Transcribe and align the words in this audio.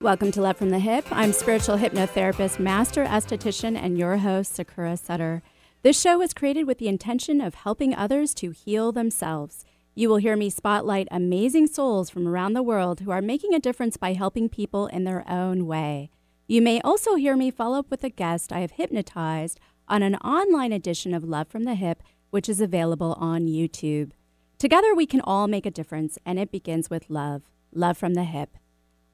Welcome 0.00 0.30
to 0.30 0.42
Love 0.42 0.56
from 0.56 0.70
the 0.70 0.78
Hyp. 0.78 1.06
I'm 1.10 1.32
spiritual 1.32 1.76
hypnotherapist, 1.76 2.60
master 2.60 3.04
esthetician, 3.04 3.76
and 3.76 3.98
your 3.98 4.18
host, 4.18 4.54
Sakura 4.54 4.96
Sutter. 4.96 5.42
This 5.82 6.00
show 6.00 6.18
was 6.18 6.32
created 6.32 6.68
with 6.68 6.78
the 6.78 6.86
intention 6.86 7.40
of 7.40 7.56
helping 7.56 7.96
others 7.96 8.32
to 8.34 8.52
heal 8.52 8.92
themselves. 8.92 9.64
You 9.96 10.08
will 10.08 10.18
hear 10.18 10.36
me 10.36 10.50
spotlight 10.50 11.08
amazing 11.10 11.66
souls 11.66 12.10
from 12.10 12.28
around 12.28 12.52
the 12.52 12.62
world 12.62 13.00
who 13.00 13.10
are 13.10 13.20
making 13.20 13.54
a 13.54 13.58
difference 13.58 13.96
by 13.96 14.12
helping 14.12 14.48
people 14.48 14.86
in 14.86 15.02
their 15.02 15.28
own 15.28 15.66
way. 15.66 16.10
You 16.46 16.62
may 16.62 16.80
also 16.82 17.16
hear 17.16 17.36
me 17.36 17.50
follow 17.50 17.80
up 17.80 17.90
with 17.90 18.04
a 18.04 18.08
guest 18.08 18.52
I 18.52 18.60
have 18.60 18.70
hypnotized 18.70 19.58
on 19.88 20.04
an 20.04 20.14
online 20.18 20.72
edition 20.72 21.12
of 21.12 21.24
Love 21.24 21.48
from 21.48 21.64
the 21.64 21.74
Hyp, 21.74 21.96
which 22.30 22.48
is 22.48 22.60
available 22.60 23.16
on 23.18 23.48
YouTube. 23.48 24.12
Together, 24.60 24.94
we 24.94 25.06
can 25.06 25.22
all 25.22 25.48
make 25.48 25.66
a 25.66 25.72
difference, 25.72 26.18
and 26.24 26.38
it 26.38 26.52
begins 26.52 26.88
with 26.88 27.10
love. 27.10 27.50
Love 27.74 27.98
from 27.98 28.14
the 28.14 28.20
Hyp. 28.20 28.50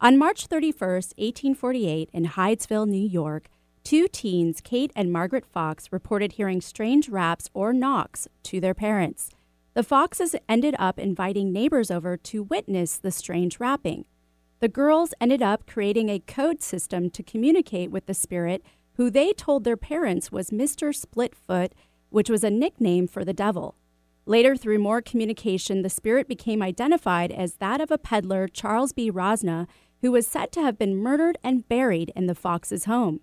On 0.04 0.18
March 0.18 0.48
31, 0.48 0.86
1848, 0.86 2.10
in 2.12 2.26
Hydesville, 2.26 2.86
New 2.86 3.08
York, 3.08 3.48
two 3.84 4.06
teens, 4.06 4.60
Kate 4.60 4.92
and 4.94 5.10
Margaret 5.10 5.46
Fox, 5.46 5.90
reported 5.90 6.32
hearing 6.32 6.60
strange 6.60 7.08
raps 7.08 7.48
or 7.54 7.72
knocks 7.72 8.28
to 8.42 8.60
their 8.60 8.74
parents. 8.74 9.30
The 9.72 9.82
Foxes 9.82 10.36
ended 10.46 10.76
up 10.78 10.98
inviting 10.98 11.54
neighbors 11.54 11.90
over 11.90 12.18
to 12.18 12.42
witness 12.42 12.98
the 12.98 13.10
strange 13.10 13.58
rapping. 13.58 14.04
The 14.60 14.68
girls 14.68 15.14
ended 15.22 15.40
up 15.40 15.66
creating 15.66 16.10
a 16.10 16.18
code 16.18 16.62
system 16.62 17.08
to 17.08 17.22
communicate 17.22 17.90
with 17.90 18.04
the 18.04 18.12
spirit, 18.12 18.62
who 18.96 19.08
they 19.08 19.32
told 19.32 19.64
their 19.64 19.74
parents 19.78 20.30
was 20.30 20.50
Mr. 20.50 20.94
Splitfoot, 20.94 21.70
which 22.10 22.28
was 22.28 22.44
a 22.44 22.50
nickname 22.50 23.08
for 23.08 23.24
the 23.24 23.32
devil. 23.32 23.74
Later, 24.26 24.56
through 24.56 24.78
more 24.78 25.02
communication, 25.02 25.82
the 25.82 25.90
spirit 25.90 26.28
became 26.28 26.62
identified 26.62 27.30
as 27.30 27.54
that 27.54 27.80
of 27.80 27.90
a 27.90 27.98
peddler, 27.98 28.48
Charles 28.48 28.92
B. 28.92 29.10
Rosna, 29.10 29.66
who 30.04 30.12
was 30.12 30.26
said 30.26 30.52
to 30.52 30.60
have 30.60 30.76
been 30.76 30.94
murdered 30.94 31.38
and 31.42 31.66
buried 31.66 32.12
in 32.14 32.26
the 32.26 32.34
Foxes' 32.34 32.84
home. 32.84 33.20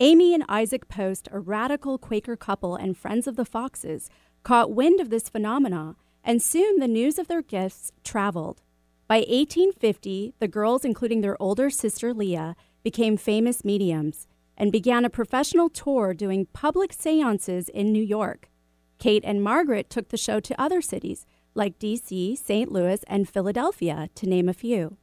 Amy 0.00 0.34
and 0.34 0.44
Isaac 0.50 0.86
Post, 0.86 1.30
a 1.32 1.40
radical 1.40 1.96
Quaker 1.96 2.36
couple 2.36 2.76
and 2.76 2.94
friends 2.94 3.26
of 3.26 3.36
the 3.36 3.44
Foxes, 3.46 4.10
caught 4.42 4.70
wind 4.70 5.00
of 5.00 5.08
this 5.08 5.30
phenomena, 5.30 5.96
and 6.22 6.42
soon 6.42 6.78
the 6.78 6.86
news 6.86 7.18
of 7.18 7.26
their 7.26 7.40
gifts 7.40 7.90
traveled. 8.04 8.60
By 9.08 9.20
1850, 9.20 10.34
the 10.38 10.46
girls, 10.46 10.84
including 10.84 11.22
their 11.22 11.40
older 11.40 11.70
sister 11.70 12.12
Leah, 12.12 12.54
became 12.82 13.16
famous 13.16 13.64
mediums 13.64 14.28
and 14.58 14.70
began 14.70 15.06
a 15.06 15.10
professional 15.10 15.70
tour 15.70 16.12
doing 16.12 16.48
public 16.52 16.92
seances 16.92 17.70
in 17.70 17.92
New 17.92 18.04
York. 18.04 18.50
Kate 18.98 19.24
and 19.24 19.42
Margaret 19.42 19.88
took 19.88 20.10
the 20.10 20.18
show 20.18 20.38
to 20.38 20.60
other 20.60 20.82
cities 20.82 21.24
like 21.54 21.78
D.C., 21.78 22.36
St. 22.36 22.70
Louis, 22.70 23.02
and 23.06 23.26
Philadelphia, 23.26 24.10
to 24.16 24.28
name 24.28 24.50
a 24.50 24.52
few. 24.52 24.98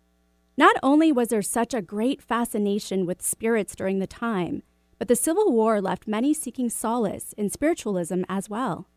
Not 0.58 0.76
only 0.82 1.12
was 1.12 1.30
there 1.30 1.44
such 1.44 1.76
a 1.76 1.84
great 1.84 2.20
fascination 2.20 3.06
with 3.06 3.22
spirits 3.22 3.76
during 3.76 4.00
the 4.00 4.08
time, 4.08 4.64
but 4.98 5.08
the 5.08 5.16
Civil 5.16 5.52
War 5.52 5.80
left 5.80 6.08
many 6.08 6.34
seeking 6.34 6.68
solace 6.68 7.34
in 7.38 7.52
spiritualism 7.52 8.24
as 8.28 8.50
well. 8.50 8.88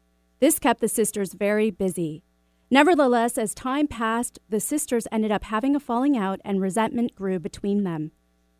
This 0.40 0.58
kept 0.58 0.80
the 0.80 0.88
sisters 0.88 1.34
very 1.34 1.70
busy. 1.70 2.22
Nevertheless, 2.70 3.36
as 3.36 3.54
time 3.54 3.86
passed, 3.86 4.38
the 4.48 4.60
sisters 4.60 5.06
ended 5.12 5.30
up 5.30 5.44
having 5.44 5.76
a 5.76 5.80
falling 5.80 6.16
out 6.16 6.40
and 6.46 6.62
resentment 6.62 7.14
grew 7.14 7.38
between 7.38 7.84
them. 7.84 8.12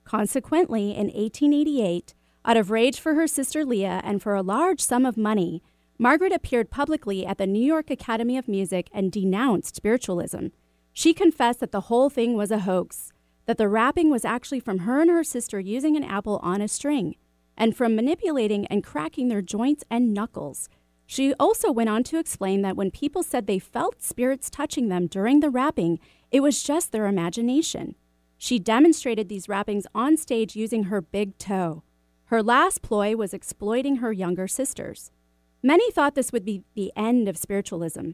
Consequently, 0.05 0.91
in 0.91 1.07
1888, 1.07 2.13
out 2.45 2.57
of 2.59 2.71
rage 2.71 3.01
for 3.01 3.15
her 3.15 3.27
sister 3.27 3.65
Leah 3.65 4.03
and 4.05 4.21
for 4.21 4.35
a 4.35 4.43
large 4.43 4.81
sum 4.81 5.07
of 5.07 5.17
money, 5.17 5.63
Margaret 5.97 6.33
appeared 6.33 6.71
publicly 6.71 7.25
at 7.25 7.39
the 7.39 7.47
New 7.47 7.65
York 7.65 7.91
Academy 7.91 8.37
of 8.37 8.49
Music 8.49 8.91
and 8.93 9.13
denounced 9.13 9.77
spiritualism. 9.77 10.49
She 10.93 11.15
confessed 11.15 11.61
that 11.61 11.73
the 11.73 11.83
whole 11.83 12.11
thing 12.11 12.35
was 12.35 12.51
a 12.51 12.61
hoax, 12.61 13.13
that 13.47 13.59
the 13.59 13.69
rapping 13.69 14.11
was 14.11 14.25
actually 14.25 14.61
from 14.61 14.81
her 14.81 15.01
and 15.01 15.11
her 15.11 15.25
sister 15.25 15.59
using 15.59 15.97
an 15.97 16.05
apple 16.05 16.41
on 16.43 16.61
a 16.61 16.69
string, 16.69 17.17
and 17.57 17.77
from 17.77 17.97
manipulating 17.97 18.67
and 18.67 18.85
cracking 18.85 19.29
their 19.29 19.43
joints 19.43 19.85
and 19.91 20.15
knuckles. 20.15 20.69
She 21.07 21.35
also 21.41 21.73
went 21.73 21.91
on 21.91 22.05
to 22.05 22.19
explain 22.19 22.63
that 22.63 22.77
when 22.77 22.91
people 22.91 23.23
said 23.23 23.47
they 23.47 23.59
felt 23.59 24.01
spirits 24.01 24.49
touching 24.49 24.89
them 24.89 25.07
during 25.07 25.41
the 25.41 25.51
rapping, 25.51 25.99
it 26.31 26.41
was 26.41 26.63
just 26.63 26.93
their 26.93 27.07
imagination. 27.07 27.97
She 28.39 28.59
demonstrated 28.59 29.29
these 29.29 29.49
rappings 29.49 29.87
on 29.95 30.17
stage 30.17 30.55
using 30.55 30.85
her 30.85 31.01
big 31.01 31.37
toe. 31.37 31.83
Her 32.27 32.43
last 32.43 32.81
ploy 32.81 33.17
was 33.17 33.35
exploiting 33.35 33.97
her 33.97 34.13
younger 34.13 34.47
sisters. 34.47 35.11
Many 35.63 35.91
thought 35.91 36.15
this 36.15 36.33
would 36.33 36.45
be 36.45 36.63
the 36.75 36.93
end 36.95 37.29
of 37.29 37.37
spiritualism, 37.37 38.11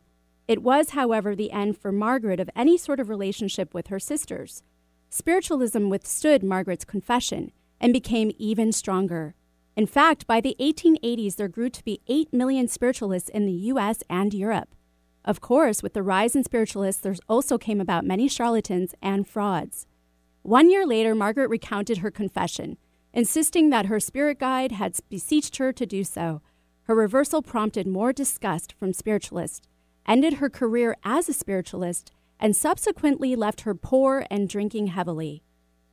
it 0.49 0.63
was, 0.63 0.91
however, 0.91 1.35
the 1.35 1.51
end 1.51 1.77
for 1.77 1.91
Margaret 1.91 2.39
of 2.39 2.51
any 2.55 2.79
sort 2.79 3.01
of 3.01 3.09
relationship 3.09 3.75
with 3.75 3.89
her 3.89 3.99
sisters. 3.99 4.63
Spiritualism 5.11 5.89
withstood 5.89 6.43
Margaret's 6.43 6.85
confession 6.85 7.51
and 7.81 7.93
became 7.93 8.33
even 8.39 8.73
stronger. 8.73 9.35
In 9.77 9.87
fact, 9.87 10.27
by 10.27 10.41
the 10.41 10.57
1880s, 10.61 11.37
there 11.37 11.49
grew 11.49 11.69
to 11.71 11.85
be 11.85 12.01
8 12.07 12.33
million 12.33 12.69
spiritualists 12.69 13.29
in 13.29 13.45
the 13.45 13.53
US 13.53 14.03
and 14.09 14.33
Europe. 14.33 14.75
Of 15.25 15.41
course, 15.41 15.83
with 15.83 15.93
the 15.93 16.03
rise 16.03 16.37
in 16.37 16.45
spiritualists, 16.45 17.03
there 17.03 17.17
also 17.29 17.59
came 17.59 17.81
about 17.81 18.05
many 18.05 18.29
charlatans 18.29 18.95
and 19.03 19.27
frauds. 19.27 19.87
One 20.43 20.71
year 20.71 20.87
later, 20.87 21.15
Margaret 21.15 21.51
recounted 21.51 21.99
her 21.99 22.11
confession, 22.13 22.79
insisting 23.13 23.71
that 23.71 23.87
her 23.87 23.99
spirit 23.99 24.39
guide 24.39 24.73
had 24.73 24.97
beseeched 25.09 25.57
her 25.57 25.73
to 25.73 25.85
do 25.85 26.05
so. 26.05 26.41
Her 26.85 26.95
reversal 26.95 27.43
prompted 27.43 27.89
more 27.89 28.13
disgust 28.13 28.73
from 28.79 28.93
spiritualists 28.93 29.67
ended 30.07 30.35
her 30.35 30.51
career 30.51 30.97
as 31.05 31.29
a 31.29 31.33
spiritualist, 31.33 32.13
and 32.39 32.55
subsequently 32.55 33.35
left 33.35 33.63
her 33.63 33.75
poor 33.75 34.27
and 34.31 34.49
drinking 34.49 34.89
heavily. 34.89 35.43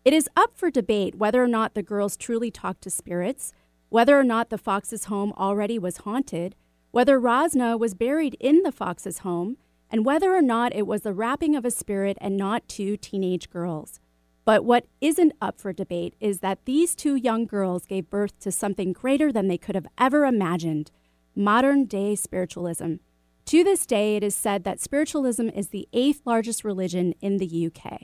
It 0.04 0.14
is 0.14 0.30
up 0.36 0.58
for 0.58 0.70
debate 0.70 1.16
whether 1.16 1.42
or 1.42 1.48
not 1.48 1.74
the 1.74 1.84
girls 1.84 2.18
truly 2.18 2.52
talked 2.52 2.82
to 2.84 2.90
spirits, 2.90 3.54
whether 3.90 4.20
or 4.20 4.24
not 4.24 4.50
the 4.50 4.58
Foxes' 4.58 5.06
home 5.06 5.34
already 5.38 5.80
was 5.80 5.98
haunted, 5.98 6.56
whether 6.92 7.20
Rosna 7.20 7.78
was 7.78 7.94
buried 7.94 8.36
in 8.40 8.64
the 8.64 8.72
Foxes' 8.72 9.20
home, 9.20 9.58
and 9.90 10.06
whether 10.06 10.36
or 10.36 10.42
not 10.42 10.76
it 10.76 10.88
was 10.88 11.02
the 11.02 11.14
rapping 11.14 11.56
of 11.56 11.64
a 11.64 11.72
spirit 11.72 12.18
and 12.20 12.36
not 12.36 12.68
two 12.68 12.98
teenage 12.98 13.50
girls. 13.50 14.00
But 14.46 14.66
what 14.66 14.88
isn't 15.00 15.34
up 15.42 15.60
for 15.60 15.72
debate 15.72 16.16
is 16.20 16.40
that 16.40 16.66
these 16.66 16.96
two 16.96 17.16
young 17.16 17.46
girls 17.46 17.86
gave 17.86 18.10
birth 18.10 18.38
to 18.40 18.52
something 18.52 18.92
greater 18.92 19.32
than 19.32 19.48
they 19.48 19.58
could 19.58 19.76
have 19.76 19.88
ever 19.98 20.26
imagined 20.26 20.92
modern 21.36 21.86
day 21.86 22.16
spiritualism. 22.16 22.96
To 23.48 23.64
this 23.64 23.86
day, 23.86 24.16
it 24.16 24.24
is 24.24 24.36
said 24.36 24.64
that 24.64 24.80
spiritualism 24.80 25.50
is 25.50 25.68
the 25.70 25.88
eighth 25.92 26.22
largest 26.26 26.64
religion 26.64 27.14
in 27.22 27.38
the 27.38 27.68
UK. 27.68 28.04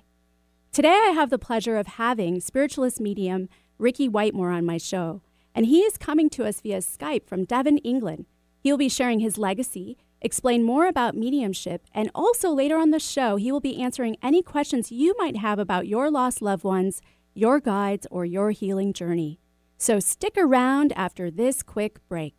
Today, 0.72 0.90
I 1.08 1.12
have 1.12 1.30
the 1.30 1.40
pleasure 1.40 1.78
of 1.78 1.88
having 1.88 2.42
spiritualist 2.42 3.00
medium 3.00 3.48
Ricky 3.78 4.08
Whitemore 4.08 4.52
on 4.52 4.66
my 4.66 4.78
show, 4.78 5.22
and 5.56 5.66
he 5.66 5.80
is 5.80 5.98
coming 5.98 6.30
to 6.32 6.46
us 6.46 6.62
via 6.62 6.80
Skype 6.80 7.26
from 7.26 7.46
Devon, 7.46 7.78
England. 7.80 8.26
He'll 8.60 8.78
be 8.78 8.90
sharing 8.90 9.22
his 9.22 9.38
legacy, 9.38 9.98
explain 10.22 10.64
more 10.64 10.86
about 10.86 11.16
mediumship, 11.16 11.86
and 11.94 12.12
also 12.14 12.52
later 12.52 12.78
on 12.78 12.92
the 12.92 13.00
show, 13.00 13.38
he 13.38 13.52
will 13.52 13.62
be 13.62 13.82
answering 13.82 14.18
any 14.22 14.44
questions 14.44 14.92
you 14.92 15.16
might 15.18 15.38
have 15.38 15.58
about 15.58 15.88
your 15.88 16.12
lost 16.12 16.42
loved 16.42 16.66
ones, 16.66 17.02
your 17.34 17.60
guides, 17.60 18.06
or 18.12 18.26
your 18.26 18.52
healing 18.52 18.92
journey. 18.92 19.40
So 19.78 20.02
stick 20.02 20.36
around 20.38 20.92
after 20.98 21.32
this 21.32 21.64
quick 21.64 22.06
break. 22.10 22.39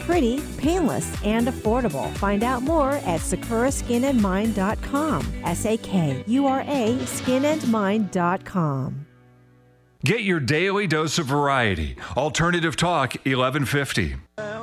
pretty, 0.11 0.43
painless, 0.57 1.15
and 1.23 1.47
affordable. 1.47 2.13
Find 2.17 2.43
out 2.43 2.63
more 2.63 2.91
at 2.91 3.21
sakuraskinandmind.com. 3.21 5.33
S 5.45 5.65
A 5.65 5.77
K 5.77 6.21
U 6.27 6.47
R 6.47 6.65
A 6.67 6.97
skinandmind.com. 6.97 9.05
Get 10.03 10.23
your 10.23 10.41
daily 10.41 10.87
dose 10.87 11.17
of 11.17 11.27
variety. 11.27 11.95
Alternative 12.17 12.75
Talk 12.75 13.13
1150. 13.23 14.17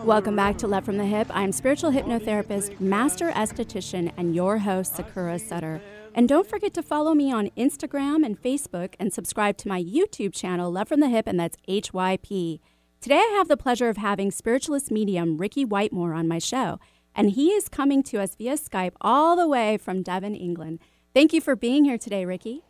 Welcome 0.04 0.36
back 0.36 0.58
to 0.58 0.66
Love 0.66 0.84
from 0.84 0.98
the 0.98 1.04
Hyp. 1.04 1.28
I'm 1.30 1.52
spiritual 1.52 1.92
hypnotherapist, 1.92 2.78
master 2.78 3.30
esthetician, 3.30 4.12
and 4.18 4.34
your 4.34 4.58
host, 4.58 4.96
Sakura 4.96 5.38
Sutter. 5.38 5.80
And 6.14 6.28
don't 6.28 6.46
forget 6.46 6.74
to 6.74 6.82
follow 6.82 7.14
me 7.14 7.32
on 7.32 7.48
Instagram 7.56 8.26
and 8.26 8.38
Facebook 8.42 8.96
and 8.98 9.14
subscribe 9.14 9.56
to 9.58 9.68
my 9.68 9.80
YouTube 9.82 10.34
channel, 10.34 10.70
Love 10.70 10.88
from 10.88 11.00
the 11.00 11.06
Hyp, 11.06 11.22
and 11.26 11.40
that's 11.40 11.56
HYP. 11.66 12.60
Today, 13.00 13.14
I 13.14 13.34
have 13.38 13.46
the 13.46 13.56
pleasure 13.56 13.88
of 13.88 13.96
having 13.96 14.32
spiritualist 14.32 14.90
medium 14.90 15.36
Ricky 15.36 15.64
Whitemore 15.64 16.14
on 16.14 16.26
my 16.26 16.40
show, 16.40 16.80
and 17.14 17.30
he 17.30 17.50
is 17.50 17.68
coming 17.68 18.02
to 18.02 18.20
us 18.20 18.34
via 18.34 18.54
Skype 18.54 18.94
all 19.00 19.36
the 19.36 19.46
way 19.46 19.76
from 19.76 20.02
Devon, 20.02 20.34
England. 20.34 20.80
Thank 21.14 21.32
you 21.32 21.40
for 21.40 21.54
being 21.54 21.84
here 21.84 21.96
today, 21.96 22.24
Ricky. 22.24 22.64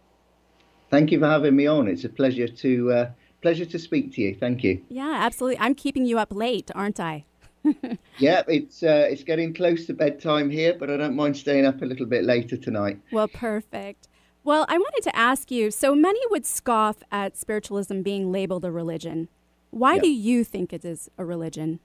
Thank 0.91 1.13
you 1.13 1.19
for 1.19 1.27
having 1.27 1.57
me 1.57 1.67
on. 1.67 1.89
It's 1.89 2.05
a 2.05 2.11
pleasure 2.11 2.47
to 2.47 2.93
uh, 2.93 3.11
pleasure 3.41 3.65
to 3.65 3.79
speak 3.79 4.13
to 4.17 4.21
you. 4.21 4.35
Thank 4.35 4.63
you. 4.63 4.83
Yeah, 4.91 5.15
absolutely. 5.19 5.61
I'm 5.61 5.75
keeping 5.75 6.05
you 6.05 6.19
up 6.19 6.31
late, 6.31 6.71
aren't 6.75 7.01
I? 7.01 7.25
yeah, 8.19 8.43
it's 8.49 8.83
uh, 8.83 9.09
it's 9.11 9.25
getting 9.25 9.55
close 9.55 9.87
to 9.87 9.95
bedtime 9.95 10.51
here, 10.51 10.77
but 10.79 10.91
I 10.91 10.99
don't 10.99 11.17
mind 11.17 11.39
staying 11.39 11.65
up 11.65 11.81
a 11.81 11.87
little 11.87 12.07
bit 12.07 12.25
later 12.25 12.59
tonight. 12.59 13.01
Well, 13.13 13.29
perfect. 13.29 14.09
Well, 14.45 14.67
I 14.69 14.77
wanted 14.77 15.05
to 15.05 15.17
ask 15.17 15.51
you 15.51 15.71
so 15.71 15.95
many 15.95 16.21
would 16.29 16.45
scoff 16.45 16.99
at 17.11 17.39
spiritualism 17.39 18.03
being 18.03 18.31
labeled 18.31 18.67
a 18.67 18.71
religion. 18.71 19.29
Why 19.71 19.95
yeah. 19.95 20.03
do 20.03 20.09
you 20.11 20.45
think 20.45 20.73
it 20.73 20.85
is 20.85 21.11
a 21.19 21.25
religion? 21.25 21.81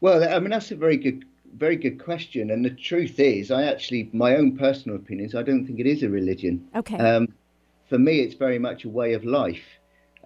Well, 0.00 0.24
I 0.24 0.38
mean, 0.40 0.50
that's 0.50 0.70
a 0.70 0.76
very 0.76 0.96
good 0.96 1.24
very 1.56 1.76
good 1.76 2.02
question. 2.02 2.50
And 2.50 2.64
the 2.64 2.70
truth 2.70 3.20
is, 3.20 3.50
I 3.50 3.64
actually, 3.64 4.08
my 4.12 4.36
own 4.36 4.56
personal 4.56 4.96
opinions, 4.96 5.34
I 5.34 5.42
don't 5.42 5.66
think 5.66 5.78
it 5.78 5.86
is 5.86 6.02
a 6.02 6.08
religion. 6.08 6.66
Okay. 6.74 6.96
Um, 6.96 7.28
for 7.88 7.98
me, 7.98 8.20
it's 8.20 8.34
very 8.34 8.58
much 8.58 8.84
a 8.84 8.88
way 8.88 9.12
of 9.12 9.24
life. 9.24 9.64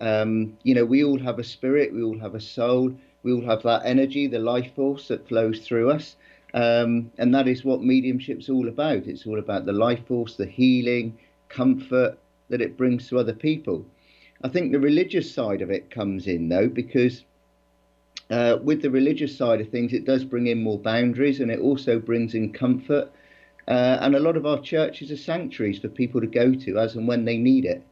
Um, 0.00 0.56
you 0.62 0.74
know, 0.74 0.84
we 0.84 1.02
all 1.02 1.18
have 1.18 1.38
a 1.38 1.44
spirit, 1.44 1.92
we 1.92 2.02
all 2.02 2.18
have 2.18 2.34
a 2.34 2.40
soul, 2.40 2.94
we 3.22 3.32
all 3.32 3.44
have 3.44 3.62
that 3.62 3.82
energy, 3.84 4.26
the 4.26 4.38
life 4.38 4.74
force 4.76 5.08
that 5.08 5.26
flows 5.26 5.60
through 5.60 5.90
us. 5.90 6.16
Um, 6.54 7.10
and 7.18 7.34
that 7.34 7.48
is 7.48 7.64
what 7.64 7.82
mediumship's 7.82 8.48
all 8.48 8.68
about. 8.68 9.06
It's 9.06 9.26
all 9.26 9.38
about 9.38 9.66
the 9.66 9.72
life 9.72 10.06
force, 10.06 10.36
the 10.36 10.46
healing, 10.46 11.18
comfort 11.48 12.18
that 12.48 12.60
it 12.60 12.76
brings 12.76 13.08
to 13.08 13.18
other 13.18 13.34
people. 13.34 13.84
I 14.42 14.48
think 14.48 14.72
the 14.72 14.80
religious 14.80 15.32
side 15.32 15.62
of 15.62 15.70
it 15.70 15.90
comes 15.90 16.26
in 16.26 16.48
though, 16.48 16.68
because 16.68 17.24
uh, 18.30 18.58
with 18.62 18.82
the 18.82 18.90
religious 18.90 19.36
side 19.36 19.60
of 19.60 19.70
things, 19.70 19.92
it 19.92 20.04
does 20.04 20.24
bring 20.24 20.46
in 20.48 20.62
more 20.62 20.78
boundaries 20.78 21.40
and 21.40 21.50
it 21.50 21.60
also 21.60 21.98
brings 21.98 22.34
in 22.34 22.52
comfort. 22.52 23.10
Uh, 23.68 23.98
and 24.00 24.14
a 24.14 24.20
lot 24.20 24.36
of 24.36 24.46
our 24.46 24.60
churches 24.60 25.10
are 25.10 25.16
sanctuaries 25.16 25.78
for 25.78 25.88
people 25.88 26.20
to 26.20 26.26
go 26.26 26.54
to 26.54 26.78
as 26.78 26.94
and 26.94 27.08
when 27.08 27.24
they 27.24 27.36
need 27.36 27.64
it. 27.64 27.84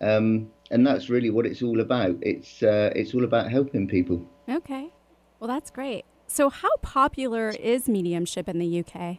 Um, 0.00 0.50
and 0.70 0.86
that's 0.86 1.10
really 1.10 1.30
what 1.30 1.46
it's 1.46 1.62
all 1.62 1.80
about. 1.80 2.16
It's 2.22 2.62
uh, 2.62 2.90
it's 2.94 3.14
all 3.14 3.24
about 3.24 3.50
helping 3.50 3.86
people. 3.88 4.24
Okay, 4.48 4.88
well 5.38 5.48
that's 5.48 5.70
great. 5.70 6.04
So, 6.26 6.48
how 6.48 6.74
popular 6.80 7.50
is 7.50 7.88
mediumship 7.88 8.48
in 8.48 8.58
the 8.58 8.84
UK? 8.84 9.18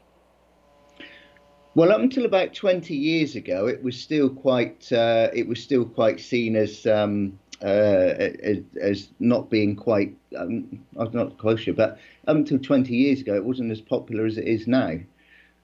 Well, 1.73 1.91
up 1.91 2.01
until 2.01 2.25
about 2.25 2.53
20 2.53 2.93
years 2.93 3.35
ago, 3.35 3.67
it 3.67 3.81
was 3.81 3.97
still 3.99 4.29
quite 4.29 4.91
uh, 4.91 5.29
it 5.33 5.47
was 5.47 5.63
still 5.63 5.85
quite 5.85 6.19
seen 6.19 6.55
as 6.57 6.85
um, 6.85 7.39
uh, 7.61 7.65
as, 8.43 8.57
as, 8.81 9.09
not 9.19 9.49
being 9.49 9.75
quite 9.75 10.15
um, 10.37 10.83
I'm 10.97 11.13
not 11.13 11.37
quite 11.37 11.59
sure, 11.59 11.73
but 11.73 11.97
up 12.27 12.35
until 12.35 12.59
20 12.59 12.93
years 12.93 13.21
ago, 13.21 13.35
it 13.35 13.45
wasn't 13.45 13.71
as 13.71 13.79
popular 13.79 14.25
as 14.25 14.37
it 14.37 14.47
is 14.47 14.67
now. 14.67 14.97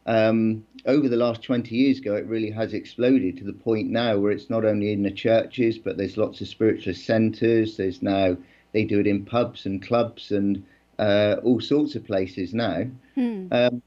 Um, 0.06 0.65
over 0.86 1.09
the 1.09 1.18
last 1.18 1.44
20 1.44 1.75
years 1.75 2.00
ago, 2.00 2.15
it 2.15 2.25
really 2.25 2.51
has 2.51 2.74
exploded 2.74 3.36
to 3.38 3.44
the 3.44 3.51
point 3.51 3.89
now 3.89 4.18
where 4.18 4.31
it's 4.31 4.50
not 4.50 4.63
only 4.63 4.94
in 4.94 5.04
the 5.04 5.12
churches, 5.12 5.77
but 5.77 5.98
there's 5.98 6.15
lots 6.15 6.39
of 6.39 6.48
spiritualist 6.48 7.06
centres. 7.06 7.75
There's 7.75 8.01
now 8.01 8.38
they 8.71 8.86
do 8.86 9.01
it 9.01 9.07
in 9.07 9.25
pubs 9.25 9.65
and 9.65 9.81
clubs 9.81 10.31
and 10.31 10.63
uh, 11.00 11.36
all 11.44 11.59
sorts 11.59 11.95
of 11.95 12.06
places 12.06 12.54
now. 12.54 12.86
Hmm. 13.15 13.48
Um, 13.51 13.81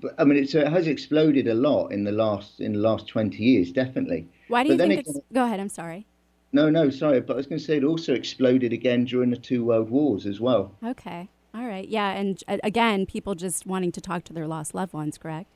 but, 0.00 0.14
I 0.18 0.24
mean, 0.24 0.42
it 0.42 0.52
has 0.52 0.86
exploded 0.86 1.48
a 1.48 1.54
lot 1.54 1.88
in 1.88 2.04
the 2.04 2.12
last 2.12 2.60
in 2.60 2.72
the 2.72 2.78
last 2.78 3.06
20 3.08 3.42
years, 3.42 3.72
definitely. 3.72 4.28
Why 4.48 4.64
do 4.64 4.70
you 4.70 4.78
think 4.78 5.06
it's? 5.06 5.18
Go 5.32 5.44
ahead. 5.44 5.60
I'm 5.60 5.68
sorry. 5.68 6.06
No, 6.52 6.68
no, 6.68 6.90
sorry, 6.90 7.20
but 7.20 7.34
I 7.34 7.36
was 7.36 7.46
going 7.46 7.60
to 7.60 7.64
say 7.64 7.76
it 7.76 7.84
also 7.84 8.12
exploded 8.12 8.72
again 8.72 9.04
during 9.04 9.30
the 9.30 9.36
two 9.36 9.64
world 9.64 9.88
wars 9.88 10.26
as 10.26 10.40
well. 10.40 10.74
Okay. 10.84 11.28
All 11.54 11.66
right. 11.66 11.88
Yeah. 11.88 12.10
And 12.10 12.42
uh, 12.48 12.58
again, 12.64 13.06
people 13.06 13.34
just 13.34 13.66
wanting 13.66 13.92
to 13.92 14.00
talk 14.00 14.24
to 14.24 14.32
their 14.32 14.48
lost 14.48 14.74
loved 14.74 14.92
ones, 14.92 15.16
correct? 15.16 15.48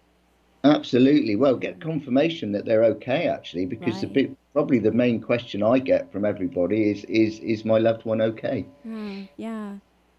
Absolutely. 0.63 1.37
Well, 1.37 1.57
get 1.57 1.81
confirmation 1.81 2.53
that 2.53 2.65
they're 2.65 2.85
okay, 2.85 3.29
actually, 3.29 3.67
because 3.67 4.03
right. 4.03 4.15
the 4.15 4.31
probably 4.53 4.79
the 4.79 4.93
main 4.93 5.21
question 5.21 5.63
I 5.63 5.79
get 5.79 6.11
from 6.11 6.25
everybody 6.25 6.91
is, 6.91 7.05
is, 7.05 7.39
is 7.41 7.65
my 7.65 7.79
loved 7.79 8.05
one 8.05 8.21
okay? 8.23 8.65
Mm, 8.87 9.29
yeah. 9.37 9.75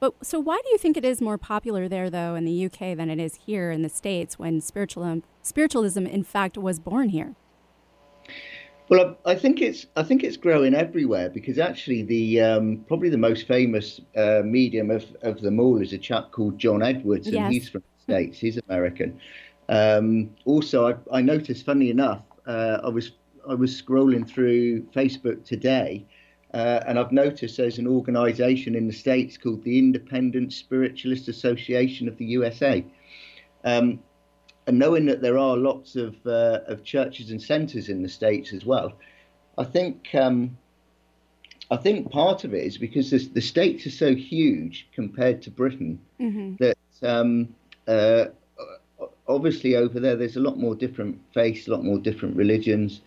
But 0.06 0.24
so 0.24 0.40
why 0.40 0.62
do 0.64 0.70
you 0.70 0.78
think 0.78 0.98
it 0.98 1.06
is 1.06 1.20
more 1.20 1.40
popular 1.40 1.88
there, 1.88 2.12
though, 2.12 2.36
in 2.36 2.46
the 2.46 2.66
UK 2.66 2.96
than 2.96 3.10
it 3.10 3.20
is 3.20 3.40
here 3.48 3.72
in 3.72 3.82
the 3.82 3.90
States 3.90 4.38
when 4.38 4.62
spiritualism, 4.62 5.22
spiritualism 5.42 6.06
in 6.06 6.24
fact, 6.24 6.60
was 6.60 6.80
born 6.80 7.10
here? 7.10 7.34
Well, 8.88 9.18
I 9.26 9.34
think 9.34 9.64
it's 9.64 9.88
I 9.96 10.04
think 10.04 10.24
it's 10.24 10.38
growing 10.38 10.76
everywhere 10.76 11.32
because 11.32 11.58
actually 11.58 12.04
the 12.04 12.40
um, 12.40 12.86
probably 12.88 13.10
the 13.10 13.18
most 13.18 13.48
famous 13.48 14.00
uh, 14.16 14.44
medium 14.46 14.92
of, 14.92 15.06
of 15.24 15.42
them 15.42 15.60
all 15.60 15.82
is 15.82 15.92
a 15.92 15.98
chap 15.98 16.32
called 16.32 16.60
John 16.60 16.84
Edwards, 16.84 17.26
and 17.26 17.36
yes. 17.36 17.52
he's 17.52 17.70
from 17.70 17.82
the 17.82 18.04
States. 18.04 18.38
He's 18.38 18.60
American. 18.70 19.20
Um, 19.70 20.30
also, 20.46 20.88
I, 20.88 21.18
I, 21.18 21.22
noticed, 21.22 21.66
funny 21.66 21.90
enough, 21.90 22.22
uh, 22.46 22.78
I 22.84 22.90
was 22.90 23.14
I 23.50 23.56
was 23.56 23.82
scrolling 23.82 24.30
through 24.30 24.84
Facebook 24.96 25.44
today, 25.46 26.06
uh, 26.56 26.82
and 26.88 26.98
I've 26.98 27.12
noticed 27.12 27.58
there's 27.58 27.80
an 27.80 27.88
organisation 27.88 28.76
in 28.76 28.88
the 28.88 28.94
states 28.94 29.38
called 29.38 29.62
the 29.66 29.78
Independent 29.78 30.54
Spiritualist 30.54 31.28
Association 31.28 32.08
of 32.08 32.18
the 32.18 32.24
USA. 32.26 32.86
Um, 33.66 34.00
and 34.66 34.80
knowing 34.80 35.06
that 35.08 35.22
there 35.22 35.38
are 35.38 35.58
lots 35.58 35.98
of 35.98 36.16
uh, 36.26 36.62
of 36.66 36.86
churches 36.86 37.30
and 37.30 37.42
centres 37.42 37.90
in 37.90 38.02
the 38.02 38.10
states 38.10 38.54
as 38.54 38.66
well, 38.66 38.94
I 39.58 39.66
think 39.66 40.08
um, 40.16 40.58
I 41.70 41.76
think 41.76 42.10
part 42.10 42.46
of 42.46 42.54
it 42.54 42.64
is 42.64 42.78
because 42.78 43.12
the, 43.12 43.18
the 43.18 43.42
states 43.42 43.86
are 43.86 43.92
so 43.92 44.16
huge 44.16 44.88
compared 44.94 45.42
to 45.42 45.52
Britain 45.52 46.00
mm-hmm. 46.22 46.56
that 46.64 46.78
um, 47.04 47.54
uh, 47.86 48.28
obviously 49.28 49.76
over 49.76 50.00
there 50.00 50.16
there's 50.16 50.38
a 50.38 50.42
lot 50.42 50.58
more 50.58 50.74
different 50.74 51.20
faiths, 51.34 51.68
a 51.68 51.72
lot 51.72 51.84
more 51.84 52.00
different 52.00 52.38
religions, 52.38 53.02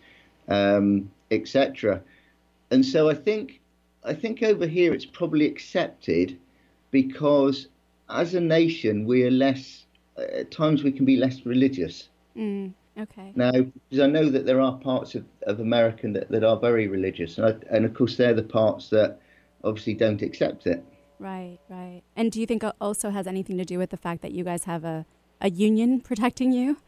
um, 0.48 1.10
etc. 1.30 2.02
And 2.70 2.84
so 2.84 3.08
I 3.08 3.14
think 3.14 3.60
I 4.04 4.14
think 4.14 4.42
over 4.42 4.66
here 4.66 4.92
it's 4.92 5.06
probably 5.06 5.46
accepted 5.46 6.38
because 6.90 7.68
as 8.08 8.34
a 8.34 8.40
nation 8.40 9.06
we 9.06 9.24
are 9.24 9.30
less 9.30 9.84
at 10.16 10.50
times 10.50 10.82
we 10.82 10.92
can 10.92 11.04
be 11.04 11.16
less 11.16 11.44
religious. 11.46 12.08
Mm, 12.36 12.72
okay. 12.98 13.32
Now, 13.34 13.52
because 13.52 14.00
I 14.00 14.06
know 14.06 14.28
that 14.30 14.46
there 14.46 14.60
are 14.60 14.76
parts 14.78 15.14
of, 15.14 15.24
of 15.42 15.60
America 15.60 16.08
that, 16.08 16.28
that 16.30 16.44
are 16.44 16.56
very 16.56 16.88
religious, 16.88 17.38
and, 17.38 17.46
I, 17.46 17.74
and 17.74 17.84
of 17.84 17.94
course 17.94 18.16
they're 18.16 18.34
the 18.34 18.42
parts 18.42 18.90
that 18.90 19.20
obviously 19.64 19.94
don't 19.94 20.22
accept 20.22 20.66
it. 20.66 20.84
Right, 21.18 21.58
right. 21.68 22.02
And 22.16 22.30
do 22.30 22.40
you 22.40 22.46
think 22.46 22.62
it 22.62 22.74
also 22.80 23.10
has 23.10 23.26
anything 23.26 23.58
to 23.58 23.64
do 23.64 23.78
with 23.78 23.90
the 23.90 23.96
fact 23.96 24.22
that 24.22 24.32
you 24.32 24.44
guys 24.44 24.64
have 24.64 24.84
a, 24.84 25.04
a 25.40 25.50
union 25.50 26.00
protecting 26.00 26.52
you? 26.52 26.78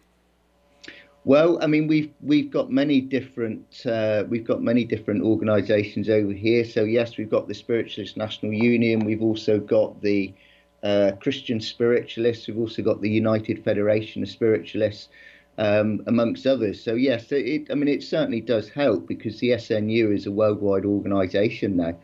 Well, 1.30 1.62
I 1.62 1.68
mean, 1.68 1.86
we've 1.86 2.12
we've 2.20 2.50
got 2.50 2.72
many 2.72 3.00
different 3.00 3.86
uh, 3.86 4.24
we've 4.28 4.44
got 4.44 4.62
many 4.64 4.84
different 4.84 5.22
organisations 5.22 6.08
over 6.08 6.32
here. 6.32 6.64
So 6.64 6.82
yes, 6.82 7.16
we've 7.16 7.30
got 7.30 7.46
the 7.46 7.54
Spiritualist 7.54 8.16
National 8.16 8.52
Union. 8.52 9.04
We've 9.04 9.22
also 9.22 9.60
got 9.60 10.02
the 10.02 10.34
uh, 10.82 11.12
Christian 11.20 11.60
spiritualists. 11.60 12.48
We've 12.48 12.58
also 12.58 12.82
got 12.82 13.00
the 13.00 13.08
United 13.08 13.62
Federation 13.62 14.24
of 14.24 14.28
Spiritualists, 14.28 15.08
um, 15.56 16.02
amongst 16.08 16.48
others. 16.48 16.82
So 16.82 16.94
yes, 16.94 17.30
it, 17.30 17.68
I 17.70 17.74
mean 17.74 17.86
it 17.86 18.02
certainly 18.02 18.40
does 18.40 18.68
help 18.68 19.06
because 19.06 19.38
the 19.38 19.50
SNU 19.50 20.12
is 20.12 20.26
a 20.26 20.32
worldwide 20.32 20.84
organisation 20.84 21.76
now. 21.76 21.96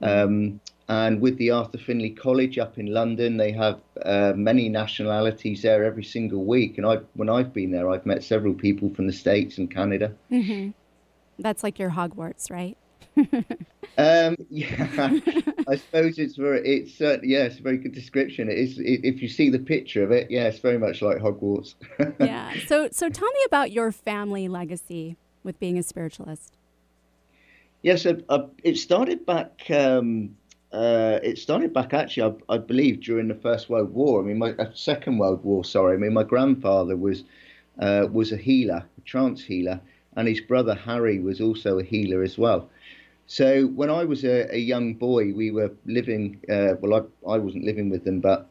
Um, 0.00 0.60
and 0.90 1.20
with 1.20 1.38
the 1.38 1.52
Arthur 1.52 1.78
Findlay 1.78 2.10
College 2.10 2.58
up 2.58 2.76
in 2.76 2.86
London, 2.86 3.36
they 3.36 3.52
have 3.52 3.78
uh, 4.04 4.32
many 4.34 4.68
nationalities 4.68 5.62
there 5.62 5.84
every 5.84 6.02
single 6.02 6.44
week. 6.44 6.78
And 6.78 6.86
I, 6.86 6.96
when 7.14 7.28
I've 7.28 7.54
been 7.54 7.70
there, 7.70 7.88
I've 7.88 8.04
met 8.04 8.24
several 8.24 8.54
people 8.54 8.92
from 8.92 9.06
the 9.06 9.12
States 9.12 9.56
and 9.56 9.70
Canada. 9.70 10.12
Mm-hmm. 10.32 10.70
That's 11.38 11.62
like 11.62 11.78
your 11.78 11.90
Hogwarts, 11.90 12.50
right? 12.50 12.76
um, 13.98 14.36
yeah, 14.50 15.10
I 15.68 15.76
suppose 15.76 16.18
it's 16.18 16.34
very, 16.34 16.66
it's 16.66 17.00
uh, 17.00 17.18
yeah, 17.22 17.44
it's 17.44 17.60
a 17.60 17.62
very 17.62 17.78
good 17.78 17.94
description. 17.94 18.50
It 18.50 18.58
is 18.58 18.80
it, 18.80 19.04
if 19.04 19.22
you 19.22 19.28
see 19.28 19.48
the 19.48 19.60
picture 19.60 20.02
of 20.02 20.10
it, 20.10 20.28
yeah, 20.28 20.48
it's 20.48 20.58
very 20.58 20.78
much 20.78 21.02
like 21.02 21.18
Hogwarts. 21.18 21.76
yeah. 22.18 22.52
So 22.66 22.88
so 22.90 23.08
tell 23.08 23.30
me 23.30 23.40
about 23.46 23.70
your 23.70 23.92
family 23.92 24.48
legacy 24.48 25.16
with 25.44 25.60
being 25.60 25.78
a 25.78 25.84
spiritualist. 25.84 26.56
Yes, 27.82 28.04
yeah, 28.04 28.12
so, 28.12 28.22
uh, 28.28 28.46
it 28.64 28.76
started 28.76 29.24
back. 29.24 29.70
Um, 29.70 30.36
uh, 30.72 31.18
it 31.22 31.38
started 31.38 31.72
back 31.72 31.92
actually, 31.92 32.36
I, 32.48 32.54
I, 32.54 32.58
believe, 32.58 33.00
during 33.00 33.28
the 33.28 33.34
First 33.34 33.68
World 33.68 33.92
War. 33.92 34.20
I 34.20 34.24
mean, 34.24 34.38
my 34.38 34.52
uh, 34.52 34.70
Second 34.72 35.18
World 35.18 35.42
War. 35.44 35.64
Sorry, 35.64 35.94
I 35.94 35.98
mean, 35.98 36.12
my 36.12 36.22
grandfather 36.22 36.96
was 36.96 37.24
uh, 37.80 38.06
was 38.12 38.30
a 38.30 38.36
healer, 38.36 38.84
a 38.96 39.00
trance 39.02 39.42
healer, 39.42 39.80
and 40.16 40.28
his 40.28 40.40
brother 40.40 40.74
Harry 40.74 41.18
was 41.18 41.40
also 41.40 41.78
a 41.78 41.82
healer 41.82 42.22
as 42.22 42.38
well. 42.38 42.70
So 43.26 43.66
when 43.66 43.90
I 43.90 44.04
was 44.04 44.24
a, 44.24 44.54
a 44.54 44.58
young 44.58 44.94
boy, 44.94 45.32
we 45.32 45.50
were 45.50 45.72
living. 45.86 46.40
Uh, 46.48 46.74
well, 46.80 47.08
I, 47.26 47.32
I 47.32 47.38
wasn't 47.38 47.64
living 47.64 47.90
with 47.90 48.04
them, 48.04 48.20
but 48.20 48.48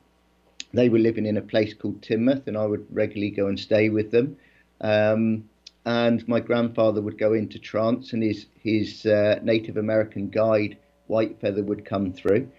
they 0.73 0.89
were 0.89 0.99
living 0.99 1.25
in 1.25 1.37
a 1.37 1.41
place 1.41 1.73
called 1.73 2.01
Teignmouth, 2.01 2.47
and 2.47 2.57
I 2.57 2.65
would 2.65 2.85
regularly 2.91 3.31
go 3.31 3.47
and 3.47 3.57
stay 3.57 3.89
with 3.89 4.11
them. 4.11 4.35
Um, 4.81 5.49
and 5.85 6.27
my 6.27 6.41
grandfather 6.41 7.01
would 7.01 7.17
go 7.17 7.33
into 7.33 7.59
trance, 7.59 8.11
and 8.11 8.21
his 8.21 8.47
his 8.61 9.05
uh, 9.05 9.39
Native 9.41 9.77
American 9.77 10.29
guide 10.29 10.77
Whitefeather 11.09 11.63
would 11.63 11.85
come 11.85 12.13
through, 12.13 12.49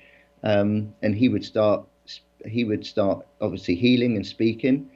um, 0.43 0.95
and 1.03 1.15
he 1.15 1.29
would 1.29 1.45
start 1.45 1.87
he 2.47 2.65
would 2.65 2.87
start 2.87 3.27
obviously 3.41 3.75
healing 3.75 4.17
and 4.17 4.27
speaking, 4.27 4.91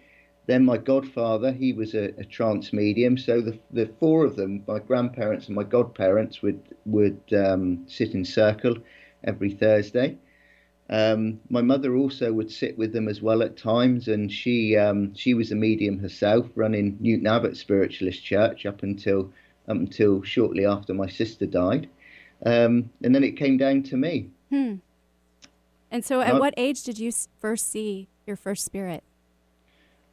then 0.46 0.64
my 0.64 0.76
godfather, 0.76 1.52
he 1.52 1.73
was 1.73 1.94
a, 1.94 2.06
a 2.18 2.25
trance 2.25 2.73
medium. 2.73 3.16
So 3.16 3.40
the 3.40 3.58
the 3.70 3.87
four 3.99 4.25
of 4.25 4.37
them, 4.37 4.62
my 4.66 4.78
grandparents 4.78 5.46
and 5.46 5.56
my 5.56 5.64
godparents, 5.64 6.42
would 6.42 6.61
would 6.84 7.20
um, 7.32 7.84
sit 7.88 8.14
in 8.14 8.25
circle 8.25 8.76
every 9.23 9.50
Thursday. 9.50 10.18
Um, 10.90 11.40
my 11.49 11.62
mother 11.62 11.96
also 11.96 12.30
would 12.30 12.50
sit 12.50 12.76
with 12.76 12.92
them 12.92 13.08
as 13.08 13.23
well 13.23 13.42
at 13.42 13.56
times, 13.56 14.06
and 14.08 14.30
she 14.30 14.76
um, 14.76 15.14
she 15.14 15.32
was 15.32 15.50
a 15.50 15.54
medium 15.54 15.99
herself, 15.99 16.46
running 16.54 16.99
Newton 17.00 17.26
Abbot 17.26 17.56
Spiritualist 17.56 18.23
Church 18.23 18.66
up 18.66 18.82
until 18.82 19.32
up 19.66 19.76
until 19.76 20.23
shortly 20.23 20.66
after 20.66 20.92
my 20.92 21.08
sister 21.08 21.46
died, 21.46 21.88
um, 22.44 22.90
and 23.02 23.14
then 23.14 23.24
it 23.24 23.36
came 23.36 23.56
down 23.56 23.82
to 23.84 23.96
me. 23.96 24.30
Hmm. 24.50 24.76
And 25.90 26.04
so, 26.04 26.20
at 26.20 26.34
uh, 26.34 26.38
what 26.38 26.54
age 26.56 26.82
did 26.82 26.98
you 26.98 27.12
first 27.40 27.70
see 27.70 28.08
your 28.26 28.36
first 28.36 28.64
spirit? 28.64 29.02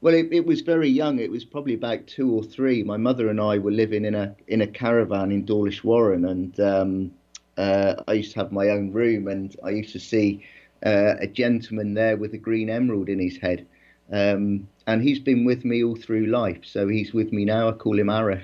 Well, 0.02 0.16
it, 0.16 0.30
it, 0.32 0.46
was 0.46 0.62
very 0.62 0.90
young. 0.90 1.20
It 1.20 1.30
was 1.30 1.46
probably 1.46 1.76
about 1.76 2.08
two 2.08 2.32
or 2.32 2.44
three. 2.44 2.82
My 2.82 2.98
mother 2.98 3.30
and 3.30 3.40
I 3.40 3.60
were 3.60 3.72
living 3.72 4.04
in 4.06 4.16
a 4.16 4.36
in 4.48 4.62
a 4.62 4.68
caravan 4.68 5.32
in 5.32 5.46
Dawlish 5.46 5.84
Warren, 5.84 6.26
and 6.26 6.60
um, 6.60 7.12
uh, 7.58 7.96
I 8.08 8.14
used 8.14 8.34
to 8.34 8.40
have 8.40 8.52
my 8.52 8.70
own 8.70 8.92
room, 8.92 9.28
and 9.28 9.56
I 9.64 9.70
used 9.70 9.94
to 9.94 10.00
see 10.00 10.44
uh, 10.86 11.16
a 11.20 11.28
gentleman 11.28 11.94
there 11.94 12.18
with 12.18 12.34
a 12.34 12.38
green 12.38 12.70
emerald 12.70 13.10
in 13.10 13.20
his 13.20 13.38
head. 13.38 13.68
Um, 14.12 14.68
and 14.88 15.02
he's 15.02 15.20
been 15.20 15.46
with 15.46 15.64
me 15.64 15.84
all 15.84 15.96
through 15.96 16.26
life. 16.26 16.60
So 16.64 16.88
he's 16.88 17.14
with 17.14 17.32
me 17.32 17.46
now. 17.46 17.70
I 17.70 17.72
call 17.72 17.98
him 17.98 18.08
Arif. 18.08 18.44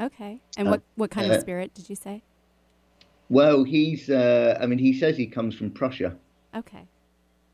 Okay. 0.00 0.40
And 0.56 0.70
what, 0.70 0.82
what 0.96 1.10
kind 1.10 1.30
of 1.30 1.38
uh, 1.38 1.40
spirit 1.40 1.74
did 1.74 1.88
you 1.88 1.96
say? 1.96 2.22
Well, 3.30 3.64
he's, 3.64 4.10
uh, 4.10 4.58
I 4.60 4.66
mean, 4.66 4.80
he 4.80 4.92
says 4.92 5.16
he 5.16 5.26
comes 5.26 5.54
from 5.54 5.70
Prussia. 5.70 6.16
Okay. 6.54 6.84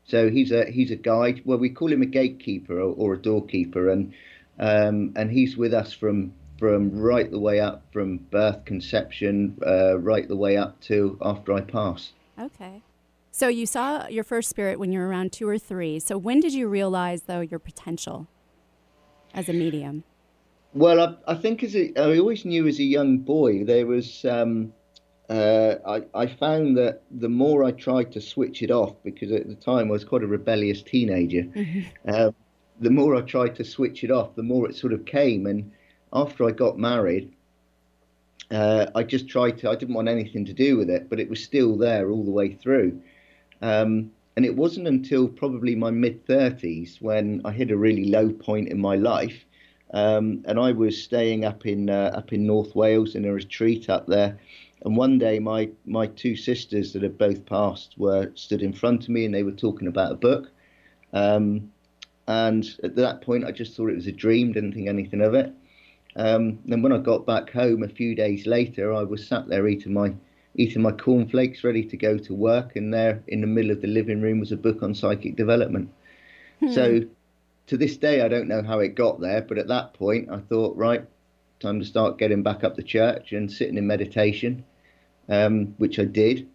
So 0.05 0.29
he's 0.29 0.51
a 0.51 0.65
he's 0.71 0.89
a 0.89 0.95
guide. 0.95 1.41
Well, 1.45 1.59
we 1.59 1.69
call 1.69 1.91
him 1.91 2.01
a 2.01 2.05
gatekeeper 2.07 2.79
or, 2.79 2.93
or 2.95 3.13
a 3.13 3.17
doorkeeper, 3.17 3.89
and 3.89 4.13
um, 4.57 5.13
and 5.15 5.29
he's 5.29 5.55
with 5.55 5.73
us 5.73 5.93
from 5.93 6.33
from 6.57 6.97
right 6.97 7.29
the 7.29 7.39
way 7.39 7.59
up 7.59 7.83
from 7.91 8.17
birth, 8.31 8.65
conception, 8.65 9.57
uh, 9.65 9.99
right 9.99 10.27
the 10.27 10.35
way 10.35 10.57
up 10.57 10.79
to 10.81 11.17
after 11.21 11.53
I 11.53 11.61
pass. 11.61 12.13
Okay. 12.39 12.81
So 13.31 13.49
you 13.49 13.67
saw 13.67 14.07
your 14.07 14.23
first 14.23 14.49
spirit 14.49 14.79
when 14.79 14.91
you 14.91 14.99
were 14.99 15.07
around 15.07 15.31
two 15.31 15.47
or 15.47 15.59
three. 15.59 15.99
So 15.99 16.17
when 16.17 16.39
did 16.39 16.53
you 16.53 16.67
realize, 16.67 17.23
though, 17.23 17.41
your 17.41 17.59
potential 17.59 18.27
as 19.33 19.47
a 19.47 19.53
medium? 19.53 20.05
Well, 20.73 20.99
I, 20.99 21.33
I 21.33 21.35
think 21.35 21.63
as 21.63 21.75
a, 21.75 21.93
I 21.97 22.17
always 22.17 22.45
knew 22.45 22.65
as 22.67 22.79
a 22.79 22.83
young 22.83 23.19
boy, 23.19 23.63
there 23.65 23.85
was. 23.85 24.25
Um, 24.25 24.73
uh, 25.29 25.75
I, 25.85 26.03
I 26.13 26.27
found 26.27 26.77
that 26.77 27.01
the 27.11 27.29
more 27.29 27.63
I 27.63 27.71
tried 27.71 28.11
to 28.13 28.21
switch 28.21 28.63
it 28.63 28.71
off, 28.71 28.95
because 29.03 29.31
at 29.31 29.47
the 29.47 29.55
time 29.55 29.87
I 29.87 29.91
was 29.91 30.05
quite 30.05 30.23
a 30.23 30.27
rebellious 30.27 30.81
teenager, 30.81 31.43
mm-hmm. 31.43 31.81
uh, 32.07 32.31
the 32.79 32.89
more 32.89 33.15
I 33.15 33.21
tried 33.21 33.55
to 33.55 33.63
switch 33.63 34.03
it 34.03 34.11
off, 34.11 34.35
the 34.35 34.43
more 34.43 34.69
it 34.69 34.75
sort 34.75 34.93
of 34.93 35.05
came. 35.05 35.45
And 35.45 35.71
after 36.13 36.47
I 36.47 36.51
got 36.51 36.77
married, 36.77 37.33
uh, 38.51 38.87
I 38.95 39.03
just 39.03 39.27
tried 39.27 39.57
to, 39.59 39.69
I 39.69 39.75
didn't 39.75 39.95
want 39.95 40.07
anything 40.07 40.45
to 40.45 40.53
do 40.53 40.77
with 40.77 40.89
it, 40.89 41.09
but 41.09 41.19
it 41.19 41.29
was 41.29 41.43
still 41.43 41.77
there 41.77 42.09
all 42.09 42.23
the 42.23 42.31
way 42.31 42.53
through. 42.53 43.01
Um, 43.61 44.11
and 44.37 44.45
it 44.45 44.55
wasn't 44.55 44.87
until 44.87 45.27
probably 45.27 45.75
my 45.75 45.89
mid 45.89 46.25
30s 46.25 47.01
when 47.01 47.41
I 47.43 47.51
hit 47.51 47.71
a 47.71 47.77
really 47.77 48.05
low 48.05 48.29
point 48.29 48.69
in 48.69 48.79
my 48.79 48.95
life. 48.95 49.43
Um, 49.93 50.43
and 50.45 50.59
I 50.59 50.73
was 50.73 51.01
staying 51.01 51.43
up 51.43 51.65
in 51.65 51.89
uh, 51.89 52.11
up 52.13 52.33
in 52.33 52.45
North 52.45 52.75
Wales 52.75 53.15
in 53.15 53.25
a 53.25 53.31
retreat 53.31 53.89
up 53.89 54.05
there. 54.05 54.37
And 54.83 54.95
one 54.95 55.17
day, 55.17 55.39
my 55.39 55.69
my 55.85 56.07
two 56.07 56.35
sisters 56.35 56.93
that 56.93 57.03
had 57.03 57.17
both 57.17 57.45
passed 57.45 57.95
were 57.97 58.31
stood 58.35 58.61
in 58.61 58.73
front 58.73 59.03
of 59.03 59.09
me, 59.09 59.25
and 59.25 59.33
they 59.33 59.43
were 59.43 59.51
talking 59.51 59.87
about 59.87 60.11
a 60.11 60.15
book. 60.15 60.49
Um, 61.13 61.71
and 62.27 62.67
at 62.83 62.95
that 62.97 63.21
point, 63.21 63.45
I 63.45 63.51
just 63.51 63.75
thought 63.75 63.89
it 63.89 63.95
was 63.95 64.07
a 64.07 64.11
dream, 64.11 64.51
didn't 64.51 64.73
think 64.73 64.87
anything 64.87 65.21
of 65.21 65.33
it. 65.33 65.53
Um, 66.15 66.59
and 66.69 66.83
when 66.83 66.91
I 66.91 66.97
got 66.97 67.25
back 67.25 67.51
home 67.51 67.83
a 67.83 67.89
few 67.89 68.15
days 68.15 68.45
later, 68.45 68.93
I 68.93 69.03
was 69.03 69.27
sat 69.27 69.47
there 69.47 69.67
eating 69.67 69.93
my 69.93 70.13
eating 70.55 70.81
my 70.81 70.91
cornflakes, 70.91 71.63
ready 71.63 71.83
to 71.83 71.97
go 71.97 72.17
to 72.17 72.33
work, 72.33 72.75
and 72.75 72.93
there 72.93 73.23
in 73.27 73.41
the 73.41 73.47
middle 73.47 73.71
of 73.71 73.81
the 73.81 73.87
living 73.87 74.21
room 74.21 74.39
was 74.39 74.51
a 74.51 74.57
book 74.57 74.81
on 74.81 74.95
psychic 74.95 75.35
development. 75.35 75.89
Hmm. 76.59 76.71
So 76.71 77.01
to 77.67 77.77
this 77.77 77.97
day, 77.97 78.21
I 78.21 78.27
don't 78.27 78.47
know 78.47 78.63
how 78.63 78.79
it 78.79 78.95
got 78.95 79.21
there, 79.21 79.41
but 79.41 79.57
at 79.57 79.67
that 79.67 79.93
point, 79.93 80.29
I 80.31 80.39
thought, 80.39 80.75
right, 80.75 81.05
time 81.59 81.79
to 81.79 81.85
start 81.85 82.17
getting 82.17 82.43
back 82.43 82.63
up 82.63 82.75
the 82.75 82.83
church 82.83 83.31
and 83.31 83.51
sitting 83.51 83.77
in 83.77 83.87
meditation, 83.87 84.63
um, 85.29 85.75
which 85.77 85.99
I 85.99 86.05
did. 86.05 86.47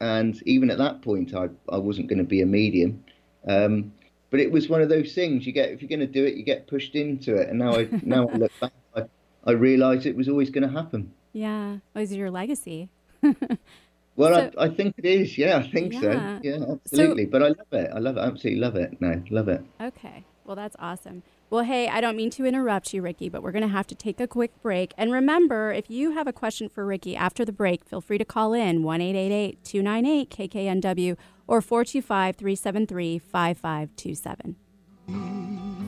And 0.00 0.40
even 0.46 0.70
at 0.70 0.78
that 0.78 1.02
point, 1.02 1.34
I, 1.34 1.48
I 1.68 1.78
wasn't 1.78 2.08
going 2.08 2.18
to 2.18 2.24
be 2.24 2.40
a 2.40 2.46
medium. 2.46 3.04
Um, 3.46 3.92
but 4.30 4.40
it 4.40 4.52
was 4.52 4.68
one 4.68 4.82
of 4.82 4.88
those 4.88 5.14
things 5.14 5.46
you 5.46 5.52
get 5.52 5.70
if 5.70 5.80
you're 5.80 5.88
going 5.88 6.00
to 6.00 6.06
do 6.06 6.24
it, 6.24 6.34
you 6.34 6.42
get 6.42 6.66
pushed 6.66 6.94
into 6.94 7.36
it. 7.36 7.48
And 7.48 7.58
now 7.58 7.76
I 7.76 7.88
now 8.02 8.28
I 8.28 8.34
look 8.34 8.52
back, 8.60 8.72
I, 8.94 9.04
I 9.44 9.52
realise 9.52 10.06
it 10.06 10.16
was 10.16 10.28
always 10.28 10.50
going 10.50 10.68
to 10.68 10.74
happen. 10.74 11.12
Yeah, 11.32 11.74
it 11.74 11.98
was 11.98 12.14
your 12.14 12.30
legacy. 12.30 12.88
well, 13.22 14.34
so, 14.34 14.50
I, 14.58 14.64
I, 14.64 14.68
think 14.68 14.94
it 14.98 15.04
is. 15.04 15.36
Yeah, 15.36 15.58
I 15.58 15.70
think 15.70 15.94
yeah. 15.94 16.00
so. 16.00 16.40
Yeah, 16.42 16.64
absolutely. 16.72 17.24
So, 17.24 17.30
but 17.30 17.42
I 17.42 17.48
love 17.48 17.72
it. 17.72 17.90
I 17.94 17.98
love 17.98 18.16
it. 18.16 18.20
Absolutely 18.20 18.60
love 18.60 18.76
it. 18.76 19.00
No, 19.00 19.22
love 19.30 19.48
it. 19.48 19.62
Okay. 19.80 20.24
Well, 20.44 20.56
that's 20.56 20.76
awesome. 20.78 21.22
Well, 21.50 21.64
hey, 21.64 21.88
I 21.88 22.02
don't 22.02 22.16
mean 22.16 22.28
to 22.30 22.44
interrupt 22.44 22.92
you, 22.92 23.00
Ricky, 23.00 23.30
but 23.30 23.42
we're 23.42 23.52
going 23.52 23.62
to 23.62 23.68
have 23.68 23.86
to 23.86 23.94
take 23.94 24.20
a 24.20 24.26
quick 24.26 24.60
break. 24.60 24.92
And 24.98 25.10
remember, 25.10 25.72
if 25.72 25.88
you 25.88 26.10
have 26.10 26.26
a 26.26 26.32
question 26.32 26.68
for 26.68 26.84
Ricky 26.84 27.16
after 27.16 27.42
the 27.42 27.52
break, 27.52 27.86
feel 27.86 28.02
free 28.02 28.18
to 28.18 28.24
call 28.24 28.52
in 28.52 28.82
1 28.82 29.00
298 29.00 30.30
KKNW 30.30 31.16
or 31.46 31.62
425 31.62 32.36
373 32.36 33.18
5527. 33.18 35.87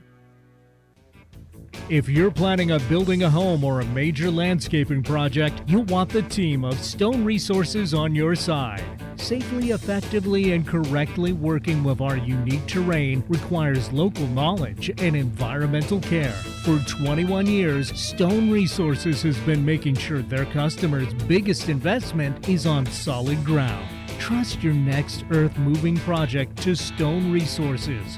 If 1.91 2.07
you're 2.07 2.31
planning 2.31 2.71
on 2.71 2.79
building 2.87 3.23
a 3.23 3.29
home 3.29 3.65
or 3.65 3.81
a 3.81 3.85
major 3.87 4.31
landscaping 4.31 5.03
project, 5.03 5.61
you'll 5.67 5.83
want 5.83 6.09
the 6.09 6.21
team 6.21 6.63
of 6.63 6.81
Stone 6.81 7.25
Resources 7.25 7.93
on 7.93 8.15
your 8.15 8.33
side. 8.33 8.81
Safely, 9.17 9.71
effectively, 9.71 10.53
and 10.53 10.65
correctly 10.65 11.33
working 11.33 11.83
with 11.83 11.99
our 11.99 12.15
unique 12.15 12.65
terrain 12.65 13.25
requires 13.27 13.91
local 13.91 14.25
knowledge 14.27 14.89
and 14.99 15.17
environmental 15.17 15.99
care. 15.99 16.31
For 16.63 16.79
21 16.79 17.45
years, 17.47 17.91
Stone 17.99 18.49
Resources 18.49 19.21
has 19.23 19.37
been 19.39 19.65
making 19.65 19.95
sure 19.95 20.21
their 20.21 20.45
customers' 20.45 21.13
biggest 21.27 21.67
investment 21.67 22.47
is 22.47 22.65
on 22.65 22.85
solid 22.85 23.43
ground. 23.43 23.85
Trust 24.17 24.63
your 24.63 24.75
next 24.75 25.25
earth 25.31 25.57
moving 25.57 25.97
project 25.97 26.55
to 26.63 26.73
Stone 26.73 27.33
Resources. 27.33 28.17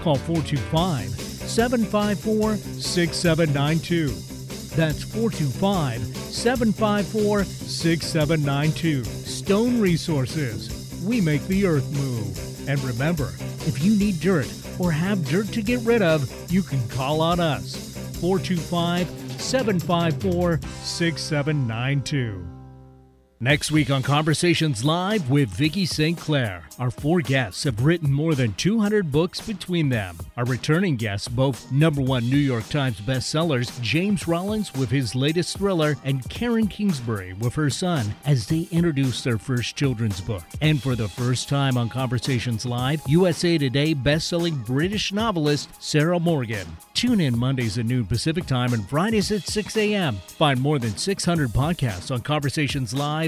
Call 0.00 0.16
425 0.16 1.29
754 1.50 2.56
6792. 2.80 4.06
That's 4.76 5.02
425 5.02 6.00
754 6.16 7.44
6792. 7.44 9.04
Stone 9.04 9.80
Resources. 9.80 11.02
We 11.04 11.20
make 11.20 11.44
the 11.48 11.66
earth 11.66 11.90
move. 11.92 12.68
And 12.68 12.78
remember, 12.84 13.32
if 13.66 13.82
you 13.82 13.96
need 13.96 14.20
dirt 14.20 14.46
or 14.78 14.92
have 14.92 15.26
dirt 15.28 15.48
to 15.48 15.62
get 15.62 15.80
rid 15.80 16.02
of, 16.02 16.30
you 16.52 16.62
can 16.62 16.86
call 16.88 17.20
on 17.20 17.40
us. 17.40 17.74
425 18.20 19.08
754 19.40 20.60
6792. 20.82 22.59
Next 23.42 23.70
week 23.72 23.88
on 23.88 24.02
Conversations 24.02 24.84
Live 24.84 25.30
with 25.30 25.48
Vicki 25.48 25.86
St. 25.86 26.18
Clair, 26.18 26.64
our 26.78 26.90
four 26.90 27.22
guests 27.22 27.64
have 27.64 27.82
written 27.82 28.12
more 28.12 28.34
than 28.34 28.52
200 28.52 29.10
books 29.10 29.40
between 29.40 29.88
them. 29.88 30.18
Our 30.36 30.44
returning 30.44 30.96
guests, 30.96 31.26
both 31.26 31.72
number 31.72 32.02
one 32.02 32.28
New 32.28 32.36
York 32.36 32.68
Times 32.68 33.00
bestsellers, 33.00 33.80
James 33.80 34.28
Rollins 34.28 34.74
with 34.74 34.90
his 34.90 35.14
latest 35.14 35.56
thriller, 35.56 35.96
and 36.04 36.28
Karen 36.28 36.66
Kingsbury 36.66 37.32
with 37.32 37.54
her 37.54 37.70
son, 37.70 38.14
as 38.26 38.46
they 38.46 38.68
introduce 38.70 39.24
their 39.24 39.38
first 39.38 39.74
children's 39.74 40.20
book. 40.20 40.44
And 40.60 40.82
for 40.82 40.94
the 40.94 41.08
first 41.08 41.48
time 41.48 41.78
on 41.78 41.88
Conversations 41.88 42.66
Live, 42.66 43.00
USA 43.08 43.56
Today 43.56 43.94
bestselling 43.94 44.66
British 44.66 45.14
novelist 45.14 45.70
Sarah 45.82 46.20
Morgan 46.20 46.66
Tune 47.00 47.20
in 47.20 47.38
Mondays 47.38 47.78
at 47.78 47.86
noon 47.86 48.04
Pacific 48.04 48.44
Time 48.44 48.74
and 48.74 48.86
Fridays 48.86 49.32
at 49.32 49.48
6 49.48 49.74
a.m. 49.78 50.16
Find 50.16 50.60
more 50.60 50.78
than 50.78 50.94
600 50.98 51.48
podcasts 51.48 52.10
on 52.10 52.20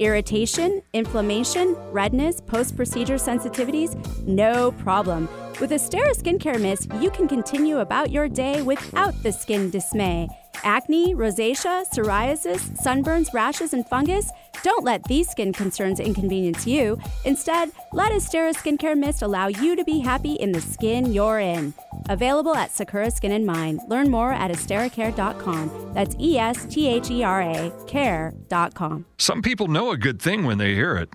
Irritation, 0.00 0.80
inflammation, 0.94 1.76
redness, 1.92 2.40
post 2.40 2.74
procedure 2.74 3.16
sensitivities? 3.16 3.94
No 4.26 4.72
problem. 4.72 5.28
With 5.60 5.72
Esthera 5.72 6.14
Skincare 6.16 6.58
Mist, 6.58 6.90
you 7.00 7.10
can 7.10 7.28
continue 7.28 7.80
about 7.80 8.10
your 8.10 8.26
day 8.26 8.62
without 8.62 9.12
the 9.22 9.30
skin 9.30 9.68
dismay. 9.68 10.26
Acne, 10.62 11.14
rosacea, 11.14 11.84
psoriasis, 11.90 12.60
sunburns, 12.82 13.32
rashes, 13.32 13.72
and 13.72 13.86
fungus? 13.88 14.30
Don't 14.62 14.84
let 14.84 15.04
these 15.04 15.28
skin 15.28 15.52
concerns 15.52 16.00
inconvenience 16.00 16.66
you. 16.66 16.98
Instead, 17.24 17.70
let 17.92 18.12
Esthera 18.12 18.54
Skincare 18.54 18.96
Mist 18.96 19.22
allow 19.22 19.46
you 19.46 19.76
to 19.76 19.84
be 19.84 20.00
happy 20.00 20.34
in 20.34 20.52
the 20.52 20.60
skin 20.60 21.12
you're 21.12 21.38
in. 21.38 21.72
Available 22.08 22.54
at 22.54 22.70
Sakura 22.72 23.10
Skin 23.10 23.32
and 23.32 23.46
Mind. 23.46 23.80
Learn 23.88 24.10
more 24.10 24.32
at 24.32 24.50
estheracare.com. 24.50 25.92
That's 25.94 26.14
E 26.20 26.38
S 26.38 26.66
T 26.66 26.88
H 26.88 27.10
E 27.10 27.22
R 27.22 27.42
A 27.42 27.72
care.com. 27.86 29.06
Some 29.18 29.42
people 29.42 29.68
know 29.68 29.90
a 29.90 29.96
good 29.96 30.20
thing 30.20 30.44
when 30.44 30.58
they 30.58 30.74
hear 30.74 30.96
it. 30.96 31.10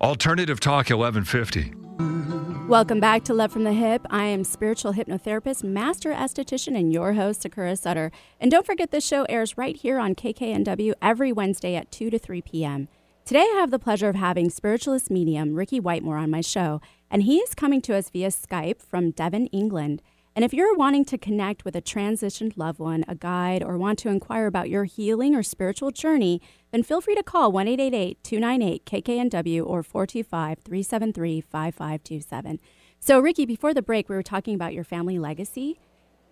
Alternative 0.00 0.60
Talk 0.60 0.90
1150. 0.90 2.51
Welcome 2.68 3.00
back 3.00 3.24
to 3.24 3.34
Love 3.34 3.52
from 3.52 3.64
the 3.64 3.70
Hyp. 3.70 4.06
I 4.08 4.24
am 4.26 4.44
spiritual 4.44 4.94
hypnotherapist, 4.94 5.64
master 5.64 6.12
esthetician, 6.12 6.78
and 6.78 6.92
your 6.92 7.14
host, 7.14 7.42
Sakura 7.42 7.76
Sutter. 7.76 8.12
And 8.40 8.50
don't 8.50 8.64
forget 8.64 8.92
this 8.92 9.06
show 9.06 9.24
airs 9.24 9.58
right 9.58 9.76
here 9.76 9.98
on 9.98 10.14
KKNW 10.14 10.94
every 11.02 11.32
Wednesday 11.32 11.74
at 11.74 11.90
2 11.90 12.08
to 12.10 12.18
3 12.18 12.40
p.m. 12.40 12.88
Today 13.24 13.40
I 13.40 13.58
have 13.60 13.72
the 13.72 13.80
pleasure 13.80 14.08
of 14.08 14.14
having 14.14 14.48
spiritualist 14.48 15.10
medium 15.10 15.54
Ricky 15.54 15.80
Whitemore 15.80 16.16
on 16.16 16.30
my 16.30 16.40
show, 16.40 16.80
and 17.10 17.24
he 17.24 17.38
is 17.38 17.54
coming 17.54 17.82
to 17.82 17.96
us 17.96 18.10
via 18.10 18.28
Skype 18.28 18.80
from 18.80 19.10
Devon, 19.10 19.48
England. 19.48 20.00
And 20.34 20.46
if 20.46 20.54
you're 20.54 20.74
wanting 20.74 21.04
to 21.06 21.18
connect 21.18 21.64
with 21.64 21.76
a 21.76 21.82
transitioned 21.82 22.56
loved 22.56 22.78
one, 22.78 23.04
a 23.06 23.14
guide, 23.14 23.62
or 23.62 23.76
want 23.76 23.98
to 24.00 24.08
inquire 24.08 24.46
about 24.46 24.70
your 24.70 24.84
healing 24.84 25.34
or 25.34 25.42
spiritual 25.42 25.90
journey, 25.90 26.40
then 26.70 26.82
feel 26.82 27.02
free 27.02 27.14
to 27.14 27.22
call 27.22 27.52
1 27.52 27.66
298 27.66 28.86
KKNW 28.86 29.66
or 29.66 29.82
425 29.82 30.58
373 30.60 31.40
5527. 31.42 32.60
So, 32.98 33.20
Ricky, 33.20 33.44
before 33.44 33.74
the 33.74 33.82
break, 33.82 34.08
we 34.08 34.14
were 34.14 34.22
talking 34.22 34.54
about 34.54 34.72
your 34.72 34.84
family 34.84 35.18
legacy. 35.18 35.78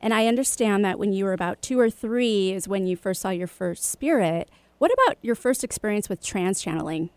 And 0.00 0.14
I 0.14 0.26
understand 0.28 0.82
that 0.84 0.98
when 0.98 1.12
you 1.12 1.26
were 1.26 1.34
about 1.34 1.60
two 1.60 1.78
or 1.78 1.90
three 1.90 2.52
is 2.52 2.66
when 2.66 2.86
you 2.86 2.96
first 2.96 3.20
saw 3.20 3.28
your 3.30 3.48
first 3.48 3.84
spirit. 3.84 4.50
What 4.78 4.90
about 4.92 5.18
your 5.20 5.34
first 5.34 5.62
experience 5.62 6.08
with 6.08 6.24
trance 6.24 6.62
channeling? 6.62 7.10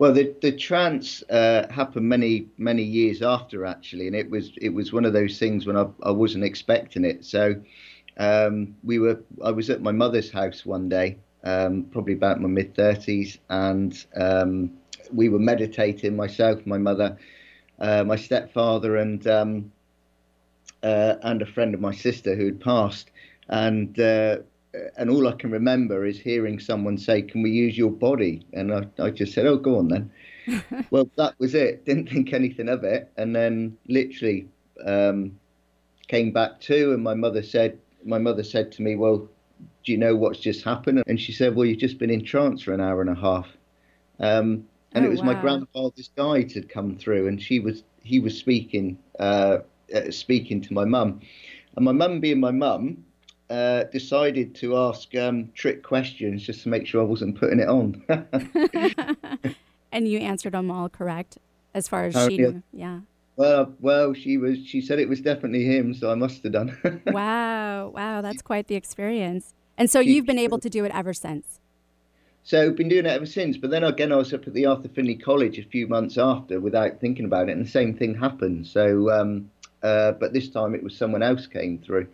Well, 0.00 0.14
the 0.14 0.34
the 0.42 0.52
trance 0.52 1.22
uh, 1.30 1.68
happened 1.70 2.08
many 2.08 2.48
many 2.58 2.82
years 2.82 3.22
after 3.22 3.66
actually, 3.66 4.08
and 4.08 4.16
it 4.16 4.30
was 4.30 4.52
it 4.60 4.70
was 4.70 4.92
one 4.92 5.04
of 5.04 5.12
those 5.12 5.38
things 5.38 5.66
when 5.66 5.76
I, 5.76 5.86
I 6.02 6.10
wasn't 6.10 6.44
expecting 6.44 7.04
it. 7.04 7.24
So 7.24 7.62
um, 8.16 8.76
we 8.82 8.98
were 8.98 9.20
I 9.44 9.52
was 9.52 9.70
at 9.70 9.82
my 9.82 9.92
mother's 9.92 10.30
house 10.32 10.66
one 10.66 10.88
day, 10.88 11.18
um, 11.44 11.84
probably 11.92 12.14
about 12.14 12.40
my 12.40 12.48
mid 12.48 12.74
thirties, 12.74 13.38
and 13.50 13.92
um, 14.16 14.72
we 15.12 15.28
were 15.28 15.38
meditating 15.38 16.16
myself, 16.16 16.66
my 16.66 16.78
mother, 16.78 17.18
uh, 17.78 18.04
my 18.04 18.16
stepfather, 18.16 18.96
and 18.96 19.26
um, 19.28 19.72
uh, 20.82 21.16
and 21.22 21.42
a 21.42 21.46
friend 21.46 21.74
of 21.74 21.80
my 21.80 21.92
sister 21.94 22.34
who 22.36 22.46
had 22.46 22.60
passed, 22.60 23.10
and 23.48 23.98
uh, 24.00 24.38
and 24.96 25.10
all 25.10 25.26
I 25.26 25.32
can 25.32 25.50
remember 25.50 26.06
is 26.06 26.18
hearing 26.18 26.58
someone 26.60 26.98
say, 26.98 27.22
"Can 27.22 27.42
we 27.42 27.50
use 27.50 27.76
your 27.76 27.90
body?" 27.90 28.46
And 28.52 28.72
I, 28.72 28.86
I 28.98 29.10
just 29.10 29.32
said, 29.32 29.46
"Oh, 29.46 29.56
go 29.56 29.78
on 29.78 29.88
then." 29.88 30.10
well, 30.90 31.08
that 31.16 31.34
was 31.38 31.54
it. 31.54 31.84
Didn't 31.84 32.08
think 32.08 32.32
anything 32.32 32.68
of 32.68 32.84
it, 32.84 33.10
and 33.16 33.34
then 33.34 33.76
literally 33.88 34.48
um, 34.84 35.38
came 36.08 36.32
back 36.32 36.60
to, 36.62 36.92
and 36.92 37.02
my 37.02 37.14
mother 37.14 37.42
said, 37.42 37.78
my 38.04 38.18
mother 38.18 38.42
said 38.42 38.72
to 38.72 38.82
me, 38.82 38.96
"Well, 38.96 39.28
do 39.84 39.92
you 39.92 39.98
know 39.98 40.16
what's 40.16 40.40
just 40.40 40.64
happened?" 40.64 41.02
And 41.06 41.20
she 41.20 41.32
said, 41.32 41.54
"Well, 41.54 41.66
you've 41.66 41.78
just 41.78 41.98
been 41.98 42.10
in 42.10 42.24
trance 42.24 42.62
for 42.62 42.72
an 42.72 42.80
hour 42.80 43.00
and 43.00 43.10
a 43.10 43.14
half." 43.14 43.48
Um, 44.18 44.66
and 44.92 45.04
oh, 45.04 45.08
it 45.08 45.10
was 45.10 45.20
wow. 45.20 45.32
my 45.32 45.40
grandfather's 45.40 46.10
guide 46.16 46.52
had 46.52 46.68
come 46.68 46.96
through, 46.96 47.28
and 47.28 47.40
she 47.40 47.60
was 47.60 47.82
he 48.02 48.20
was 48.20 48.36
speaking 48.36 48.98
uh, 49.18 49.58
uh, 49.94 50.10
speaking 50.10 50.60
to 50.62 50.72
my 50.72 50.84
mum, 50.84 51.20
and 51.76 51.84
my 51.84 51.92
mum 51.92 52.20
being 52.20 52.40
my 52.40 52.50
mum, 52.50 53.04
uh, 53.50 53.84
decided 53.84 54.54
to 54.54 54.76
ask 54.76 55.14
um, 55.16 55.50
trick 55.54 55.82
questions 55.82 56.42
just 56.42 56.62
to 56.62 56.68
make 56.68 56.86
sure 56.86 57.00
I 57.00 57.04
wasn't 57.04 57.36
putting 57.36 57.58
it 57.58 57.68
on. 57.68 58.02
and 59.92 60.08
you 60.08 60.20
answered 60.20 60.54
them 60.54 60.70
all 60.70 60.88
correct, 60.88 61.38
as 61.74 61.88
far 61.88 62.04
as 62.04 62.16
oh, 62.16 62.28
she 62.28 62.36
yeah. 62.36 62.48
knew. 62.48 62.62
Yeah. 62.72 63.00
Well, 63.36 63.74
well, 63.80 64.14
she 64.14 64.36
was. 64.36 64.58
She 64.64 64.80
said 64.80 64.98
it 64.98 65.08
was 65.08 65.20
definitely 65.20 65.64
him, 65.64 65.94
so 65.94 66.10
I 66.10 66.14
must 66.14 66.42
have 66.42 66.52
done. 66.52 67.02
wow, 67.06 67.88
wow, 67.88 68.20
that's 68.20 68.42
quite 68.42 68.68
the 68.68 68.76
experience. 68.76 69.54
And 69.76 69.90
so 69.90 69.98
you've 69.98 70.26
been 70.26 70.38
able 70.38 70.58
to 70.58 70.68
do 70.68 70.84
it 70.84 70.92
ever 70.94 71.14
since. 71.14 71.58
So 72.42 72.70
been 72.70 72.88
doing 72.88 73.06
it 73.06 73.10
ever 73.10 73.26
since. 73.26 73.56
But 73.56 73.70
then 73.70 73.82
again, 73.82 74.12
I 74.12 74.16
was 74.16 74.32
up 74.32 74.46
at 74.46 74.54
the 74.54 74.66
Arthur 74.66 74.88
Findlay 74.88 75.16
College 75.16 75.58
a 75.58 75.62
few 75.64 75.86
months 75.86 76.18
after 76.18 76.60
without 76.60 77.00
thinking 77.00 77.24
about 77.24 77.48
it, 77.48 77.52
and 77.56 77.64
the 77.64 77.70
same 77.70 77.94
thing 77.96 78.14
happened. 78.14 78.66
So, 78.66 79.10
um, 79.10 79.50
uh, 79.82 80.12
but 80.12 80.32
this 80.34 80.50
time 80.50 80.74
it 80.74 80.82
was 80.82 80.94
someone 80.96 81.22
else 81.22 81.46
came 81.46 81.78
through. 81.78 82.08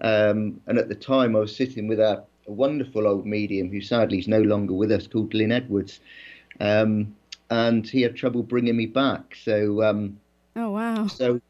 Um, 0.00 0.60
and 0.66 0.78
at 0.78 0.88
the 0.88 0.94
time, 0.94 1.36
I 1.36 1.40
was 1.40 1.54
sitting 1.54 1.86
with 1.86 2.00
a, 2.00 2.24
a, 2.48 2.52
wonderful 2.52 3.06
old 3.06 3.26
medium 3.26 3.70
who 3.70 3.80
sadly 3.80 4.18
is 4.18 4.28
no 4.28 4.40
longer 4.40 4.74
with 4.74 4.90
us, 4.90 5.06
called 5.06 5.30
Glyn 5.30 5.52
Edwards. 5.52 6.00
Um, 6.60 7.14
and 7.50 7.86
he 7.86 8.02
had 8.02 8.16
trouble 8.16 8.42
bringing 8.42 8.76
me 8.76 8.86
back. 8.86 9.36
So, 9.42 9.82
um, 9.82 10.18
oh 10.56 10.70
wow! 10.70 11.06
So 11.06 11.40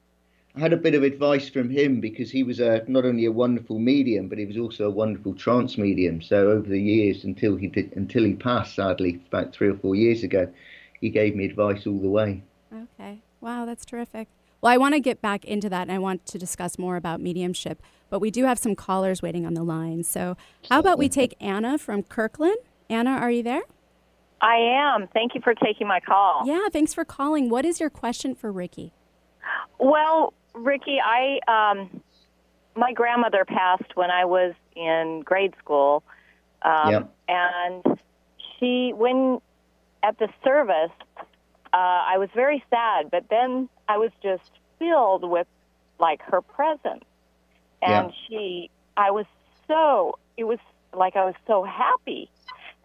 I 0.57 0.61
had 0.61 0.73
a 0.73 0.77
bit 0.77 0.95
of 0.95 1.03
advice 1.03 1.49
from 1.49 1.71
him 1.71 2.01
because 2.01 2.31
he 2.31 2.43
was 2.43 2.61
a, 2.61 2.85
not 2.87 3.05
only 3.05 3.25
a 3.25 3.33
wonderful 3.33 3.79
medium, 3.79 4.29
but 4.29 4.39
he 4.39 4.45
was 4.45 4.57
also 4.57 4.87
a 4.87 4.91
wonderful 4.91 5.35
trance 5.35 5.77
medium. 5.77 6.23
So 6.23 6.51
over 6.51 6.69
the 6.69 6.81
years, 6.81 7.25
until 7.25 7.57
he 7.57 7.67
did, 7.67 7.93
until 7.97 8.25
he 8.25 8.35
passed, 8.35 8.77
sadly, 8.77 9.21
about 9.29 9.53
three 9.53 9.69
or 9.69 9.77
four 9.77 9.97
years 9.97 10.23
ago, 10.23 10.49
he 11.01 11.11
gave 11.11 11.35
me 11.35 11.45
advice 11.45 11.87
all 11.87 11.99
the 11.99 12.09
way. 12.09 12.43
Okay, 12.73 13.21
wow, 13.41 13.65
that's 13.65 13.85
terrific. 13.85 14.29
Well, 14.65 14.73
I 14.73 14.79
want 14.79 14.95
to 14.95 15.01
get 15.01 15.21
back 15.21 15.45
into 15.45 15.69
that, 15.69 15.83
and 15.83 15.93
I 15.93 15.99
want 15.99 16.27
to 16.27 16.39
discuss 16.39 16.79
more 16.79 16.97
about 16.97 17.21
mediumship 17.21 17.81
but 18.15 18.21
we 18.21 18.31
do 18.31 18.45
have 18.45 18.61
some 18.61 18.77
callers 18.77 19.23
waiting 19.23 19.45
on 19.45 19.55
the 19.55 19.65
line. 19.65 20.05
So, 20.05 20.37
how 20.71 20.79
about 20.79 20.99
we 20.99 21.09
take 21.09 21.35
Anna 21.41 21.79
from 21.79 22.05
Kirkland? 22.05 22.57
Anna, 22.89 23.11
are 23.11 23.29
you 23.29 23.43
there? 23.43 23.63
I 24.41 24.55
am. 24.55 25.09
Thank 25.09 25.35
you 25.35 25.41
for 25.41 25.53
taking 25.53 25.89
my 25.89 25.99
call. 25.99 26.43
Yeah, 26.47 26.69
thanks 26.73 26.95
for 26.95 27.05
calling. 27.05 27.49
What 27.49 27.65
is 27.65 27.81
your 27.81 27.91
question 27.91 28.37
for 28.37 28.53
Ricky? 28.53 28.93
Well, 29.81 30.33
Ricky, 30.53 30.99
I 31.05 31.41
um, 31.49 32.03
my 32.77 32.93
grandmother 32.93 33.45
passed 33.45 33.97
when 33.97 34.13
I 34.13 34.27
was 34.27 34.55
in 34.77 35.23
grade 35.25 35.55
school, 35.59 36.05
um, 36.63 36.91
yep. 36.93 37.15
and 37.27 37.99
she 38.61 38.93
when 38.95 39.41
at 40.05 40.21
the 40.21 40.29
service, 40.45 40.93
uh, 41.17 41.23
I 41.73 42.19
was 42.19 42.29
very 42.33 42.63
sad, 42.71 43.11
but 43.11 43.25
then 43.29 43.69
I 43.89 43.99
was 43.99 44.11
just 44.23 44.51
filled 44.79 45.29
with 45.29 45.47
like 45.99 46.23
her 46.23 46.41
presence. 46.41 47.05
And 47.83 48.09
yeah. 48.09 48.11
she 48.29 48.71
i 48.97 49.11
was 49.11 49.27
so 49.69 50.19
it 50.37 50.45
was 50.45 50.59
like 50.93 51.17
i 51.17 51.25
was 51.25 51.35
so 51.47 51.65
happy. 51.65 52.31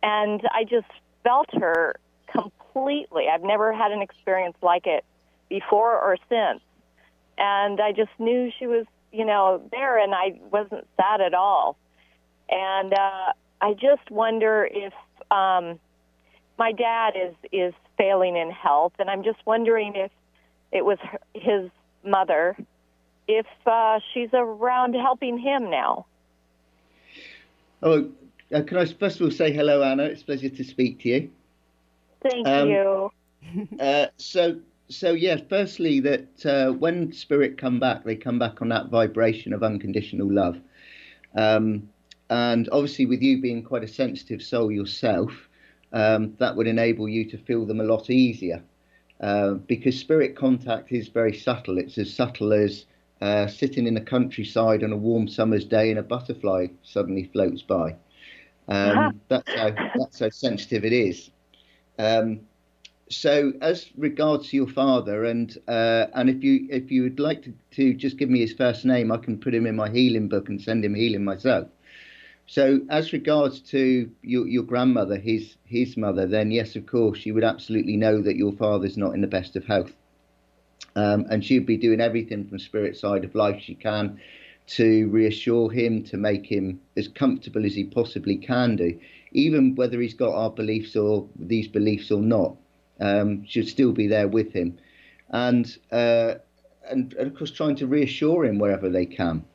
And 0.04 0.42
i 0.52 0.64
just 0.64 0.88
felt 1.24 1.50
her 1.54 1.96
completely. 2.32 3.28
I've 3.28 3.44
never 3.44 3.74
had 3.74 3.92
an 3.92 4.02
experience 4.02 4.56
like 4.62 4.88
it 4.88 5.04
before 5.50 5.98
or 6.00 6.18
since. 6.30 6.62
And 7.38 7.80
i 7.82 7.92
just 7.92 8.12
knew 8.20 8.52
she 8.58 8.68
was 8.68 8.86
you 9.12 9.26
know 9.26 9.62
there 9.72 9.98
and 9.98 10.14
i 10.14 10.40
wasn't 10.52 10.88
sad 10.98 11.22
at 11.22 11.34
all. 11.34 11.78
And 12.50 12.94
uh 12.94 13.34
i 13.62 13.74
just 13.74 14.10
wonder 14.12 14.70
if 14.72 14.94
um 15.32 15.80
my 16.58 16.72
dad 16.72 17.14
is 17.16 17.34
is 17.52 17.74
failing 17.98 18.36
in 18.38 18.50
health 18.52 18.94
and 19.00 19.10
i'm 19.10 19.24
just 19.24 19.40
wondering 19.46 19.94
if 19.96 20.12
it 20.72 20.86
was 20.86 20.98
his 21.34 21.70
mother 22.04 22.56
if 23.28 23.46
uh, 23.66 24.00
she's 24.14 24.30
around 24.34 24.94
helping 24.94 25.38
him 25.38 25.70
now. 25.70 26.06
Oh, 27.82 28.10
uh, 28.54 28.62
can 28.64 28.78
I 28.78 28.86
first 28.86 29.20
of 29.20 29.22
all 29.22 29.32
say 29.32 29.52
hello, 29.54 29.84
Anna? 29.84 30.04
It's 30.04 30.22
a 30.22 30.26
pleasure 30.26 30.50
to 30.50 30.64
speak 30.64 31.00
to 31.02 31.10
you. 31.10 31.32
Thank 32.22 32.48
um, 32.48 32.70
you. 32.70 33.12
uh, 33.80 34.08
so, 34.18 34.60
so 34.90 35.14
yeah. 35.14 35.38
Firstly, 35.48 36.00
that 36.02 36.46
uh, 36.46 36.74
when 36.74 37.14
spirit 37.14 37.58
come 37.58 37.80
back, 37.80 38.04
they 38.04 38.16
come 38.16 38.40
back 38.40 38.62
on 38.62 38.70
that 38.70 38.90
vibration 38.90 39.54
of 39.54 39.64
unconditional 39.64 40.32
love. 40.32 40.60
Um, 41.36 41.90
and 42.30 42.68
obviously, 42.72 43.06
with 43.06 43.22
you 43.22 43.42
being 43.42 43.64
quite 43.64 43.84
a 43.84 43.88
sensitive 43.88 44.42
soul 44.42 44.72
yourself, 44.72 45.32
um, 45.94 46.36
that 46.40 46.56
would 46.56 46.68
enable 46.68 47.08
you 47.08 47.30
to 47.30 47.38
feel 47.38 47.66
them 47.66 47.80
a 47.80 47.84
lot 47.84 48.10
easier. 48.10 48.64
Uh, 49.20 49.54
because 49.54 50.00
spirit 50.00 50.36
contact 50.36 50.92
is 50.92 51.10
very 51.10 51.36
subtle. 51.36 51.78
It's 51.78 51.98
as 51.98 52.14
subtle 52.14 52.54
as 52.54 52.86
uh, 53.22 53.48
sitting 53.48 53.86
in 53.86 53.94
the 53.94 54.02
countryside 54.02 54.84
on 54.84 54.94
a 54.94 54.98
warm 54.98 55.28
summer's 55.28 55.66
day 55.66 55.90
and 55.90 56.00
a 56.00 56.04
butterfly 56.04 56.68
suddenly 56.84 57.30
floats 57.34 57.62
by. 57.62 57.96
Um, 58.70 58.98
uh-huh. 58.98 59.12
That's 59.28 59.56
how 59.56 59.72
that's 59.96 60.20
how 60.20 60.30
sensitive 60.30 60.86
it 60.86 60.94
is. 60.94 61.32
Um, 61.98 62.42
so, 63.10 63.54
as 63.62 63.88
regards 63.98 64.50
to 64.50 64.58
your 64.58 64.68
father, 64.68 65.26
and 65.26 65.58
uh, 65.68 66.06
and 66.14 66.30
if 66.30 66.44
you 66.44 66.68
if 66.70 66.92
you 66.92 67.04
would 67.04 67.20
like 67.20 67.42
to, 67.44 67.54
to 67.72 67.94
just 67.96 68.18
give 68.18 68.30
me 68.30 68.40
his 68.40 68.54
first 68.54 68.86
name, 68.86 69.12
I 69.12 69.18
can 69.18 69.40
put 69.40 69.54
him 69.54 69.66
in 69.66 69.76
my 69.76 69.90
healing 69.90 70.30
book 70.30 70.48
and 70.48 70.62
send 70.62 70.86
him 70.86 70.94
healing 70.94 71.24
myself. 71.24 71.68
So, 72.50 72.82
as 72.90 73.14
regards 73.14 73.60
to 73.74 74.10
your, 74.24 74.48
your 74.48 74.64
grandmother, 74.64 75.18
his 75.18 75.56
his 75.66 75.96
mother, 75.96 76.26
then 76.26 76.50
yes, 76.50 76.76
of 76.76 76.88
course, 76.88 77.20
she 77.20 77.32
would 77.32 77.44
absolutely 77.44 77.96
know 77.96 78.24
that 78.24 78.38
your 78.38 78.52
father's 78.54 78.98
not 78.98 79.14
in 79.14 79.22
the 79.22 79.28
best 79.28 79.56
of 79.56 79.66
health, 79.66 79.96
um, 80.96 81.28
and 81.30 81.46
she'd 81.46 81.68
be 81.68 81.78
doing 81.78 82.02
everything 82.02 82.48
from 82.48 82.58
spirit 82.58 82.98
side 82.98 83.24
of 83.24 83.36
life 83.36 83.62
she 83.62 83.76
can 83.76 84.20
to 84.66 85.08
reassure 85.10 85.70
him, 85.70 86.04
to 86.06 86.18
make 86.18 86.44
him 86.44 86.80
as 86.98 87.08
comfortable 87.08 87.68
as 87.68 87.76
he 87.76 87.84
possibly 87.84 88.36
can 88.36 88.76
do, 88.76 89.00
even 89.32 89.76
whether 89.76 90.02
he's 90.02 90.16
got 90.16 90.34
our 90.34 90.50
beliefs 90.50 90.96
or 90.96 91.28
these 91.36 91.68
beliefs 91.68 92.10
or 92.10 92.24
not. 92.24 92.56
Um, 93.00 93.46
should 93.46 93.68
still 93.68 93.92
be 93.92 94.08
there 94.08 94.28
with 94.28 94.54
him, 94.54 94.76
and, 95.30 95.78
uh, 95.92 96.34
and 96.90 97.14
and 97.14 97.28
of 97.28 97.36
course 97.36 97.52
trying 97.52 97.76
to 97.76 97.86
reassure 97.86 98.44
him 98.44 98.58
wherever 98.58 98.90
they 98.90 99.06
can. 99.06 99.46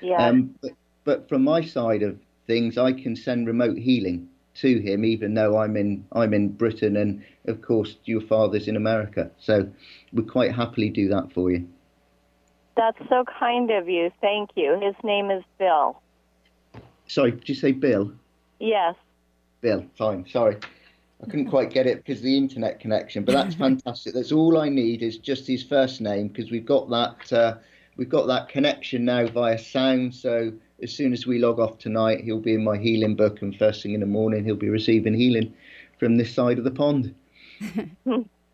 Yeah. 0.00 0.16
Um, 0.16 0.54
but, 0.62 0.72
but 1.04 1.28
from 1.28 1.42
my 1.42 1.62
side 1.62 2.02
of 2.02 2.18
things, 2.46 2.78
I 2.78 2.92
can 2.92 3.16
send 3.16 3.46
remote 3.46 3.78
healing 3.78 4.28
to 4.54 4.78
him, 4.80 5.04
even 5.04 5.34
though 5.34 5.58
I'm 5.58 5.76
in 5.76 6.04
I'm 6.12 6.34
in 6.34 6.48
Britain, 6.48 6.96
and 6.96 7.24
of 7.46 7.62
course 7.62 7.96
your 8.04 8.20
father's 8.20 8.68
in 8.68 8.76
America. 8.76 9.30
So 9.38 9.68
we 10.12 10.22
quite 10.24 10.54
happily 10.54 10.90
do 10.90 11.08
that 11.08 11.32
for 11.32 11.50
you. 11.50 11.68
That's 12.76 12.98
so 13.08 13.24
kind 13.38 13.70
of 13.70 13.88
you. 13.88 14.10
Thank 14.20 14.50
you. 14.56 14.78
His 14.80 14.94
name 15.04 15.30
is 15.30 15.42
Bill. 15.58 16.00
Sorry, 17.06 17.32
did 17.32 17.48
you 17.48 17.54
say 17.54 17.72
Bill? 17.72 18.12
Yes. 18.58 18.94
Bill, 19.60 19.84
fine. 19.96 20.26
Sorry. 20.26 20.56
I 21.22 21.26
couldn't 21.26 21.50
quite 21.50 21.70
get 21.70 21.86
it 21.86 21.98
because 21.98 22.18
of 22.18 22.24
the 22.24 22.36
internet 22.36 22.80
connection, 22.80 23.24
but 23.24 23.32
that's 23.32 23.54
fantastic. 23.66 24.14
That's 24.14 24.32
all 24.32 24.58
I 24.58 24.68
need 24.68 25.02
is 25.02 25.18
just 25.18 25.46
his 25.46 25.62
first 25.62 26.00
name 26.00 26.28
because 26.28 26.50
we've 26.50 26.66
got 26.66 26.90
that 26.90 27.32
uh, 27.32 27.56
we've 27.96 28.08
got 28.08 28.26
that 28.26 28.48
connection 28.48 29.04
now 29.04 29.26
via 29.26 29.58
sound. 29.58 30.14
So 30.14 30.52
as 30.82 30.92
soon 30.92 31.12
as 31.12 31.26
we 31.26 31.38
log 31.38 31.58
off 31.58 31.78
tonight, 31.78 32.22
he'll 32.22 32.40
be 32.40 32.54
in 32.54 32.64
my 32.64 32.76
healing 32.76 33.14
book, 33.14 33.40
and 33.42 33.56
first 33.56 33.82
thing 33.82 33.94
in 33.94 34.00
the 34.00 34.06
morning, 34.06 34.44
he'll 34.44 34.56
be 34.56 34.68
receiving 34.68 35.14
healing 35.14 35.54
from 35.98 36.16
this 36.16 36.34
side 36.34 36.58
of 36.58 36.64
the 36.64 36.70
pond. 36.70 37.14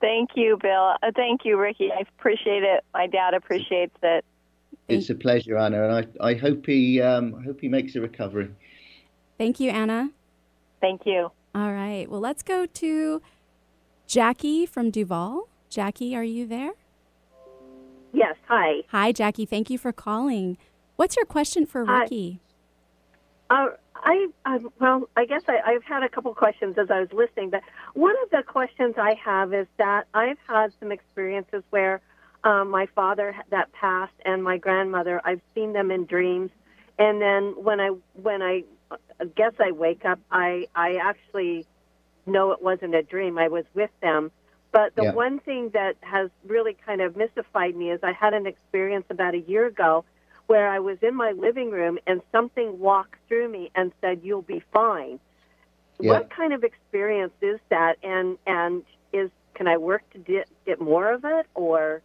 thank 0.00 0.30
you, 0.34 0.58
Bill. 0.60 0.94
Uh, 1.02 1.10
thank 1.14 1.44
you, 1.44 1.58
Ricky. 1.58 1.90
I 1.90 2.04
appreciate 2.18 2.62
it. 2.62 2.84
My 2.92 3.06
dad 3.06 3.34
appreciates 3.34 3.96
it. 4.02 4.24
It's 4.88 5.10
a 5.10 5.14
pleasure, 5.14 5.56
Anna, 5.56 5.88
and 5.88 6.08
I, 6.20 6.28
I 6.28 6.34
hope 6.34 6.64
he 6.64 7.00
um, 7.00 7.34
I 7.38 7.44
hope 7.44 7.60
he 7.60 7.68
makes 7.68 7.94
a 7.94 8.00
recovery. 8.00 8.50
Thank 9.36 9.60
you, 9.60 9.70
Anna. 9.70 10.10
Thank 10.80 11.02
you. 11.04 11.30
All 11.54 11.72
right. 11.72 12.06
Well, 12.08 12.20
let's 12.20 12.42
go 12.42 12.66
to 12.66 13.22
Jackie 14.06 14.64
from 14.64 14.90
Duvall. 14.90 15.48
Jackie, 15.68 16.16
are 16.16 16.24
you 16.24 16.46
there? 16.46 16.72
Yes. 18.12 18.36
Hi. 18.48 18.82
Hi, 18.88 19.12
Jackie. 19.12 19.44
Thank 19.44 19.68
you 19.68 19.76
for 19.76 19.92
calling. 19.92 20.56
What's 20.98 21.14
your 21.14 21.26
question 21.26 21.64
for 21.64 21.84
Ricky? 21.84 22.40
Uh, 23.48 23.68
I, 23.94 24.26
I 24.44 24.58
well, 24.80 25.08
I 25.16 25.26
guess 25.26 25.42
I, 25.46 25.60
I've 25.64 25.84
had 25.84 26.02
a 26.02 26.08
couple 26.08 26.34
questions 26.34 26.76
as 26.76 26.90
I 26.90 26.98
was 26.98 27.12
listening, 27.12 27.50
but 27.50 27.62
one 27.94 28.16
of 28.24 28.30
the 28.30 28.42
questions 28.42 28.96
I 28.98 29.14
have 29.24 29.54
is 29.54 29.68
that 29.76 30.08
I've 30.12 30.38
had 30.48 30.72
some 30.80 30.90
experiences 30.90 31.62
where 31.70 32.00
um, 32.42 32.68
my 32.70 32.86
father 32.96 33.32
that 33.50 33.70
passed 33.70 34.12
and 34.24 34.42
my 34.42 34.58
grandmother, 34.58 35.20
I've 35.24 35.40
seen 35.54 35.72
them 35.72 35.92
in 35.92 36.04
dreams, 36.04 36.50
and 36.98 37.22
then 37.22 37.54
when 37.56 37.78
I 37.78 37.90
when 38.20 38.42
I 38.42 38.64
guess 39.36 39.52
I 39.60 39.70
wake 39.70 40.04
up, 40.04 40.18
I 40.32 40.66
I 40.74 40.96
actually 40.96 41.64
know 42.26 42.50
it 42.50 42.60
wasn't 42.60 42.96
a 42.96 43.04
dream. 43.04 43.38
I 43.38 43.46
was 43.46 43.64
with 43.72 43.90
them. 44.02 44.32
But 44.72 44.96
the 44.96 45.04
yeah. 45.04 45.12
one 45.12 45.38
thing 45.38 45.70
that 45.74 45.94
has 46.00 46.28
really 46.44 46.76
kind 46.84 47.02
of 47.02 47.16
mystified 47.16 47.76
me 47.76 47.92
is 47.92 48.00
I 48.02 48.10
had 48.10 48.34
an 48.34 48.48
experience 48.48 49.06
about 49.10 49.34
a 49.34 49.38
year 49.38 49.64
ago 49.64 50.04
where 50.48 50.68
I 50.68 50.80
was 50.80 50.98
in 51.02 51.14
my 51.14 51.32
living 51.32 51.70
room 51.70 51.98
and 52.06 52.20
something 52.32 52.78
walked 52.78 53.16
through 53.28 53.48
me 53.48 53.70
and 53.74 53.92
said, 54.00 54.20
"You'll 54.24 54.42
be 54.42 54.62
fine." 54.72 55.20
Yeah. 56.00 56.12
What 56.12 56.30
kind 56.30 56.52
of 56.52 56.64
experience 56.64 57.34
is 57.40 57.60
that? 57.70 57.96
And 58.02 58.38
and 58.46 58.82
is 59.12 59.30
can 59.54 59.68
I 59.68 59.76
work 59.76 60.02
to 60.12 60.18
get 60.18 60.48
get 60.66 60.80
more 60.80 61.12
of 61.12 61.24
it 61.24 61.46
or? 61.54 62.02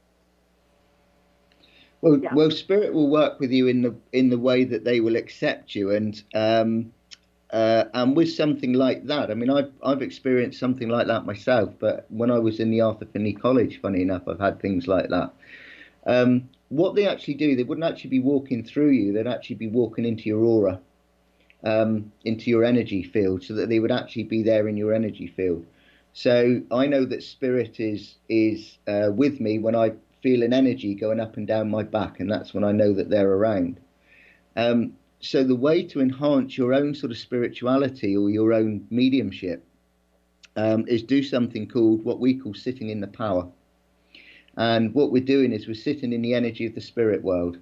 Well, 2.01 2.19
yeah. 2.19 2.33
well, 2.33 2.51
spirit 2.51 2.93
will 2.93 3.09
work 3.09 3.39
with 3.39 3.51
you 3.51 3.67
in 3.67 3.81
the 3.81 3.95
in 4.11 4.29
the 4.29 4.37
way 4.37 4.65
that 4.65 4.83
they 4.83 4.99
will 4.99 5.15
accept 5.15 5.73
you, 5.73 5.91
and 5.91 6.21
um, 6.35 6.91
uh, 7.51 7.85
and 7.93 8.13
with 8.17 8.33
something 8.33 8.73
like 8.73 9.05
that, 9.05 9.31
I 9.31 9.35
mean, 9.35 9.49
I've 9.49 9.71
I've 9.81 10.01
experienced 10.01 10.59
something 10.59 10.89
like 10.89 11.07
that 11.07 11.25
myself. 11.25 11.69
But 11.79 12.07
when 12.09 12.29
I 12.29 12.39
was 12.39 12.59
in 12.59 12.71
the 12.71 12.81
Arthur 12.81 13.05
Findlay 13.05 13.33
College, 13.33 13.79
funny 13.79 14.01
enough, 14.01 14.23
I've 14.27 14.39
had 14.39 14.59
things 14.59 14.85
like 14.85 15.07
that. 15.09 15.33
Um, 16.05 16.49
what 16.73 16.95
they 16.95 17.07
actually 17.07 17.35
do, 17.35 17.55
they 17.55 17.63
wouldn't 17.63 17.85
actually 17.85 18.09
be 18.09 18.19
walking 18.19 18.63
through 18.63 18.91
you, 18.91 19.13
they'd 19.13 19.27
actually 19.27 19.57
be 19.57 19.67
walking 19.67 20.05
into 20.05 20.23
your 20.23 20.43
aura, 20.43 20.79
um, 21.63 22.11
into 22.25 22.49
your 22.49 22.63
energy 22.63 23.03
field, 23.03 23.43
so 23.43 23.53
that 23.53 23.69
they 23.69 23.79
would 23.79 23.91
actually 23.91 24.23
be 24.23 24.41
there 24.41 24.67
in 24.67 24.75
your 24.75 24.93
energy 24.93 25.27
field. 25.27 25.65
So 26.13 26.61
I 26.71 26.87
know 26.87 27.05
that 27.05 27.23
spirit 27.23 27.79
is 27.79 28.15
is 28.29 28.77
uh, 28.87 29.09
with 29.11 29.39
me 29.39 29.59
when 29.59 29.75
I 29.75 29.93
feel 30.21 30.43
an 30.43 30.53
energy 30.53 30.95
going 30.95 31.19
up 31.19 31.37
and 31.37 31.47
down 31.47 31.69
my 31.69 31.83
back, 31.83 32.19
and 32.19 32.31
that's 32.31 32.53
when 32.53 32.63
I 32.63 32.71
know 32.71 32.93
that 32.93 33.09
they're 33.09 33.31
around. 33.31 33.79
Um, 34.55 34.93
so 35.19 35.43
the 35.43 35.55
way 35.55 35.83
to 35.83 36.01
enhance 36.01 36.57
your 36.57 36.73
own 36.73 36.93
sort 36.95 37.11
of 37.11 37.17
spirituality 37.17 38.15
or 38.17 38.29
your 38.29 38.51
own 38.53 38.85
mediumship 38.89 39.65
um, 40.55 40.85
is 40.87 41.01
do 41.01 41.23
something 41.23 41.67
called 41.67 42.03
what 42.03 42.19
we 42.19 42.35
call 42.35 42.53
sitting 42.53 42.89
in 42.89 42.99
the 42.99 43.07
power. 43.07 43.47
And 44.57 44.93
what 44.93 45.11
we're 45.11 45.23
doing 45.23 45.51
is 45.51 45.67
we're 45.67 45.73
sitting 45.73 46.13
in 46.13 46.21
the 46.21 46.33
energy 46.33 46.65
of 46.65 46.75
the 46.75 46.81
spirit 46.81 47.23
world. 47.23 47.57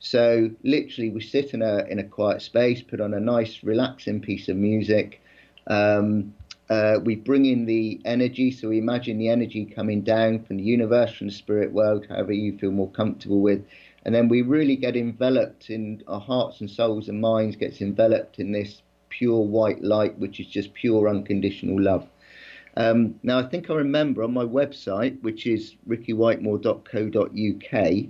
So 0.00 0.50
literally, 0.64 1.10
we 1.10 1.20
sit 1.20 1.54
in 1.54 1.62
a 1.62 1.84
in 1.88 1.98
a 2.00 2.04
quiet 2.04 2.42
space, 2.42 2.82
put 2.82 3.00
on 3.00 3.14
a 3.14 3.20
nice, 3.20 3.62
relaxing 3.62 4.20
piece 4.20 4.48
of 4.48 4.56
music. 4.56 5.22
Um, 5.68 6.34
uh, 6.68 6.98
we 7.04 7.16
bring 7.16 7.46
in 7.46 7.66
the 7.66 8.00
energy, 8.04 8.50
so 8.50 8.68
we 8.68 8.78
imagine 8.78 9.18
the 9.18 9.28
energy 9.28 9.64
coming 9.64 10.02
down 10.02 10.42
from 10.42 10.56
the 10.56 10.62
universe, 10.62 11.12
from 11.12 11.28
the 11.28 11.32
spirit 11.32 11.70
world, 11.72 12.06
however 12.08 12.32
you 12.32 12.56
feel 12.58 12.70
more 12.70 12.90
comfortable 12.90 13.40
with, 13.40 13.64
and 14.04 14.14
then 14.14 14.28
we 14.28 14.42
really 14.42 14.76
get 14.76 14.96
enveloped 14.96 15.70
in 15.70 16.02
our 16.08 16.20
hearts 16.20 16.60
and 16.60 16.70
souls 16.70 17.08
and 17.08 17.20
minds 17.20 17.56
gets 17.56 17.80
enveloped 17.80 18.38
in 18.38 18.52
this 18.52 18.82
pure 19.10 19.40
white 19.40 19.82
light, 19.84 20.18
which 20.18 20.40
is 20.40 20.46
just 20.46 20.72
pure 20.72 21.08
unconditional 21.08 21.80
love. 21.80 22.08
Um, 22.76 23.18
now, 23.22 23.38
I 23.38 23.44
think 23.44 23.70
I 23.70 23.74
remember 23.74 24.22
on 24.22 24.32
my 24.32 24.44
website, 24.44 25.20
which 25.22 25.46
is 25.46 25.76
rickywhitemore.co.uk, 25.86 28.06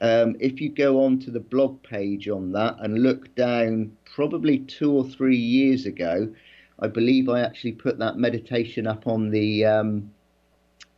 um, 0.00 0.36
if 0.40 0.60
you 0.60 0.68
go 0.68 1.04
on 1.04 1.20
to 1.20 1.30
the 1.30 1.38
blog 1.38 1.80
page 1.84 2.28
on 2.28 2.50
that 2.52 2.76
and 2.80 3.02
look 3.02 3.32
down 3.36 3.96
probably 4.04 4.58
two 4.58 4.92
or 4.92 5.04
three 5.04 5.36
years 5.36 5.86
ago, 5.86 6.34
I 6.80 6.88
believe 6.88 7.28
I 7.28 7.40
actually 7.40 7.72
put 7.72 7.98
that 7.98 8.16
meditation 8.16 8.88
up 8.88 9.06
on 9.06 9.30
the 9.30 9.64
um, 9.64 10.10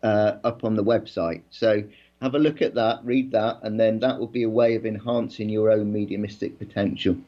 uh, 0.03 0.39
up 0.43 0.65
on 0.65 0.75
the 0.75 0.85
website. 0.85 1.43
So 1.51 1.85
have 2.23 2.35
a 2.35 2.39
look 2.39 2.63
at 2.63 2.75
that, 2.77 3.05
read 3.05 3.31
that, 3.33 3.59
and 3.63 3.79
then 3.79 3.99
that 3.99 4.19
will 4.19 4.27
be 4.27 4.45
a 4.45 4.49
way 4.49 4.77
of 4.77 4.87
enhancing 4.87 5.51
your 5.51 5.71
own 5.71 5.93
mediumistic 5.93 6.59
potential. 6.59 7.19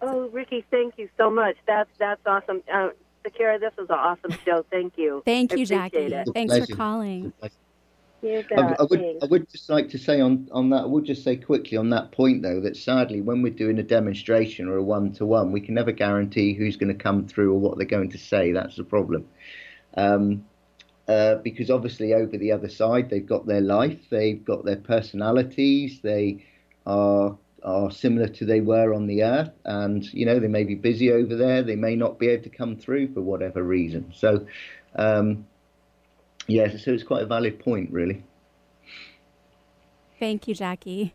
Oh, 0.00 0.28
Ricky, 0.28 0.64
thank 0.70 0.96
you 0.96 1.10
so 1.18 1.30
much. 1.30 1.56
That's 1.66 1.90
that's 1.98 2.22
awesome. 2.24 2.62
Uh, 2.72 2.90
Sakura, 3.22 3.58
this 3.58 3.72
was 3.76 3.88
an 3.90 3.96
awesome 3.96 4.38
show. 4.44 4.64
Thank 4.70 4.96
you. 4.96 5.22
Thank 5.24 5.52
you, 5.52 5.66
Jackie. 5.66 5.98
It. 5.98 6.28
Thanks 6.34 6.58
for 6.58 6.76
calling. 6.76 7.32
I, 7.40 8.74
I, 8.80 8.82
would, 8.90 9.18
I 9.22 9.26
would 9.26 9.48
just 9.48 9.68
like 9.68 9.88
to 9.90 9.98
say 9.98 10.20
on, 10.20 10.48
on 10.50 10.70
that, 10.70 10.82
I 10.82 10.86
would 10.86 11.04
just 11.04 11.22
say 11.22 11.36
quickly 11.36 11.76
on 11.76 11.90
that 11.90 12.10
point, 12.10 12.42
though, 12.42 12.60
that 12.60 12.76
sadly, 12.76 13.20
when 13.20 13.42
we're 13.42 13.52
doing 13.52 13.78
a 13.78 13.82
demonstration 13.82 14.68
or 14.68 14.76
a 14.76 14.82
one 14.82 15.12
to 15.14 15.26
one, 15.26 15.52
we 15.52 15.60
can 15.60 15.74
never 15.74 15.92
guarantee 15.92 16.52
who's 16.52 16.76
going 16.76 16.92
to 16.92 17.00
come 17.00 17.28
through 17.28 17.52
or 17.52 17.60
what 17.60 17.78
they're 17.78 17.86
going 17.86 18.10
to 18.10 18.18
say. 18.18 18.50
That's 18.50 18.76
the 18.76 18.84
problem. 18.84 19.28
Um, 19.96 20.44
uh, 21.06 21.36
because 21.36 21.70
obviously, 21.70 22.12
over 22.12 22.36
the 22.36 22.52
other 22.52 22.68
side, 22.68 23.08
they've 23.08 23.24
got 23.24 23.46
their 23.46 23.60
life, 23.60 23.98
they've 24.10 24.44
got 24.44 24.64
their 24.64 24.76
personalities, 24.76 26.00
they 26.02 26.44
are 26.86 27.38
are 27.62 27.90
similar 27.90 28.28
to 28.28 28.44
they 28.44 28.60
were 28.60 28.94
on 28.94 29.06
the 29.06 29.22
earth 29.22 29.50
and 29.64 30.12
you 30.12 30.24
know 30.24 30.38
they 30.38 30.48
may 30.48 30.64
be 30.64 30.74
busy 30.74 31.12
over 31.12 31.34
there 31.36 31.62
they 31.62 31.76
may 31.76 31.96
not 31.96 32.18
be 32.18 32.28
able 32.28 32.42
to 32.42 32.50
come 32.50 32.76
through 32.76 33.12
for 33.12 33.20
whatever 33.20 33.62
reason 33.62 34.12
so 34.14 34.46
um 34.96 35.44
yeah 36.46 36.68
so 36.76 36.92
it's 36.92 37.02
quite 37.02 37.22
a 37.22 37.26
valid 37.26 37.58
point 37.58 37.90
really 37.90 38.22
thank 40.18 40.46
you 40.46 40.54
jackie 40.54 41.14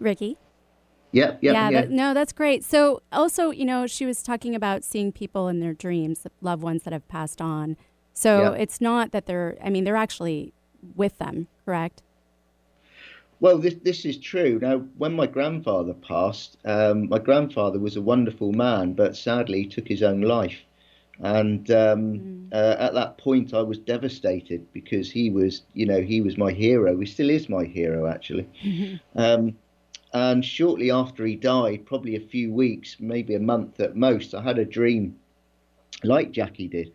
Ricky. 0.00 0.36
Yep, 1.12 1.38
yep, 1.40 1.54
yeah, 1.54 1.70
yeah. 1.70 1.80
That, 1.82 1.90
no, 1.90 2.14
that's 2.14 2.32
great. 2.32 2.64
So, 2.64 3.02
also, 3.12 3.50
you 3.50 3.64
know, 3.64 3.86
she 3.86 4.04
was 4.04 4.22
talking 4.22 4.54
about 4.54 4.84
seeing 4.84 5.12
people 5.12 5.48
in 5.48 5.60
their 5.60 5.72
dreams, 5.72 6.26
loved 6.40 6.62
ones 6.62 6.82
that 6.82 6.92
have 6.92 7.06
passed 7.08 7.40
on. 7.40 7.76
So 8.12 8.52
yep. 8.52 8.60
it's 8.60 8.80
not 8.80 9.12
that 9.12 9.26
they're, 9.26 9.56
I 9.64 9.70
mean, 9.70 9.84
they're 9.84 9.96
actually 9.96 10.52
with 10.94 11.18
them, 11.18 11.48
correct? 11.64 12.02
Well, 13.38 13.58
this 13.58 13.74
this 13.82 14.04
is 14.04 14.18
true. 14.18 14.58
Now, 14.60 14.78
when 14.96 15.12
my 15.12 15.26
grandfather 15.26 15.92
passed, 15.92 16.56
um, 16.64 17.08
my 17.08 17.18
grandfather 17.18 17.78
was 17.78 17.96
a 17.96 18.02
wonderful 18.02 18.52
man, 18.52 18.94
but 18.94 19.16
sadly 19.16 19.62
he 19.62 19.68
took 19.68 19.88
his 19.88 20.02
own 20.02 20.22
life. 20.22 20.64
And 21.18 21.70
um, 21.70 22.12
mm. 22.18 22.52
uh, 22.52 22.76
at 22.78 22.94
that 22.94 23.18
point, 23.18 23.54
I 23.54 23.62
was 23.62 23.78
devastated 23.78 24.66
because 24.72 25.10
he 25.10 25.30
was, 25.30 25.62
you 25.72 25.86
know, 25.86 26.02
he 26.02 26.20
was 26.20 26.36
my 26.36 26.52
hero. 26.52 26.98
He 26.98 27.06
still 27.06 27.30
is 27.30 27.48
my 27.48 27.64
hero, 27.64 28.06
actually. 28.06 28.48
Um, 29.14 29.56
and 30.12 30.44
shortly 30.44 30.90
after 30.90 31.26
he 31.26 31.36
died, 31.36 31.84
probably 31.84 32.16
a 32.16 32.20
few 32.20 32.52
weeks, 32.52 32.96
maybe 33.00 33.34
a 33.34 33.40
month 33.40 33.80
at 33.80 33.96
most, 33.96 34.34
I 34.34 34.42
had 34.42 34.58
a 34.58 34.64
dream, 34.64 35.16
like 36.04 36.32
Jackie 36.32 36.68
did, 36.68 36.92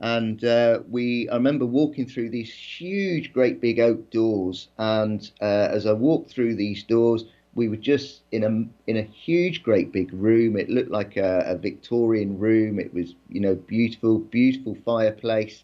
and 0.00 0.42
uh, 0.44 0.80
we 0.90 1.28
I 1.28 1.34
remember 1.34 1.66
walking 1.66 2.06
through 2.06 2.30
these 2.30 2.52
huge, 2.52 3.32
great 3.32 3.60
big 3.60 3.78
oak 3.78 4.10
doors, 4.10 4.68
and 4.78 5.30
uh, 5.40 5.68
as 5.70 5.86
I 5.86 5.92
walked 5.92 6.30
through 6.30 6.56
these 6.56 6.82
doors, 6.82 7.24
we 7.54 7.68
were 7.68 7.76
just 7.76 8.22
in 8.32 8.42
a 8.44 8.90
in 8.90 8.96
a 8.96 9.02
huge, 9.02 9.62
great 9.62 9.92
big 9.92 10.12
room. 10.12 10.56
It 10.56 10.68
looked 10.68 10.90
like 10.90 11.16
a, 11.16 11.44
a 11.46 11.56
Victorian 11.56 12.38
room. 12.38 12.80
It 12.80 12.92
was 12.92 13.14
you 13.28 13.40
know 13.40 13.54
beautiful, 13.54 14.18
beautiful 14.18 14.76
fireplace, 14.84 15.62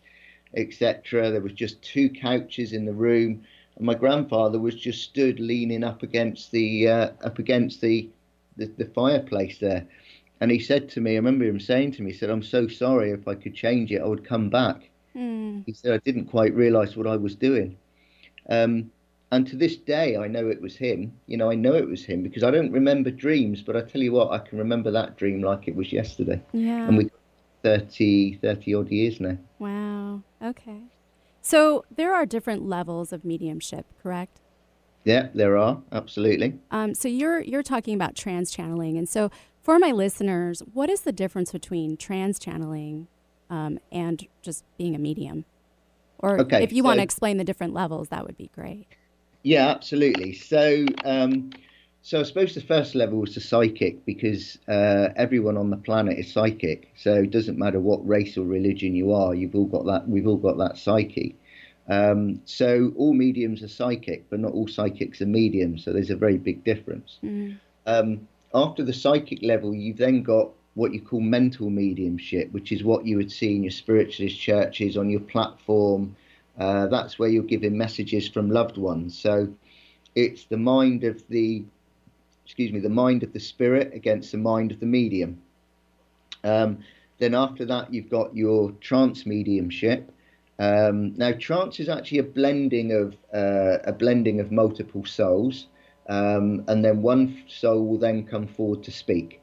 etc. 0.54 1.30
There 1.30 1.40
was 1.40 1.52
just 1.52 1.82
two 1.82 2.08
couches 2.08 2.72
in 2.72 2.84
the 2.84 2.92
room, 2.92 3.42
and 3.76 3.86
my 3.86 3.94
grandfather 3.94 4.60
was 4.60 4.76
just 4.76 5.02
stood 5.02 5.40
leaning 5.40 5.82
up 5.82 6.02
against 6.04 6.52
the 6.52 6.88
uh, 6.88 7.10
up 7.24 7.40
against 7.40 7.80
the, 7.80 8.08
the 8.56 8.66
the 8.78 8.86
fireplace 8.86 9.58
there 9.58 9.86
and 10.40 10.50
he 10.50 10.58
said 10.58 10.88
to 10.90 11.00
me, 11.00 11.12
I 11.12 11.16
remember 11.16 11.44
him 11.44 11.60
saying 11.60 11.92
to 11.92 12.02
me, 12.02 12.12
he 12.12 12.18
said, 12.18 12.30
I'm 12.30 12.42
so 12.42 12.66
sorry. 12.66 13.10
If 13.10 13.28
I 13.28 13.34
could 13.34 13.54
change 13.54 13.92
it, 13.92 14.00
I 14.00 14.06
would 14.06 14.26
come 14.26 14.48
back. 14.48 14.90
Mm. 15.14 15.64
He 15.66 15.72
said, 15.72 15.92
I 15.92 15.98
didn't 15.98 16.26
quite 16.26 16.54
realize 16.54 16.96
what 16.96 17.06
I 17.06 17.16
was 17.16 17.34
doing. 17.34 17.76
Um, 18.48 18.90
and 19.32 19.46
to 19.46 19.56
this 19.56 19.76
day, 19.76 20.16
I 20.16 20.26
know 20.26 20.48
it 20.48 20.60
was 20.60 20.76
him. 20.76 21.12
You 21.26 21.36
know, 21.36 21.50
I 21.50 21.54
know 21.54 21.74
it 21.74 21.88
was 21.88 22.04
him 22.04 22.22
because 22.22 22.42
I 22.42 22.50
don't 22.50 22.72
remember 22.72 23.10
dreams, 23.10 23.62
but 23.62 23.76
I 23.76 23.82
tell 23.82 24.02
you 24.02 24.12
what, 24.12 24.30
I 24.32 24.38
can 24.38 24.58
remember 24.58 24.90
that 24.90 25.16
dream 25.16 25.42
like 25.42 25.68
it 25.68 25.76
was 25.76 25.92
yesterday. 25.92 26.40
Yeah. 26.52 26.88
And 26.88 26.96
we 26.96 27.10
30, 27.62 28.36
30 28.36 28.74
odd 28.74 28.90
years 28.90 29.20
now. 29.20 29.36
Wow. 29.58 30.22
Okay. 30.42 30.82
So 31.42 31.84
there 31.94 32.14
are 32.14 32.26
different 32.26 32.66
levels 32.66 33.12
of 33.12 33.24
mediumship, 33.24 33.86
correct? 34.02 34.40
Yeah, 35.04 35.28
there 35.34 35.56
are 35.56 35.80
absolutely. 35.92 36.58
Um, 36.70 36.94
so 36.94 37.08
you're 37.08 37.40
you're 37.40 37.62
talking 37.62 37.94
about 37.94 38.14
trance 38.14 38.50
channeling, 38.50 38.98
and 38.98 39.08
so 39.08 39.30
for 39.70 39.78
my 39.78 39.92
listeners, 39.92 40.64
what 40.74 40.90
is 40.90 41.02
the 41.02 41.12
difference 41.12 41.52
between 41.52 41.96
trance 41.96 42.40
channeling 42.40 43.06
um, 43.50 43.78
and 43.92 44.26
just 44.42 44.64
being 44.76 44.96
a 44.96 44.98
medium? 44.98 45.44
Or 46.18 46.40
okay, 46.40 46.64
if 46.64 46.72
you 46.72 46.82
so, 46.82 46.86
want 46.86 46.98
to 46.98 47.04
explain 47.04 47.36
the 47.36 47.44
different 47.44 47.72
levels, 47.72 48.08
that 48.08 48.26
would 48.26 48.36
be 48.36 48.50
great. 48.52 48.88
Yeah, 49.44 49.68
absolutely. 49.68 50.32
So, 50.32 50.86
um, 51.04 51.52
so 52.02 52.18
I 52.18 52.24
suppose 52.24 52.52
the 52.52 52.62
first 52.62 52.96
level 52.96 53.20
was 53.20 53.36
the 53.36 53.40
psychic 53.40 54.04
because 54.04 54.58
uh, 54.66 55.10
everyone 55.14 55.56
on 55.56 55.70
the 55.70 55.76
planet 55.76 56.18
is 56.18 56.32
psychic. 56.32 56.90
So 56.96 57.14
it 57.14 57.30
doesn't 57.30 57.56
matter 57.56 57.78
what 57.78 58.04
race 58.04 58.36
or 58.36 58.46
religion 58.46 58.96
you 58.96 59.12
are, 59.12 59.36
you've 59.36 59.54
all 59.54 59.66
got 59.66 59.86
that. 59.86 60.08
We've 60.08 60.26
all 60.26 60.36
got 60.36 60.58
that 60.58 60.78
psyche. 60.78 61.36
Um, 61.88 62.42
so 62.44 62.92
all 62.96 63.14
mediums 63.14 63.62
are 63.62 63.68
psychic, 63.68 64.28
but 64.30 64.40
not 64.40 64.50
all 64.50 64.66
psychics 64.66 65.22
are 65.22 65.26
mediums. 65.26 65.84
So 65.84 65.92
there's 65.92 66.10
a 66.10 66.16
very 66.16 66.38
big 66.38 66.64
difference. 66.64 67.18
Mm. 67.22 67.60
Um, 67.86 68.26
after 68.54 68.84
the 68.84 68.92
psychic 68.92 69.42
level, 69.42 69.74
you've 69.74 69.96
then 69.96 70.22
got 70.22 70.50
what 70.74 70.92
you 70.92 71.00
call 71.00 71.20
mental 71.20 71.68
mediumship, 71.70 72.50
which 72.52 72.72
is 72.72 72.84
what 72.84 73.04
you 73.04 73.16
would 73.16 73.30
see 73.30 73.56
in 73.56 73.62
your 73.62 73.70
spiritualist 73.70 74.40
churches 74.40 74.96
on 74.96 75.10
your 75.10 75.20
platform. 75.20 76.16
Uh, 76.58 76.86
that's 76.86 77.18
where 77.18 77.28
you're 77.28 77.42
giving 77.42 77.76
messages 77.76 78.28
from 78.28 78.50
loved 78.50 78.76
ones. 78.76 79.18
So 79.18 79.52
it's 80.14 80.44
the 80.44 80.56
mind 80.56 81.04
of 81.04 81.26
the, 81.28 81.64
excuse 82.44 82.72
me, 82.72 82.80
the 82.80 82.88
mind 82.88 83.22
of 83.22 83.32
the 83.32 83.40
spirit 83.40 83.92
against 83.94 84.32
the 84.32 84.38
mind 84.38 84.72
of 84.72 84.80
the 84.80 84.86
medium. 84.86 85.40
Um, 86.44 86.78
then 87.18 87.34
after 87.34 87.64
that, 87.66 87.92
you've 87.92 88.10
got 88.10 88.34
your 88.34 88.72
trance 88.80 89.26
mediumship. 89.26 90.10
Um, 90.58 91.14
now, 91.14 91.32
trance 91.32 91.80
is 91.80 91.88
actually 91.88 92.18
a 92.18 92.24
blending 92.24 92.92
of 92.92 93.16
uh, 93.32 93.78
a 93.84 93.92
blending 93.92 94.40
of 94.40 94.52
multiple 94.52 95.04
souls. 95.04 95.66
Um, 96.10 96.64
and 96.66 96.84
then 96.84 97.02
one 97.02 97.44
soul 97.46 97.86
will 97.86 97.98
then 97.98 98.26
come 98.26 98.48
forward 98.48 98.82
to 98.82 98.90
speak. 98.90 99.40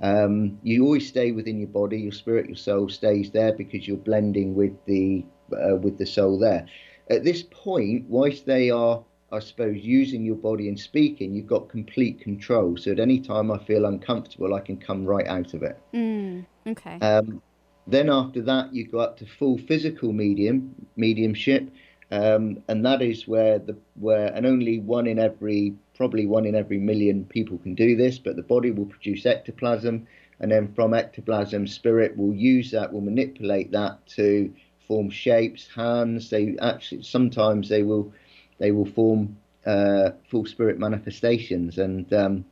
Um, 0.00 0.58
you 0.62 0.84
always 0.84 1.06
stay 1.06 1.32
within 1.32 1.58
your 1.58 1.68
body, 1.68 2.00
your 2.00 2.12
spirit, 2.12 2.46
your 2.46 2.56
soul 2.56 2.88
stays 2.88 3.30
there 3.32 3.52
because 3.52 3.86
you're 3.86 3.98
blending 3.98 4.54
with 4.54 4.72
the 4.86 5.24
uh, 5.52 5.76
with 5.76 5.98
the 5.98 6.06
soul 6.06 6.38
there. 6.38 6.64
At 7.10 7.24
this 7.24 7.42
point, 7.42 8.06
whilst 8.08 8.46
they 8.46 8.70
are, 8.70 9.02
I 9.32 9.40
suppose, 9.40 9.78
using 9.78 10.24
your 10.24 10.36
body 10.36 10.68
and 10.68 10.78
speaking, 10.78 11.34
you've 11.34 11.48
got 11.48 11.68
complete 11.68 12.20
control. 12.20 12.76
So 12.76 12.92
at 12.92 13.00
any 13.00 13.18
time 13.18 13.50
I 13.50 13.58
feel 13.58 13.84
uncomfortable, 13.84 14.54
I 14.54 14.60
can 14.60 14.76
come 14.76 15.04
right 15.04 15.26
out 15.26 15.54
of 15.54 15.64
it. 15.64 15.76
Mm, 15.92 16.46
okay. 16.68 16.98
Um, 17.00 17.42
then 17.88 18.08
after 18.08 18.40
that, 18.42 18.72
you 18.72 18.86
go 18.86 19.00
up 19.00 19.16
to 19.18 19.26
full 19.26 19.58
physical 19.58 20.12
medium 20.12 20.74
mediumship, 20.96 21.68
um, 22.10 22.62
and 22.68 22.84
that 22.84 23.02
is 23.02 23.28
where 23.28 23.58
the 23.58 23.76
where 23.94 24.34
and 24.34 24.46
only 24.46 24.80
one 24.80 25.06
in 25.06 25.18
every 25.18 25.74
probably 25.96 26.26
one 26.26 26.46
in 26.46 26.54
every 26.54 26.78
million 26.78 27.24
people 27.26 27.58
can 27.58 27.74
do 27.74 27.94
this, 27.94 28.18
but 28.18 28.34
the 28.34 28.42
body 28.42 28.70
will 28.70 28.86
produce 28.86 29.26
ectoplasm, 29.26 30.06
and 30.40 30.50
then 30.50 30.72
from 30.74 30.94
ectoplasm, 30.94 31.66
spirit 31.66 32.16
will 32.16 32.34
use 32.34 32.70
that, 32.70 32.92
will 32.92 33.02
manipulate 33.02 33.70
that 33.70 34.04
to 34.06 34.52
form 34.88 35.10
shapes, 35.10 35.68
hands. 35.68 36.30
They 36.30 36.56
actually 36.60 37.02
sometimes 37.02 37.68
they 37.68 37.82
will 37.82 38.12
they 38.58 38.72
will 38.72 38.86
form 38.86 39.36
uh, 39.64 40.10
full 40.28 40.46
spirit 40.46 40.78
manifestations, 40.78 41.78
and 41.78 42.12
um, 42.12 42.44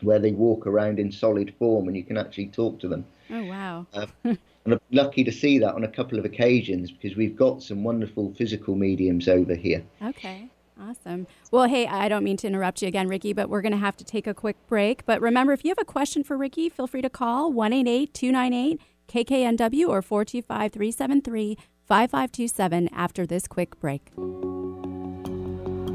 where 0.00 0.20
they 0.20 0.32
walk 0.32 0.66
around 0.66 1.00
in 1.00 1.10
solid 1.10 1.52
form, 1.58 1.88
and 1.88 1.96
you 1.96 2.04
can 2.04 2.18
actually 2.18 2.48
talk 2.48 2.78
to 2.80 2.88
them. 2.88 3.04
Oh 3.30 3.44
wow! 3.46 3.86
Uh, 3.92 4.06
and 4.66 4.74
I'm 4.74 4.80
lucky 4.90 5.24
to 5.24 5.32
see 5.32 5.58
that 5.60 5.74
on 5.74 5.84
a 5.84 5.88
couple 5.88 6.18
of 6.18 6.24
occasions 6.24 6.90
because 6.90 7.16
we've 7.16 7.36
got 7.36 7.62
some 7.62 7.84
wonderful 7.84 8.34
physical 8.34 8.74
mediums 8.74 9.28
over 9.28 9.54
here. 9.54 9.82
Okay. 10.02 10.50
Awesome. 10.78 11.26
Well, 11.50 11.64
hey, 11.64 11.86
I 11.86 12.08
don't 12.08 12.22
mean 12.22 12.36
to 12.38 12.46
interrupt 12.46 12.82
you 12.82 12.88
again, 12.88 13.08
Ricky, 13.08 13.32
but 13.32 13.48
we're 13.48 13.62
going 13.62 13.72
to 13.72 13.78
have 13.78 13.96
to 13.96 14.04
take 14.04 14.26
a 14.26 14.34
quick 14.34 14.56
break. 14.66 15.06
But 15.06 15.22
remember, 15.22 15.54
if 15.54 15.64
you 15.64 15.70
have 15.70 15.78
a 15.80 15.86
question 15.86 16.22
for 16.22 16.36
Ricky, 16.36 16.68
feel 16.68 16.86
free 16.86 17.00
to 17.00 17.08
call 17.08 17.50
188 17.50 18.12
298 18.12 18.80
KKNW 19.08 19.88
or 19.88 20.02
425 20.02 20.72
373 20.72 21.56
5527 21.86 22.88
after 22.92 23.24
this 23.24 23.48
quick 23.48 23.78
break. 23.80 24.10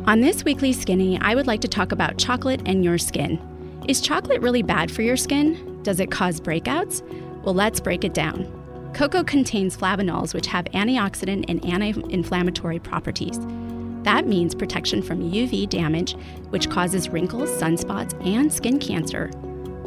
On 0.08 0.22
this 0.22 0.44
weekly 0.44 0.74
Skinny, 0.74 1.20
I 1.22 1.36
would 1.36 1.46
like 1.46 1.62
to 1.62 1.68
talk 1.68 1.92
about 1.92 2.18
chocolate 2.18 2.62
and 2.66 2.84
your 2.84 2.98
skin. 2.98 3.40
Is 3.88 4.02
chocolate 4.02 4.42
really 4.42 4.64
bad 4.64 4.90
for 4.90 5.04
your 5.04 5.18
skin? 5.18 5.84
Does 5.84 6.00
it 6.00 6.10
cause 6.10 6.40
breakouts? 6.40 7.04
Well, 7.44 7.54
let's 7.54 7.80
break 7.80 8.04
it 8.04 8.14
down. 8.14 8.61
Cocoa 8.93 9.23
contains 9.23 9.77
flavonols, 9.77 10.34
which 10.34 10.47
have 10.47 10.65
antioxidant 10.65 11.45
and 11.47 11.63
anti 11.65 11.93
inflammatory 12.10 12.80
properties. 12.80 13.39
That 14.04 14.27
means 14.27 14.54
protection 14.54 15.01
from 15.01 15.32
UV 15.32 15.69
damage, 15.69 16.15
which 16.49 16.69
causes 16.69 17.10
wrinkles, 17.10 17.49
sunspots, 17.51 18.13
and 18.25 18.51
skin 18.51 18.80
cancer. 18.80 19.32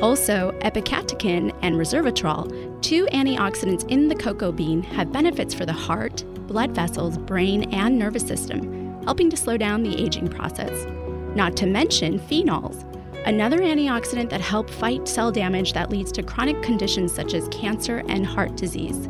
Also, 0.00 0.52
epicatechin 0.60 1.54
and 1.62 1.76
resveratrol, 1.76 2.82
two 2.82 3.06
antioxidants 3.06 3.88
in 3.90 4.08
the 4.08 4.14
cocoa 4.14 4.52
bean, 4.52 4.82
have 4.82 5.12
benefits 5.12 5.52
for 5.52 5.66
the 5.66 5.72
heart, 5.72 6.24
blood 6.46 6.74
vessels, 6.74 7.18
brain, 7.18 7.64
and 7.74 7.98
nervous 7.98 8.26
system, 8.26 9.02
helping 9.04 9.28
to 9.30 9.36
slow 9.36 9.56
down 9.56 9.82
the 9.82 10.02
aging 10.02 10.28
process. 10.28 10.86
Not 11.34 11.56
to 11.58 11.66
mention 11.66 12.18
phenols, 12.20 12.84
another 13.26 13.58
antioxidant 13.58 14.30
that 14.30 14.40
help 14.40 14.68
fight 14.68 15.08
cell 15.08 15.32
damage 15.32 15.72
that 15.72 15.90
leads 15.90 16.12
to 16.12 16.22
chronic 16.22 16.62
conditions 16.62 17.12
such 17.12 17.34
as 17.34 17.48
cancer 17.48 18.02
and 18.08 18.26
heart 18.26 18.56
disease. 18.56 19.08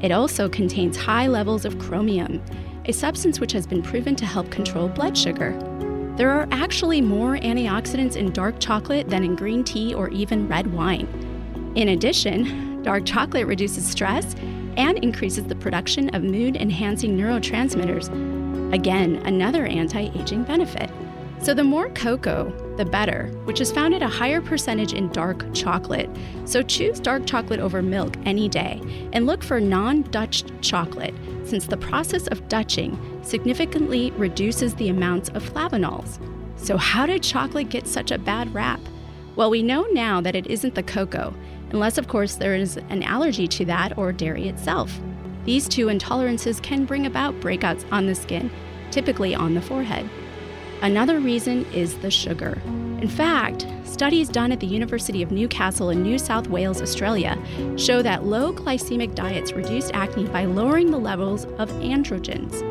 It 0.00 0.12
also 0.12 0.48
contains 0.48 0.96
high 0.96 1.26
levels 1.26 1.64
of 1.64 1.78
chromium, 1.78 2.42
a 2.84 2.92
substance 2.92 3.40
which 3.40 3.52
has 3.52 3.66
been 3.66 3.82
proven 3.82 4.14
to 4.16 4.26
help 4.26 4.50
control 4.50 4.88
blood 4.88 5.16
sugar. 5.16 5.52
There 6.16 6.30
are 6.30 6.48
actually 6.50 7.00
more 7.00 7.36
antioxidants 7.36 8.16
in 8.16 8.32
dark 8.32 8.58
chocolate 8.60 9.08
than 9.08 9.24
in 9.24 9.36
green 9.36 9.62
tea 9.64 9.94
or 9.94 10.08
even 10.08 10.48
red 10.48 10.72
wine. 10.72 11.06
In 11.74 11.90
addition, 11.90 12.82
dark 12.82 13.04
chocolate 13.04 13.46
reduces 13.46 13.86
stress 13.86 14.34
and 14.76 14.98
increases 14.98 15.44
the 15.44 15.56
production 15.56 16.14
of 16.14 16.22
mood 16.22 16.56
enhancing 16.56 17.16
neurotransmitters. 17.16 18.08
Again, 18.72 19.16
another 19.26 19.66
anti 19.66 20.10
aging 20.20 20.44
benefit. 20.44 20.90
So, 21.40 21.54
the 21.54 21.64
more 21.64 21.88
cocoa, 21.90 22.52
the 22.78 22.84
better, 22.86 23.26
which 23.44 23.60
is 23.60 23.70
found 23.70 23.92
at 23.92 24.02
a 24.02 24.08
higher 24.08 24.40
percentage 24.40 24.94
in 24.94 25.08
dark 25.08 25.44
chocolate. 25.52 26.08
So, 26.46 26.62
choose 26.62 27.00
dark 27.00 27.26
chocolate 27.26 27.60
over 27.60 27.82
milk 27.82 28.16
any 28.24 28.48
day 28.48 28.80
and 29.12 29.26
look 29.26 29.42
for 29.42 29.60
non 29.60 30.02
Dutched 30.04 30.50
chocolate, 30.62 31.14
since 31.44 31.66
the 31.66 31.76
process 31.76 32.28
of 32.28 32.48
Dutching 32.48 32.98
significantly 33.22 34.12
reduces 34.12 34.74
the 34.74 34.88
amounts 34.88 35.28
of 35.30 35.42
flavonols. 35.42 36.18
So, 36.56 36.78
how 36.78 37.04
did 37.04 37.22
chocolate 37.22 37.68
get 37.68 37.86
such 37.86 38.10
a 38.10 38.18
bad 38.18 38.54
rap? 38.54 38.80
Well, 39.36 39.50
we 39.50 39.62
know 39.62 39.82
now 39.92 40.20
that 40.20 40.34
it 40.34 40.46
isn't 40.46 40.74
the 40.74 40.82
cocoa, 40.82 41.34
unless, 41.70 41.98
of 41.98 42.08
course, 42.08 42.36
there 42.36 42.54
is 42.54 42.76
an 42.88 43.02
allergy 43.02 43.46
to 43.48 43.64
that 43.66 43.98
or 43.98 44.12
dairy 44.12 44.48
itself. 44.48 44.98
These 45.44 45.68
two 45.68 45.86
intolerances 45.86 46.62
can 46.62 46.84
bring 46.84 47.06
about 47.06 47.38
breakouts 47.40 47.84
on 47.92 48.06
the 48.06 48.14
skin, 48.14 48.50
typically 48.90 49.34
on 49.34 49.54
the 49.54 49.62
forehead. 49.62 50.08
Another 50.82 51.18
reason 51.18 51.64
is 51.72 51.98
the 51.98 52.10
sugar. 52.10 52.60
In 53.00 53.08
fact, 53.08 53.66
studies 53.84 54.28
done 54.28 54.52
at 54.52 54.60
the 54.60 54.66
University 54.66 55.22
of 55.22 55.32
Newcastle 55.32 55.90
in 55.90 56.04
New 56.04 56.18
South 56.18 56.46
Wales, 56.46 56.80
Australia, 56.80 57.36
show 57.76 58.00
that 58.00 58.24
low 58.24 58.52
glycemic 58.52 59.16
diets 59.16 59.52
reduce 59.52 59.90
acne 59.92 60.26
by 60.28 60.44
lowering 60.44 60.92
the 60.92 60.98
levels 60.98 61.46
of 61.58 61.68
androgens, 61.80 62.62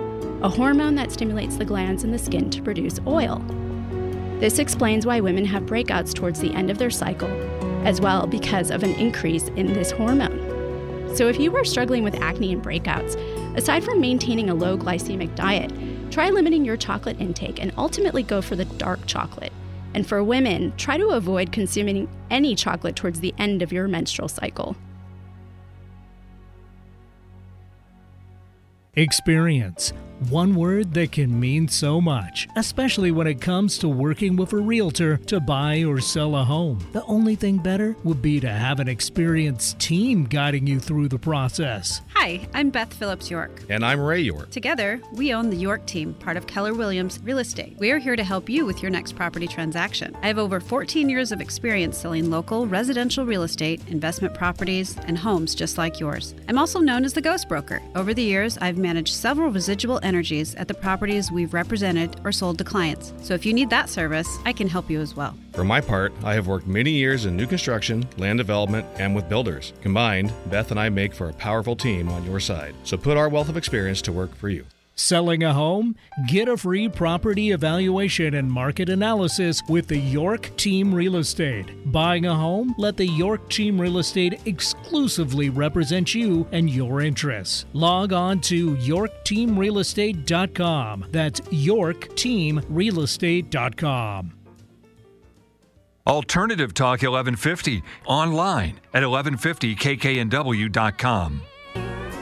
a 0.41 0.47
hormone 0.47 0.95
that 0.95 1.11
stimulates 1.11 1.57
the 1.57 1.65
glands 1.65 2.05
in 2.05 2.11
the 2.11 2.17
skin 2.17 2.49
to 2.49 2.61
produce 2.61 2.97
oil. 3.05 3.39
This 4.39 4.57
explains 4.57 5.05
why 5.05 5.19
women 5.19 5.43
have 5.43 5.63
breakouts 5.63 6.13
towards 6.13 6.39
the 6.39 6.53
end 6.53 6.69
of 6.69 6.77
their 6.77 6.89
cycle, 6.89 7.29
as 7.85 7.99
well 7.99 8.25
because 8.25 8.71
of 8.71 8.83
an 8.83 8.93
increase 8.95 9.49
in 9.57 9.73
this 9.73 9.91
hormone. 9.91 10.47
So, 11.13 11.27
if 11.27 11.39
you 11.39 11.55
are 11.57 11.65
struggling 11.65 12.03
with 12.03 12.21
acne 12.21 12.53
and 12.53 12.63
breakouts, 12.63 13.15
aside 13.57 13.83
from 13.83 13.99
maintaining 13.99 14.49
a 14.49 14.55
low 14.55 14.77
glycemic 14.77 15.35
diet, 15.35 15.71
try 16.11 16.29
limiting 16.29 16.65
your 16.65 16.77
chocolate 16.77 17.19
intake 17.19 17.61
and 17.61 17.73
ultimately 17.77 18.23
go 18.23 18.41
for 18.41 18.55
the 18.55 18.65
dark 18.65 19.05
chocolate. 19.05 19.53
And 19.93 20.05
for 20.05 20.23
women, 20.23 20.73
try 20.77 20.97
to 20.97 21.09
avoid 21.09 21.51
consuming 21.51 22.07
any 22.29 22.55
chocolate 22.55 22.95
towards 22.95 23.19
the 23.19 23.33
end 23.37 23.61
of 23.61 23.71
your 23.71 23.87
menstrual 23.87 24.27
cycle. 24.27 24.75
Experience. 28.95 29.93
One 30.29 30.55
word 30.55 30.95
that 30.95 31.11
can 31.11 31.39
mean 31.39 31.67
so 31.67 32.01
much, 32.01 32.47
especially 32.55 33.11
when 33.11 33.27
it 33.27 33.39
comes 33.39 33.77
to 33.77 33.87
working 33.87 34.35
with 34.35 34.51
a 34.51 34.57
realtor 34.57 35.17
to 35.27 35.39
buy 35.39 35.83
or 35.83 36.01
sell 36.01 36.35
a 36.35 36.43
home. 36.43 36.79
The 36.91 37.03
only 37.03 37.35
thing 37.35 37.59
better 37.59 37.95
would 38.03 38.19
be 38.19 38.39
to 38.39 38.49
have 38.49 38.79
an 38.79 38.87
experienced 38.87 39.77
team 39.77 40.23
guiding 40.23 40.65
you 40.65 40.79
through 40.79 41.09
the 41.09 41.19
process. 41.19 42.01
Hi, 42.15 42.47
I'm 42.55 42.71
Beth 42.71 42.91
Phillips 42.95 43.29
York. 43.29 43.61
And 43.69 43.85
I'm 43.85 43.99
Ray 43.99 44.21
York. 44.21 44.49
Together, 44.49 44.99
we 45.13 45.35
own 45.35 45.51
the 45.51 45.55
York 45.55 45.85
team, 45.85 46.15
part 46.15 46.35
of 46.35 46.47
Keller 46.47 46.73
Williams 46.73 47.19
Real 47.23 47.37
Estate. 47.37 47.77
We 47.77 47.91
are 47.91 47.99
here 47.99 48.15
to 48.15 48.23
help 48.23 48.49
you 48.49 48.65
with 48.65 48.81
your 48.81 48.89
next 48.89 49.15
property 49.15 49.47
transaction. 49.47 50.17
I 50.23 50.27
have 50.27 50.39
over 50.39 50.59
14 50.59 51.09
years 51.09 51.31
of 51.31 51.41
experience 51.41 51.95
selling 51.95 52.31
local 52.31 52.65
residential 52.65 53.23
real 53.23 53.43
estate, 53.43 53.87
investment 53.87 54.33
properties, 54.33 54.97
and 55.05 55.15
homes 55.15 55.53
just 55.53 55.77
like 55.77 55.99
yours. 55.99 56.33
I'm 56.49 56.57
also 56.57 56.79
known 56.79 57.05
as 57.05 57.13
the 57.13 57.21
Ghost 57.21 57.47
Broker. 57.47 57.83
Over 57.95 58.15
the 58.15 58.23
years, 58.23 58.57
I've 58.57 58.79
managed 58.79 59.13
several 59.13 59.51
residual 59.51 59.99
energies 60.07 60.55
at 60.55 60.67
the 60.67 60.73
properties 60.73 61.31
we've 61.31 61.53
represented 61.53 62.19
or 62.23 62.31
sold 62.31 62.57
to 62.57 62.63
clients. 62.63 63.13
So 63.21 63.33
if 63.33 63.45
you 63.45 63.53
need 63.53 63.69
that 63.69 63.89
service, 63.89 64.29
I 64.45 64.53
can 64.53 64.67
help 64.67 64.89
you 64.89 65.01
as 65.01 65.15
well. 65.15 65.35
For 65.53 65.63
my 65.63 65.81
part, 65.81 66.13
I 66.23 66.33
have 66.33 66.47
worked 66.47 66.65
many 66.65 66.91
years 66.91 67.25
in 67.25 67.35
new 67.35 67.45
construction, 67.45 68.07
land 68.17 68.37
development, 68.37 68.87
and 68.97 69.13
with 69.13 69.29
builders. 69.29 69.73
Combined, 69.81 70.31
Beth 70.47 70.71
and 70.71 70.79
I 70.79 70.89
make 70.89 71.13
for 71.13 71.29
a 71.29 71.33
powerful 71.33 71.75
team 71.75 72.09
on 72.09 72.25
your 72.25 72.39
side. 72.39 72.73
So 72.83 72.97
put 72.97 73.17
our 73.17 73.29
wealth 73.29 73.49
of 73.49 73.57
experience 73.57 74.01
to 74.03 74.11
work 74.11 74.33
for 74.35 74.49
you. 74.49 74.65
Selling 74.97 75.43
a 75.43 75.53
home? 75.53 75.95
Get 76.27 76.49
a 76.49 76.57
free 76.57 76.89
property 76.89 77.51
evaluation 77.51 78.33
and 78.33 78.51
market 78.51 78.89
analysis 78.89 79.61
with 79.69 79.87
the 79.87 79.97
York 79.97 80.57
Team 80.57 80.93
Real 80.93 81.15
Estate. 81.17 81.67
Buying 81.91 82.25
a 82.25 82.33
home? 82.33 82.73
Let 82.79 82.97
the 82.97 83.05
York 83.05 83.47
Team 83.47 83.79
Real 83.79 83.99
Estate 83.99 84.41
exclusively 84.45 85.49
represent 85.49 86.15
you 86.15 86.47
and 86.51 86.67
your 86.67 87.01
interests. 87.01 87.65
Log 87.73 88.11
on 88.11 88.41
to 88.41 88.75
yorkteamrealestate.com. 88.75 91.05
That's 91.11 91.41
yorkteamrealestate.com. 91.41 94.33
Alternative 96.07 96.73
Talk 96.73 97.03
1150 97.03 97.83
online 98.07 98.79
at 98.93 99.03
1150kknw.com. 99.03 101.41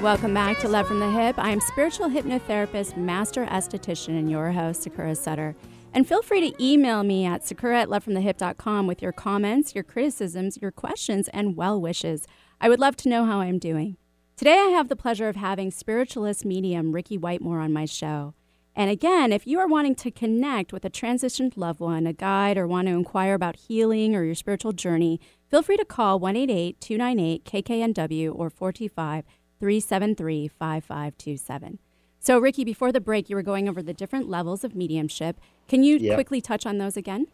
Welcome 0.06 0.36
back 0.36 0.60
to 0.60 0.68
Love 0.68 0.88
from 0.88 1.00
the 1.00 1.08
Hyp. 1.08 1.34
I 1.40 1.50
am 1.50 1.60
spiritual 1.60 2.10
hypnotherapist, 2.10 2.96
master 2.96 3.44
esthetician, 3.48 4.10
and 4.10 4.30
your 4.30 4.52
host, 4.52 4.84
Sakura 4.84 5.16
Sutter. 5.16 5.56
And 5.96 6.08
feel 6.08 6.22
free 6.22 6.52
to 6.52 6.64
email 6.64 7.02
me 7.02 7.26
at 7.26 7.44
sakura 7.44 7.82
at 7.82 7.88
lovefromthehyp.com 7.88 8.86
with 8.86 9.02
your 9.02 9.12
comments, 9.12 9.74
your 9.74 9.84
criticisms, 9.84 10.60
your 10.62 10.70
questions, 10.70 11.28
and 11.30 11.58
well 11.58 11.82
wishes. 11.82 12.28
I 12.62 12.70
would 12.70 12.80
love 12.80 12.96
to 12.98 13.10
know 13.10 13.26
how 13.26 13.40
I'm 13.40 13.58
doing. 13.58 13.98
Today, 14.38 14.54
I 14.54 14.70
have 14.70 14.90
the 14.90 14.96
pleasure 14.96 15.28
of 15.28 15.38
having 15.38 15.72
spiritualist 15.72 16.46
medium 16.46 16.92
Ricky 16.92 17.18
Whitemore 17.18 17.64
on 17.64 17.74
my 17.74 17.86
show. 17.86 18.36
And 18.76 18.92
again, 18.92 19.34
if 19.34 19.48
you 19.48 19.58
are 19.58 19.68
wanting 19.68 19.96
to 19.96 20.12
connect 20.12 20.72
with 20.72 20.86
a 20.86 20.90
transitioned 20.92 21.54
loved 21.58 21.80
one, 21.80 22.06
a 22.06 22.14
guide, 22.14 22.60
or 22.60 22.68
want 22.68 22.88
to 22.90 22.94
inquire 22.94 23.34
about 23.34 23.56
healing 23.56 24.16
or 24.16 24.24
your 24.24 24.36
spiritual 24.36 24.72
journey, 24.72 25.20
feel 25.50 25.64
free 25.64 25.78
to 25.78 25.86
call 25.86 26.20
188 26.20 26.80
298 26.80 27.44
KKNW 27.44 28.36
or 28.36 28.52
425 28.52 29.24
373 29.60 30.48
5527. 30.48 31.80
So, 32.20 32.40
Ricky, 32.40 32.64
before 32.64 32.92
the 32.92 33.00
break, 33.00 33.30
you 33.30 33.36
were 33.36 33.44
going 33.44 33.70
over 33.70 33.84
the 33.84 33.94
different 33.94 34.30
levels 34.30 34.64
of 34.64 34.76
mediumship. 34.76 35.40
Can 35.68 35.84
you 35.84 35.98
yeah. 35.98 36.16
quickly 36.16 36.42
touch 36.42 36.66
on 36.66 36.80
those 36.80 36.98
again? 36.98 37.28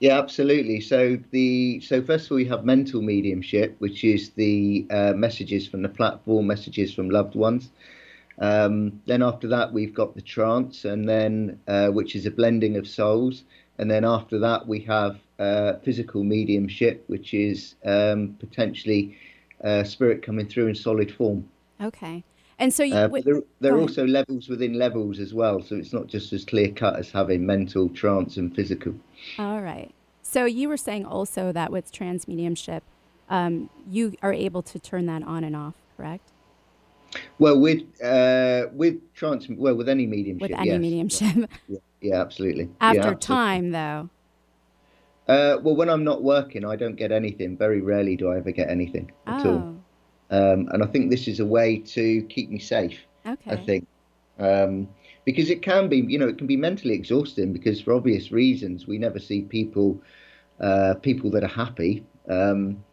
Yeah, 0.00 0.18
absolutely. 0.18 0.80
So 0.80 1.18
the 1.30 1.80
so 1.80 2.02
first 2.02 2.26
of 2.26 2.32
all, 2.32 2.36
we 2.36 2.46
have 2.46 2.64
mental 2.64 3.00
mediumship, 3.00 3.76
which 3.78 4.04
is 4.04 4.30
the 4.30 4.86
uh, 4.90 5.12
messages 5.14 5.68
from 5.68 5.82
the 5.82 5.88
platform, 5.88 6.46
messages 6.46 6.92
from 6.92 7.10
loved 7.10 7.34
ones. 7.36 7.70
Um, 8.38 9.00
then 9.06 9.22
after 9.22 9.46
that, 9.48 9.72
we've 9.72 9.94
got 9.94 10.14
the 10.14 10.22
trance, 10.22 10.84
and 10.84 11.08
then 11.08 11.60
uh, 11.68 11.88
which 11.88 12.16
is 12.16 12.26
a 12.26 12.30
blending 12.30 12.76
of 12.76 12.88
souls. 12.88 13.44
And 13.78 13.90
then 13.90 14.04
after 14.04 14.38
that, 14.40 14.66
we 14.66 14.80
have 14.80 15.18
uh, 15.38 15.74
physical 15.84 16.24
mediumship, 16.24 17.04
which 17.06 17.34
is 17.34 17.74
um, 17.84 18.36
potentially 18.40 19.16
uh, 19.62 19.84
spirit 19.84 20.22
coming 20.22 20.48
through 20.48 20.68
in 20.68 20.74
solid 20.74 21.12
form. 21.12 21.48
Okay. 21.80 22.24
And 22.58 22.72
so 22.72 22.84
you, 22.84 22.94
uh, 22.94 23.08
there, 23.24 23.42
there 23.60 23.74
are 23.74 23.80
also 23.80 24.06
levels 24.06 24.48
within 24.48 24.74
levels 24.74 25.18
as 25.18 25.34
well, 25.34 25.60
so 25.60 25.74
it's 25.74 25.92
not 25.92 26.06
just 26.06 26.32
as 26.32 26.44
clear 26.44 26.68
cut 26.68 26.96
as 26.96 27.10
having 27.10 27.44
mental, 27.44 27.88
trance, 27.88 28.36
and 28.36 28.54
physical. 28.54 28.94
All 29.38 29.60
right. 29.60 29.92
So 30.22 30.44
you 30.44 30.68
were 30.68 30.76
saying 30.76 31.04
also 31.04 31.52
that 31.52 31.72
with 31.72 31.90
trance 31.90 32.28
mediumship, 32.28 32.84
um, 33.28 33.70
you 33.88 34.14
are 34.22 34.32
able 34.32 34.62
to 34.62 34.78
turn 34.78 35.06
that 35.06 35.22
on 35.24 35.42
and 35.44 35.56
off, 35.56 35.74
correct? 35.96 36.30
Well, 37.38 37.58
with 37.58 37.82
uh, 38.02 38.66
with 38.72 39.14
trance, 39.14 39.46
well, 39.48 39.74
with 39.74 39.88
any 39.88 40.06
mediumship, 40.06 40.50
with 40.50 40.58
any 40.58 40.70
yes. 40.70 40.80
mediumship, 40.80 41.50
yeah, 41.68 41.78
yeah, 42.00 42.20
absolutely. 42.20 42.68
After 42.80 42.96
yeah, 42.96 43.06
absolutely. 43.06 43.26
time, 43.26 43.70
though. 43.70 44.10
Uh, 45.26 45.56
well, 45.62 45.74
when 45.74 45.88
I'm 45.88 46.04
not 46.04 46.22
working, 46.22 46.64
I 46.64 46.76
don't 46.76 46.96
get 46.96 47.10
anything. 47.10 47.56
Very 47.56 47.80
rarely 47.80 48.16
do 48.16 48.30
I 48.30 48.36
ever 48.36 48.50
get 48.50 48.68
anything 48.68 49.10
at 49.26 49.46
oh. 49.46 49.50
all. 49.50 49.76
Um, 50.30 50.68
and 50.72 50.82
I 50.82 50.86
think 50.86 51.10
this 51.10 51.28
is 51.28 51.40
a 51.40 51.46
way 51.46 51.78
to 51.78 52.22
keep 52.24 52.50
me 52.50 52.58
safe. 52.58 52.98
Okay. 53.26 53.50
I 53.50 53.56
think. 53.56 53.86
Um, 54.38 54.88
because 55.24 55.48
it 55.48 55.62
can 55.62 55.88
be, 55.88 55.98
you 55.98 56.18
know, 56.18 56.28
it 56.28 56.36
can 56.36 56.46
be 56.46 56.56
mentally 56.56 56.94
exhausting 56.94 57.52
because 57.52 57.80
for 57.80 57.94
obvious 57.94 58.30
reasons 58.30 58.86
we 58.86 58.98
never 58.98 59.18
see 59.18 59.42
people, 59.42 60.02
uh, 60.60 60.94
people 61.00 61.30
that 61.30 61.44
are 61.44 61.48
happy. 61.48 62.04
Um, 62.28 62.84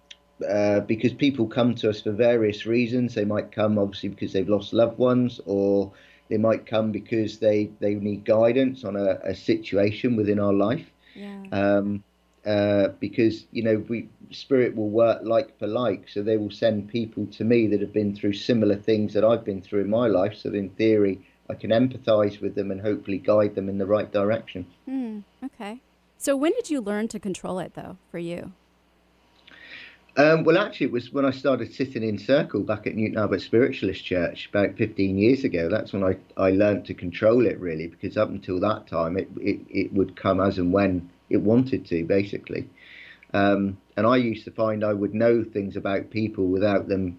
uh, 0.47 0.79
because 0.81 1.13
people 1.13 1.45
come 1.47 1.75
to 1.75 1.89
us 1.89 2.01
for 2.01 2.11
various 2.11 2.65
reasons. 2.65 3.13
They 3.13 3.25
might 3.25 3.51
come 3.51 3.77
obviously 3.77 4.09
because 4.09 4.33
they've 4.33 4.49
lost 4.49 4.73
loved 4.73 4.97
ones, 4.97 5.39
or 5.45 5.91
they 6.29 6.37
might 6.37 6.65
come 6.65 6.91
because 6.91 7.37
they, 7.37 7.69
they 7.79 7.95
need 7.95 8.25
guidance 8.25 8.83
on 8.83 8.95
a, 8.95 9.19
a 9.23 9.35
situation 9.35 10.15
within 10.15 10.39
our 10.39 10.53
life. 10.53 10.85
Yeah. 11.13 11.43
Um, 11.51 12.03
uh, 12.45 12.89
because 12.99 13.45
you 13.51 13.63
know 13.63 13.83
we 13.87 14.09
spirit 14.31 14.75
will 14.75 14.89
work 14.89 15.21
like 15.23 15.57
for 15.59 15.67
like, 15.67 16.07
so 16.09 16.23
they 16.23 16.37
will 16.37 16.51
send 16.51 16.89
people 16.89 17.25
to 17.27 17.43
me 17.43 17.67
that 17.67 17.81
have 17.81 17.93
been 17.93 18.15
through 18.15 18.33
similar 18.33 18.75
things 18.75 19.13
that 19.13 19.23
I've 19.23 19.45
been 19.45 19.61
through 19.61 19.81
in 19.81 19.89
my 19.89 20.07
life. 20.07 20.35
So 20.35 20.51
in 20.51 20.69
theory, 20.71 21.21
I 21.49 21.53
can 21.53 21.71
empathise 21.71 22.41
with 22.41 22.55
them 22.55 22.71
and 22.71 22.81
hopefully 22.81 23.17
guide 23.17 23.55
them 23.55 23.69
in 23.69 23.77
the 23.77 23.85
right 23.85 24.11
direction. 24.11 24.65
Mm, 24.89 25.23
okay. 25.43 25.81
So 26.17 26.35
when 26.35 26.53
did 26.53 26.69
you 26.69 26.81
learn 26.81 27.07
to 27.09 27.19
control 27.19 27.59
it, 27.59 27.73
though, 27.73 27.97
for 28.09 28.19
you? 28.19 28.53
Um, 30.17 30.43
well, 30.43 30.57
actually, 30.57 30.87
it 30.87 30.91
was 30.91 31.11
when 31.11 31.25
I 31.25 31.31
started 31.31 31.73
sitting 31.73 32.03
in 32.03 32.17
circle 32.17 32.61
back 32.61 32.85
at 32.85 32.95
Newton 32.95 33.17
Abbot 33.17 33.41
Spiritualist 33.41 34.03
Church 34.03 34.49
about 34.49 34.75
15 34.75 35.17
years 35.17 35.43
ago. 35.43 35.69
That's 35.69 35.93
when 35.93 36.03
I, 36.03 36.17
I 36.37 36.51
learned 36.51 36.85
to 36.85 36.93
control 36.93 37.45
it, 37.45 37.59
really, 37.59 37.87
because 37.87 38.17
up 38.17 38.29
until 38.29 38.59
that 38.59 38.87
time, 38.87 39.17
it, 39.17 39.29
it, 39.39 39.59
it 39.69 39.93
would 39.93 40.15
come 40.15 40.41
as 40.41 40.57
and 40.57 40.73
when 40.73 41.09
it 41.31 41.41
wanted 41.41 41.85
to, 41.87 42.03
basically. 42.03 42.69
Um, 43.33 43.77
and 43.95 44.05
I 44.05 44.17
used 44.17 44.45
to 44.45 44.51
find 44.51 44.83
I 44.83 44.93
would 44.93 45.13
know 45.13 45.43
things 45.43 45.75
about 45.75 46.09
people 46.09 46.47
without 46.47 46.87
them 46.87 47.17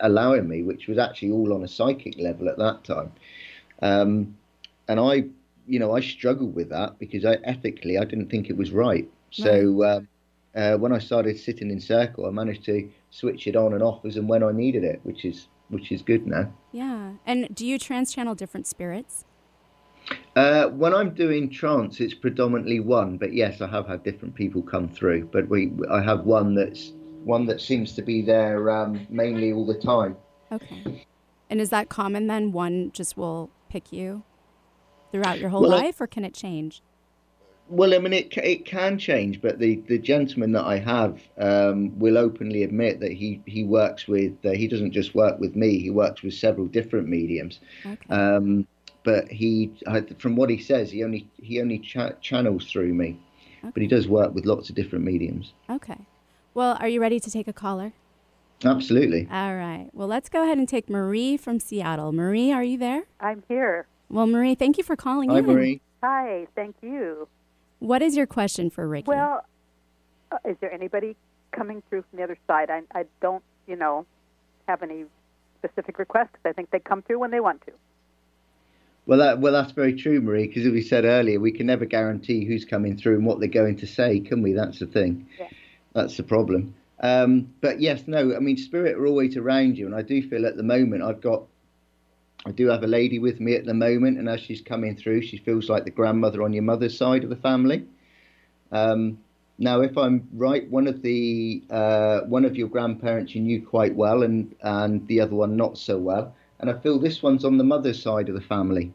allowing 0.00 0.48
me, 0.48 0.62
which 0.62 0.86
was 0.86 0.98
actually 0.98 1.30
all 1.30 1.52
on 1.52 1.62
a 1.62 1.68
psychic 1.68 2.18
level 2.18 2.48
at 2.48 2.58
that 2.58 2.84
time. 2.84 3.12
Um, 3.82 4.36
and 4.88 4.98
I, 4.98 5.24
you 5.66 5.78
know, 5.78 5.94
I 5.94 6.00
struggled 6.00 6.54
with 6.54 6.70
that 6.70 6.98
because 6.98 7.24
I, 7.24 7.34
ethically 7.44 7.98
I 7.98 8.04
didn't 8.04 8.30
think 8.30 8.48
it 8.48 8.56
was 8.56 8.70
right. 8.70 9.08
So 9.30 9.84
um, 9.84 10.08
uh, 10.54 10.76
when 10.76 10.92
I 10.92 10.98
started 10.98 11.38
sitting 11.38 11.70
in 11.70 11.80
circle, 11.80 12.26
I 12.26 12.30
managed 12.30 12.64
to 12.66 12.88
switch 13.10 13.46
it 13.46 13.56
on 13.56 13.72
and 13.72 13.82
off 13.82 14.04
as 14.04 14.16
and 14.16 14.28
when 14.28 14.42
I 14.42 14.52
needed 14.52 14.84
it, 14.84 15.00
which 15.02 15.24
is 15.24 15.48
which 15.68 15.90
is 15.90 16.02
good 16.02 16.26
now. 16.26 16.52
Yeah. 16.70 17.12
And 17.24 17.54
do 17.54 17.66
you 17.66 17.78
trance 17.78 18.12
channel 18.12 18.34
different 18.34 18.66
spirits? 18.66 19.24
Uh, 20.34 20.68
when 20.68 20.94
I'm 20.94 21.12
doing 21.12 21.50
trance, 21.50 22.00
it's 22.00 22.14
predominantly 22.14 22.80
one, 22.80 23.18
but 23.18 23.34
yes, 23.34 23.60
I 23.60 23.66
have 23.66 23.86
had 23.86 24.02
different 24.02 24.34
people 24.34 24.62
come 24.62 24.88
through. 24.88 25.28
But 25.32 25.48
we, 25.48 25.72
I 25.90 26.00
have 26.00 26.24
one 26.24 26.54
that's 26.54 26.92
one 27.24 27.46
that 27.46 27.60
seems 27.60 27.92
to 27.94 28.02
be 28.02 28.22
there 28.22 28.70
um, 28.70 29.06
mainly 29.10 29.52
all 29.52 29.66
the 29.66 29.78
time. 29.78 30.16
Okay. 30.50 31.06
And 31.50 31.60
is 31.60 31.70
that 31.70 31.88
common 31.88 32.28
then? 32.28 32.52
One 32.52 32.92
just 32.92 33.16
will 33.16 33.50
pick 33.68 33.92
you 33.92 34.22
throughout 35.10 35.38
your 35.38 35.50
whole 35.50 35.62
well, 35.62 35.70
life, 35.70 36.00
or 36.00 36.06
can 36.06 36.24
it 36.24 36.32
change? 36.32 36.82
Well, 37.68 37.94
I 37.94 37.98
mean, 37.98 38.14
it 38.14 38.36
it 38.38 38.64
can 38.64 38.98
change, 38.98 39.40
but 39.40 39.58
the, 39.58 39.76
the 39.86 39.98
gentleman 39.98 40.52
that 40.52 40.64
I 40.64 40.78
have 40.78 41.20
um, 41.38 41.98
will 41.98 42.16
openly 42.16 42.62
admit 42.62 43.00
that 43.00 43.12
he 43.12 43.42
he 43.46 43.64
works 43.64 44.08
with 44.08 44.32
uh, 44.44 44.50
he 44.52 44.66
doesn't 44.66 44.92
just 44.92 45.14
work 45.14 45.38
with 45.38 45.56
me. 45.56 45.78
He 45.78 45.90
works 45.90 46.22
with 46.22 46.34
several 46.34 46.66
different 46.66 47.08
mediums. 47.08 47.60
Okay. 47.84 48.08
Um, 48.08 48.66
but 49.04 49.28
he, 49.28 49.72
from 50.18 50.36
what 50.36 50.50
he 50.50 50.58
says, 50.58 50.90
he 50.90 51.04
only 51.04 51.28
he 51.36 51.60
only 51.60 51.78
cha- 51.78 52.12
channels 52.20 52.70
through 52.70 52.94
me, 52.94 53.18
okay. 53.58 53.70
but 53.72 53.82
he 53.82 53.88
does 53.88 54.08
work 54.08 54.34
with 54.34 54.46
lots 54.46 54.68
of 54.68 54.74
different 54.74 55.04
mediums. 55.04 55.52
Okay. 55.68 55.98
Well, 56.54 56.76
are 56.80 56.88
you 56.88 57.00
ready 57.00 57.18
to 57.20 57.30
take 57.30 57.48
a 57.48 57.52
caller? 57.52 57.92
Absolutely. 58.64 59.26
All 59.30 59.56
right. 59.56 59.88
Well, 59.92 60.06
let's 60.06 60.28
go 60.28 60.44
ahead 60.44 60.58
and 60.58 60.68
take 60.68 60.88
Marie 60.88 61.36
from 61.36 61.58
Seattle. 61.58 62.12
Marie, 62.12 62.52
are 62.52 62.62
you 62.62 62.78
there? 62.78 63.04
I'm 63.20 63.42
here. 63.48 63.86
Well, 64.08 64.26
Marie, 64.26 64.54
thank 64.54 64.78
you 64.78 64.84
for 64.84 64.94
calling 64.94 65.30
Hi, 65.30 65.38
in. 65.38 65.46
Marie. 65.46 65.80
Hi, 66.02 66.46
thank 66.54 66.76
you. 66.82 67.28
What 67.78 68.02
is 68.02 68.16
your 68.16 68.26
question 68.26 68.70
for 68.70 68.86
Ricky? 68.86 69.08
Well, 69.08 69.44
uh, 70.30 70.38
is 70.44 70.56
there 70.60 70.72
anybody 70.72 71.16
coming 71.50 71.82
through 71.88 72.04
from 72.08 72.18
the 72.18 72.22
other 72.22 72.38
side? 72.46 72.70
I, 72.70 72.82
I 72.94 73.04
don't, 73.20 73.42
you 73.66 73.74
know, 73.74 74.06
have 74.68 74.82
any 74.82 75.06
specific 75.58 75.98
requests 75.98 76.36
I 76.44 76.52
think 76.52 76.70
they 76.70 76.78
come 76.78 77.02
through 77.02 77.18
when 77.18 77.30
they 77.30 77.40
want 77.40 77.64
to. 77.66 77.72
Well, 79.06 79.18
that, 79.18 79.40
well, 79.40 79.52
that's 79.52 79.72
very 79.72 79.94
true, 79.94 80.20
Marie. 80.20 80.46
Because 80.46 80.66
as 80.66 80.72
we 80.72 80.82
said 80.82 81.04
earlier, 81.04 81.40
we 81.40 81.52
can 81.52 81.66
never 81.66 81.84
guarantee 81.84 82.44
who's 82.44 82.64
coming 82.64 82.96
through 82.96 83.16
and 83.16 83.26
what 83.26 83.40
they're 83.40 83.48
going 83.48 83.76
to 83.78 83.86
say, 83.86 84.20
can 84.20 84.42
we? 84.42 84.52
That's 84.52 84.78
the 84.78 84.86
thing. 84.86 85.26
Yeah. 85.38 85.48
That's 85.92 86.16
the 86.16 86.22
problem. 86.22 86.74
Um, 87.00 87.52
but 87.60 87.80
yes, 87.80 88.04
no. 88.06 88.34
I 88.34 88.38
mean, 88.38 88.56
spirit 88.56 88.96
are 88.96 89.06
always 89.06 89.36
around 89.36 89.76
you, 89.76 89.86
and 89.86 89.94
I 89.94 90.02
do 90.02 90.26
feel 90.28 90.46
at 90.46 90.56
the 90.56 90.62
moment 90.62 91.02
I've 91.02 91.20
got, 91.20 91.42
I 92.46 92.52
do 92.52 92.68
have 92.68 92.84
a 92.84 92.86
lady 92.86 93.18
with 93.18 93.40
me 93.40 93.54
at 93.56 93.66
the 93.66 93.74
moment, 93.74 94.18
and 94.18 94.28
as 94.28 94.40
she's 94.40 94.60
coming 94.60 94.96
through, 94.96 95.22
she 95.22 95.36
feels 95.38 95.68
like 95.68 95.84
the 95.84 95.90
grandmother 95.90 96.42
on 96.42 96.52
your 96.52 96.62
mother's 96.62 96.96
side 96.96 97.24
of 97.24 97.30
the 97.30 97.36
family. 97.36 97.84
Um, 98.70 99.18
now, 99.58 99.80
if 99.80 99.98
I'm 99.98 100.28
right, 100.32 100.68
one 100.70 100.86
of 100.86 101.02
the 101.02 101.62
uh, 101.70 102.20
one 102.20 102.44
of 102.44 102.56
your 102.56 102.68
grandparents 102.68 103.34
you 103.34 103.42
knew 103.42 103.66
quite 103.66 103.94
well, 103.94 104.22
and 104.22 104.54
and 104.62 105.06
the 105.08 105.20
other 105.20 105.34
one 105.34 105.56
not 105.56 105.76
so 105.76 105.98
well 105.98 106.34
and 106.62 106.70
I 106.70 106.74
feel 106.78 106.98
this 106.98 107.22
one's 107.22 107.44
on 107.44 107.58
the 107.58 107.64
mother's 107.64 108.00
side 108.00 108.28
of 108.28 108.36
the 108.36 108.40
family. 108.40 108.94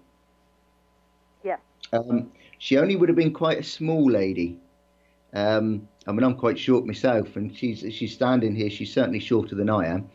Yeah. 1.43 1.57
Um, 1.91 2.31
she 2.57 2.77
only 2.77 2.95
would 2.95 3.09
have 3.09 3.17
been 3.17 3.33
quite 3.33 3.59
a 3.59 3.63
small 3.63 4.09
lady. 4.09 4.57
Um, 5.33 5.87
I 6.07 6.13
mean, 6.13 6.23
I'm 6.23 6.35
quite 6.35 6.57
short 6.57 6.85
myself, 6.85 7.35
and 7.35 7.55
she's 7.55 7.79
she's 7.93 8.13
standing 8.13 8.55
here. 8.55 8.69
She's 8.69 8.91
certainly 8.91 9.19
shorter 9.19 9.55
than 9.55 9.69
I 9.69 9.85
am. 9.87 10.09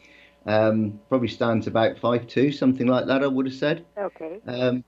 Um, 0.46 1.00
probably 1.08 1.28
stands 1.28 1.66
about 1.66 1.98
five 1.98 2.26
two, 2.26 2.50
something 2.50 2.86
like 2.86 3.06
that. 3.06 3.22
I 3.22 3.26
would 3.26 3.46
have 3.46 3.54
said. 3.54 3.84
Okay. 3.96 4.40
Um, 4.46 4.82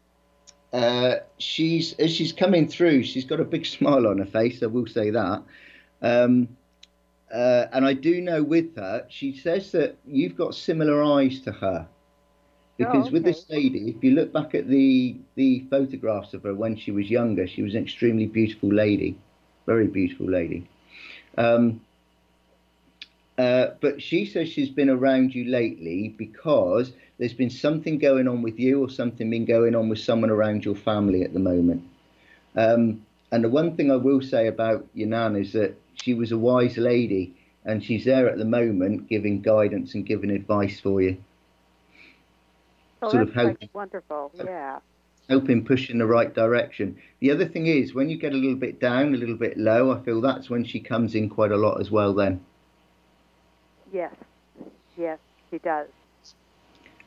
uh, 0.72 1.16
she's 1.36 1.92
as 2.00 2.10
she's 2.10 2.32
coming 2.32 2.66
through, 2.66 3.04
she's 3.04 3.26
got 3.26 3.40
a 3.40 3.44
big 3.44 3.66
smile 3.76 4.06
on 4.06 4.18
her 4.18 4.24
face. 4.24 4.62
I 4.62 4.66
will 4.66 4.86
say 4.86 5.10
that. 5.10 5.42
Um, 6.00 6.48
uh, 7.32 7.66
and 7.72 7.84
I 7.84 7.92
do 7.92 8.20
know 8.20 8.42
with 8.42 8.76
her, 8.76 9.06
she 9.08 9.36
says 9.36 9.72
that 9.72 9.96
you've 10.06 10.36
got 10.36 10.54
similar 10.54 11.02
eyes 11.02 11.40
to 11.40 11.52
her. 11.52 11.88
Because 12.76 12.94
oh, 12.94 13.00
okay. 13.02 13.10
with 13.10 13.24
this 13.24 13.46
lady, 13.50 13.90
if 13.96 14.02
you 14.02 14.12
look 14.12 14.32
back 14.32 14.54
at 14.54 14.68
the 14.68 15.16
the 15.36 15.64
photographs 15.70 16.34
of 16.34 16.42
her 16.42 16.54
when 16.54 16.76
she 16.76 16.90
was 16.90 17.08
younger, 17.08 17.46
she 17.46 17.62
was 17.62 17.74
an 17.74 17.82
extremely 17.82 18.26
beautiful 18.26 18.68
lady, 18.68 19.16
very 19.66 19.86
beautiful 19.86 20.26
lady. 20.26 20.66
Um, 21.38 21.80
uh, 23.36 23.68
but 23.80 24.00
she 24.00 24.26
says 24.26 24.48
she's 24.48 24.70
been 24.70 24.90
around 24.90 25.34
you 25.34 25.44
lately 25.44 26.14
because 26.16 26.92
there's 27.18 27.32
been 27.32 27.50
something 27.50 27.98
going 27.98 28.28
on 28.28 28.42
with 28.42 28.58
you 28.58 28.82
or 28.82 28.88
something 28.88 29.28
been 29.28 29.44
going 29.44 29.74
on 29.74 29.88
with 29.88 29.98
someone 29.98 30.30
around 30.30 30.64
your 30.64 30.76
family 30.76 31.22
at 31.22 31.32
the 31.32 31.40
moment. 31.40 31.82
Um, 32.56 33.04
and 33.32 33.42
the 33.42 33.48
one 33.48 33.76
thing 33.76 33.90
I 33.90 33.96
will 33.96 34.22
say 34.22 34.46
about 34.46 34.86
your 34.94 35.08
nan 35.08 35.34
is 35.34 35.52
that 35.52 35.74
she 35.94 36.14
was 36.14 36.30
a 36.30 36.38
wise 36.38 36.76
lady 36.76 37.34
and 37.64 37.82
she's 37.82 38.04
there 38.04 38.28
at 38.28 38.38
the 38.38 38.44
moment 38.44 39.08
giving 39.08 39.40
guidance 39.40 39.94
and 39.94 40.06
giving 40.06 40.30
advice 40.30 40.78
for 40.78 41.02
you. 41.02 41.16
Oh, 43.04 43.10
sort 43.10 43.28
of 43.28 43.34
helping, 43.34 43.68
wonderful, 43.72 44.32
yeah. 44.36 44.78
Helping 45.28 45.64
push 45.64 45.90
in 45.90 45.98
the 45.98 46.06
right 46.06 46.34
direction. 46.34 46.96
The 47.20 47.30
other 47.30 47.46
thing 47.46 47.66
is 47.66 47.94
when 47.94 48.08
you 48.08 48.16
get 48.16 48.32
a 48.32 48.36
little 48.36 48.56
bit 48.56 48.80
down, 48.80 49.14
a 49.14 49.18
little 49.18 49.36
bit 49.36 49.58
low, 49.58 49.92
I 49.92 50.00
feel 50.00 50.20
that's 50.20 50.48
when 50.50 50.64
she 50.64 50.80
comes 50.80 51.14
in 51.14 51.28
quite 51.28 51.52
a 51.52 51.56
lot 51.56 51.80
as 51.80 51.90
well. 51.90 52.14
Then. 52.14 52.40
Yes, 53.92 54.14
yes, 54.96 55.18
she 55.50 55.58
does. 55.58 55.88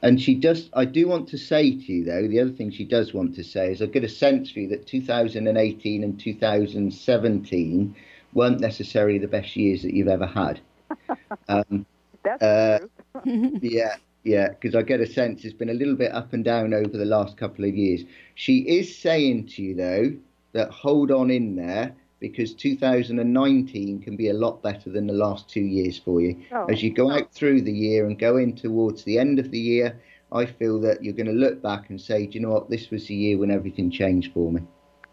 And 0.02 0.22
she 0.22 0.36
does. 0.36 0.70
I 0.74 0.86
do 0.86 1.08
want 1.08 1.28
to 1.30 1.38
say 1.38 1.72
to 1.72 1.92
you 1.92 2.06
though, 2.06 2.28
the 2.28 2.40
other 2.40 2.52
thing 2.52 2.70
she 2.72 2.86
does 2.86 3.14
want 3.14 3.36
to 3.36 3.44
say 3.44 3.72
is 3.72 3.82
I 3.82 3.88
get 3.88 4.04
a 4.04 4.10
sense 4.10 4.52
for 4.52 4.60
you 4.60 4.68
that 4.70 4.86
2018 4.86 6.04
and 6.04 6.20
2017 6.20 7.96
weren't 8.34 8.60
necessarily 8.60 9.18
the 9.18 9.28
best 9.28 9.56
years 9.56 9.82
that 9.82 9.94
you've 9.94 10.08
ever 10.08 10.28
had. 10.28 10.60
Um, 11.50 11.86
That's 12.24 12.44
uh, 12.44 12.80
true. 13.24 13.60
yeah, 13.62 13.96
yeah, 14.24 14.50
because 14.50 14.76
I 14.76 14.82
get 14.82 15.00
a 15.00 15.08
sense 15.08 15.46
it's 15.46 15.54
been 15.54 15.70
a 15.70 15.74
little 15.74 15.96
bit 15.96 16.12
up 16.12 16.34
and 16.34 16.44
down 16.44 16.74
over 16.74 16.98
the 16.98 17.06
last 17.06 17.38
couple 17.38 17.66
of 17.66 17.76
years. 17.76 18.04
She 18.36 18.60
is 18.60 18.98
saying 18.98 19.48
to 19.50 19.62
you, 19.62 19.76
though, 19.76 20.14
that 20.54 20.70
hold 20.72 21.12
on 21.12 21.32
in 21.32 21.56
there 21.56 21.96
because 22.20 22.54
2019 22.54 24.02
can 24.02 24.16
be 24.16 24.30
a 24.30 24.34
lot 24.34 24.62
better 24.64 24.90
than 24.90 25.08
the 25.08 25.14
last 25.14 25.48
two 25.50 25.62
years 25.62 26.00
for 26.00 26.20
you. 26.20 26.38
Oh. 26.52 26.66
As 26.66 26.82
you 26.82 26.94
go 26.94 27.12
out 27.12 27.32
through 27.32 27.62
the 27.62 27.72
year 27.72 28.06
and 28.08 28.18
go 28.18 28.38
in 28.38 28.56
towards 28.56 29.04
the 29.04 29.20
end 29.20 29.40
of 29.40 29.52
the 29.52 29.60
year, 29.60 30.00
I 30.32 30.46
feel 30.46 30.80
that 30.82 31.04
you're 31.04 31.14
going 31.14 31.28
to 31.28 31.34
look 31.34 31.62
back 31.62 31.90
and 31.90 32.02
say, 32.02 32.26
do 32.26 32.34
you 32.34 32.42
know 32.42 32.50
what, 32.50 32.70
this 32.70 32.90
was 32.90 33.08
the 33.08 33.16
year 33.16 33.38
when 33.38 33.52
everything 33.52 33.92
changed 33.92 34.34
for 34.34 34.52
me. 34.52 34.62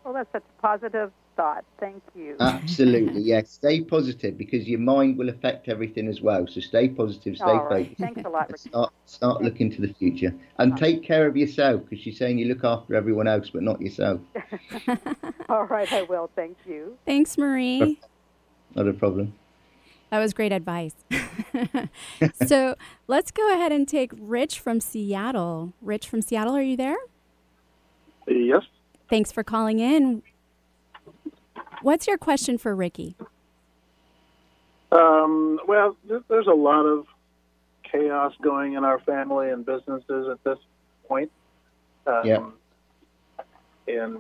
Well, 0.05 0.14
that's 0.14 0.32
such 0.32 0.42
a 0.42 0.62
positive 0.62 1.12
thought. 1.37 1.64
Thank 1.78 2.03
you. 2.14 2.37
Absolutely, 2.41 3.22
yes. 3.22 3.51
Stay 3.51 3.82
positive 3.82 4.39
because 4.39 4.68
your 4.68 4.78
mind 4.78 5.16
will 5.18 5.28
affect 5.28 5.68
everything 5.68 6.09
as 6.09 6.20
well. 6.20 6.47
So 6.47 6.61
stay 6.61 6.89
positive, 6.89 7.37
stay 7.37 7.45
All 7.45 7.64
right. 7.64 7.87
focused. 7.87 8.01
Thanks 8.01 8.22
a 8.24 8.28
lot. 8.28 8.59
Start, 8.59 8.93
start 9.07 9.43
looking 9.43 9.70
to 9.72 9.80
the 9.80 9.93
future 9.95 10.35
and 10.59 10.76
take 10.76 11.03
care 11.03 11.26
of 11.26 11.37
yourself 11.37 11.82
because 11.82 12.03
she's 12.03 12.18
saying 12.18 12.39
you 12.39 12.47
look 12.47 12.64
after 12.64 12.95
everyone 12.95 13.26
else 13.26 13.51
but 13.51 13.62
not 13.62 13.80
yourself. 13.80 14.20
All 15.49 15.64
right, 15.64 15.91
I 15.93 16.03
will. 16.03 16.30
Thank 16.35 16.57
you. 16.66 16.97
Thanks, 17.07 17.37
Marie. 17.39 18.01
Not 18.74 18.89
a 18.89 18.93
problem. 18.93 19.35
That 20.11 20.18
was 20.20 20.32
great 20.32 20.53
advice. 20.53 20.95
so 22.47 22.76
let's 23.09 23.30
go 23.30 23.53
ahead 23.53 23.72
and 23.72 23.89
take 23.89 24.12
Rich 24.16 24.61
from 24.61 24.80
Seattle. 24.80 25.72
Rich 25.80 26.09
from 26.09 26.22
Seattle, 26.22 26.55
are 26.55 26.62
you 26.62 26.76
there? 26.76 26.97
Yes. 28.26 28.62
Thanks 29.11 29.32
for 29.32 29.43
calling 29.43 29.80
in. 29.80 30.22
What's 31.82 32.06
your 32.06 32.18
question 32.18 32.58
for 32.58 32.74
Ricky? 32.74 33.16
Um, 34.92 35.60
well, 35.66 35.96
there's 36.28 36.46
a 36.46 36.54
lot 36.54 36.86
of 36.86 37.06
chaos 37.82 38.32
going 38.42 38.74
in 38.74 38.84
our 38.84 39.00
family 39.00 39.50
and 39.50 39.64
businesses 39.64 40.28
at 40.28 40.42
this 40.44 40.58
point. 41.08 41.30
Um, 42.06 42.22
yeah. 42.24 42.48
And 43.88 44.18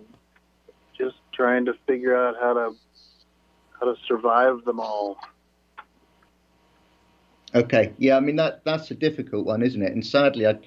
just 0.96 1.16
trying 1.32 1.64
to 1.66 1.74
figure 1.86 2.16
out 2.16 2.36
how 2.40 2.54
to 2.54 2.74
how 3.78 3.86
to 3.86 3.94
survive 4.06 4.64
them 4.64 4.80
all. 4.80 5.16
Okay. 7.54 7.92
Yeah. 7.98 8.16
I 8.16 8.20
mean 8.20 8.36
that 8.36 8.64
that's 8.64 8.90
a 8.90 8.94
difficult 8.94 9.46
one, 9.46 9.62
isn't 9.62 9.82
it? 9.82 9.92
And 9.92 10.04
sadly, 10.04 10.46
I 10.46 10.58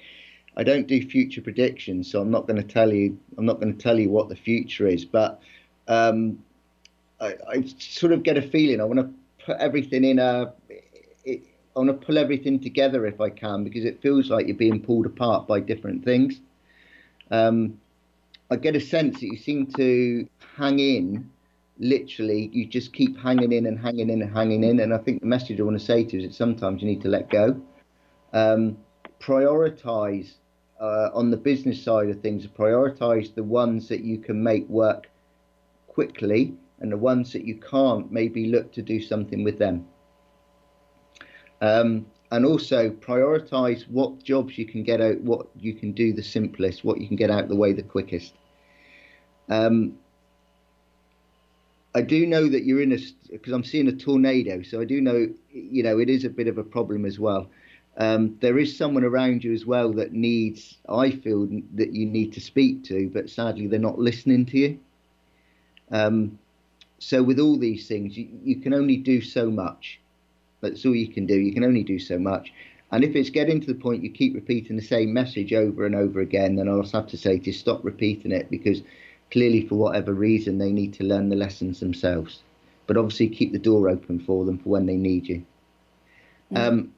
I 0.56 0.64
don't 0.64 0.86
do 0.86 1.00
future 1.00 1.40
predictions, 1.40 2.10
so 2.10 2.20
I'm 2.20 2.30
not 2.30 2.46
going 2.46 2.56
to 2.56 2.66
tell 2.66 2.92
you. 2.92 3.16
I'm 3.36 3.46
not 3.46 3.60
going 3.60 3.72
to 3.72 3.80
tell 3.80 3.98
you 3.98 4.10
what 4.10 4.28
the 4.28 4.36
future 4.36 4.88
is, 4.88 5.04
but 5.04 5.40
um, 5.86 6.42
I, 7.20 7.34
I 7.48 7.64
sort 7.78 8.12
of 8.12 8.22
get 8.22 8.36
a 8.36 8.42
feeling 8.42 8.80
I 8.80 8.84
want 8.84 9.00
to 9.00 9.10
put 9.44 9.56
everything 9.58 10.04
in 10.04 10.18
a. 10.18 10.52
It, 11.24 11.42
I 11.74 11.80
want 11.80 12.00
to 12.00 12.06
pull 12.06 12.18
everything 12.18 12.58
together 12.60 13.06
if 13.06 13.20
I 13.20 13.30
can 13.30 13.64
because 13.64 13.84
it 13.84 14.00
feels 14.02 14.30
like 14.30 14.46
you're 14.46 14.56
being 14.56 14.80
pulled 14.80 15.06
apart 15.06 15.46
by 15.46 15.60
different 15.60 16.04
things. 16.04 16.40
Um, 17.30 17.78
I 18.50 18.56
get 18.56 18.74
a 18.74 18.80
sense 18.80 19.20
that 19.20 19.26
you 19.26 19.36
seem 19.36 19.66
to 19.76 20.26
hang 20.56 20.78
in. 20.78 21.30
Literally, 21.78 22.50
you 22.52 22.66
just 22.66 22.92
keep 22.92 23.16
hanging 23.18 23.52
in 23.52 23.66
and 23.66 23.78
hanging 23.78 24.10
in 24.10 24.22
and 24.22 24.34
hanging 24.34 24.64
in. 24.64 24.80
And 24.80 24.92
I 24.92 24.98
think 24.98 25.20
the 25.20 25.26
message 25.26 25.60
I 25.60 25.62
want 25.62 25.78
to 25.78 25.84
say 25.84 26.02
to 26.02 26.16
you 26.16 26.22
is 26.22 26.30
that 26.30 26.34
sometimes 26.34 26.82
you 26.82 26.88
need 26.88 27.02
to 27.02 27.08
let 27.08 27.30
go. 27.30 27.60
Um, 28.32 28.78
prioritize 29.20 30.32
uh, 30.80 31.10
on 31.14 31.30
the 31.30 31.36
business 31.36 31.80
side 31.80 32.08
of 32.08 32.20
things. 32.20 32.46
Prioritize 32.46 33.34
the 33.34 33.44
ones 33.44 33.88
that 33.88 34.00
you 34.00 34.18
can 34.18 34.42
make 34.42 34.68
work 34.68 35.08
quickly 35.86 36.56
and 36.80 36.92
the 36.92 36.96
ones 36.96 37.32
that 37.32 37.44
you 37.44 37.56
can't, 37.56 38.10
maybe 38.12 38.46
look 38.46 38.72
to 38.72 38.82
do 38.82 39.00
something 39.00 39.44
with 39.44 39.58
them. 39.58 39.86
Um, 41.60 42.06
and 42.30 42.44
also 42.44 42.90
prioritize 42.90 43.88
what 43.88 44.22
jobs 44.22 44.58
you 44.58 44.66
can 44.66 44.82
get 44.82 45.00
out, 45.00 45.20
what 45.20 45.46
you 45.58 45.74
can 45.74 45.92
do 45.92 46.12
the 46.12 46.22
simplest, 46.22 46.84
what 46.84 47.00
you 47.00 47.08
can 47.08 47.16
get 47.16 47.30
out 47.30 47.48
the 47.48 47.56
way 47.56 47.72
the 47.72 47.82
quickest. 47.82 48.34
Um, 49.48 49.98
I 51.94 52.02
do 52.02 52.26
know 52.26 52.48
that 52.48 52.64
you're 52.64 52.82
in 52.82 52.92
a 52.92 52.98
because 53.30 53.52
I'm 53.52 53.64
seeing 53.64 53.88
a 53.88 53.92
tornado, 53.92 54.62
so 54.62 54.80
I 54.80 54.84
do 54.84 55.00
know 55.00 55.28
you 55.50 55.82
know 55.82 55.98
it 55.98 56.10
is 56.10 56.24
a 56.24 56.28
bit 56.28 56.46
of 56.46 56.58
a 56.58 56.62
problem 56.62 57.06
as 57.06 57.18
well. 57.18 57.48
Um, 57.96 58.36
there 58.40 58.58
is 58.58 58.76
someone 58.76 59.02
around 59.02 59.42
you 59.42 59.52
as 59.52 59.66
well 59.66 59.92
that 59.94 60.12
needs, 60.12 60.78
I 60.88 61.10
feel, 61.10 61.48
that 61.74 61.92
you 61.92 62.06
need 62.06 62.32
to 62.34 62.40
speak 62.40 62.84
to, 62.84 63.10
but 63.12 63.28
sadly 63.28 63.66
they're 63.66 63.80
not 63.80 63.98
listening 63.98 64.46
to 64.46 64.58
you. 64.58 64.78
Um, 65.90 66.38
so 66.98 67.22
with 67.22 67.38
all 67.38 67.58
these 67.58 67.86
things, 67.86 68.16
you, 68.16 68.28
you 68.42 68.56
can 68.56 68.74
only 68.74 68.96
do 68.96 69.20
so 69.20 69.50
much. 69.50 70.00
That's 70.60 70.84
all 70.84 70.94
you 70.94 71.08
can 71.08 71.26
do. 71.26 71.36
You 71.36 71.52
can 71.52 71.64
only 71.64 71.84
do 71.84 71.98
so 71.98 72.18
much. 72.18 72.52
And 72.90 73.04
if 73.04 73.14
it's 73.14 73.30
getting 73.30 73.60
to 73.60 73.66
the 73.66 73.78
point 73.78 74.02
you 74.02 74.10
keep 74.10 74.34
repeating 74.34 74.76
the 74.76 74.82
same 74.82 75.12
message 75.12 75.52
over 75.52 75.84
and 75.84 75.94
over 75.94 76.20
again, 76.20 76.56
then 76.56 76.68
I'll 76.68 76.82
have 76.82 77.06
to 77.08 77.16
say 77.16 77.38
to 77.38 77.52
stop 77.52 77.84
repeating 77.84 78.32
it 78.32 78.50
because 78.50 78.82
clearly, 79.30 79.66
for 79.66 79.76
whatever 79.76 80.14
reason, 80.14 80.58
they 80.58 80.72
need 80.72 80.94
to 80.94 81.04
learn 81.04 81.28
the 81.28 81.36
lessons 81.36 81.80
themselves. 81.80 82.42
But 82.86 82.96
obviously, 82.96 83.28
keep 83.28 83.52
the 83.52 83.58
door 83.58 83.88
open 83.88 84.18
for 84.20 84.44
them 84.44 84.58
for 84.58 84.70
when 84.70 84.86
they 84.86 84.96
need 84.96 85.28
you. 85.28 85.44
Um, 86.54 86.94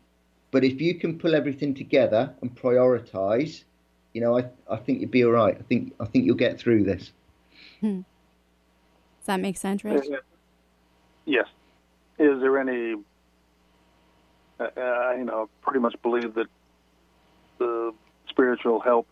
but 0.53 0.65
if 0.65 0.81
you 0.81 0.95
can 0.95 1.19
pull 1.19 1.35
everything 1.35 1.75
together 1.75 2.33
and 2.41 2.55
prioritize, 2.55 3.65
you 4.13 4.21
know, 4.21 4.39
I, 4.39 4.49
I 4.69 4.77
think 4.77 5.01
you'd 5.01 5.11
be 5.11 5.25
all 5.25 5.33
right. 5.33 5.57
I 5.59 5.63
think 5.63 5.93
I 5.99 6.05
think 6.05 6.25
you'll 6.25 6.37
get 6.37 6.59
through 6.59 6.85
this. 6.85 7.11
Hmm. 7.81 8.01
Does 9.21 9.27
that 9.27 9.41
make 9.41 9.57
sense, 9.57 9.85
Rich? 9.85 10.07
Yes. 11.27 11.47
Is 12.19 12.41
there 12.41 12.59
any? 12.59 12.97
Uh, 14.59 14.65
uh, 14.77 15.15
you 15.17 15.25
know, 15.25 15.49
pretty 15.63 15.79
much 15.79 15.95
believe 16.03 16.35
that 16.35 16.47
the 17.59 17.93
spiritual 18.29 18.81
help 18.81 19.07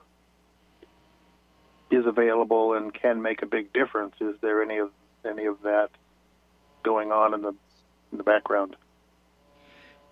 is 1.90 2.04
available 2.06 2.74
and 2.74 2.92
can 2.92 3.22
make 3.22 3.42
a 3.42 3.46
big 3.46 3.72
difference. 3.72 4.14
Is 4.20 4.34
there 4.40 4.62
any 4.62 4.78
of 4.78 4.90
any 5.28 5.46
of 5.46 5.62
that 5.62 5.88
going 6.82 7.12
on 7.12 7.34
in 7.34 7.42
the 7.42 7.54
in 8.12 8.18
the 8.18 8.24
background? 8.24 8.76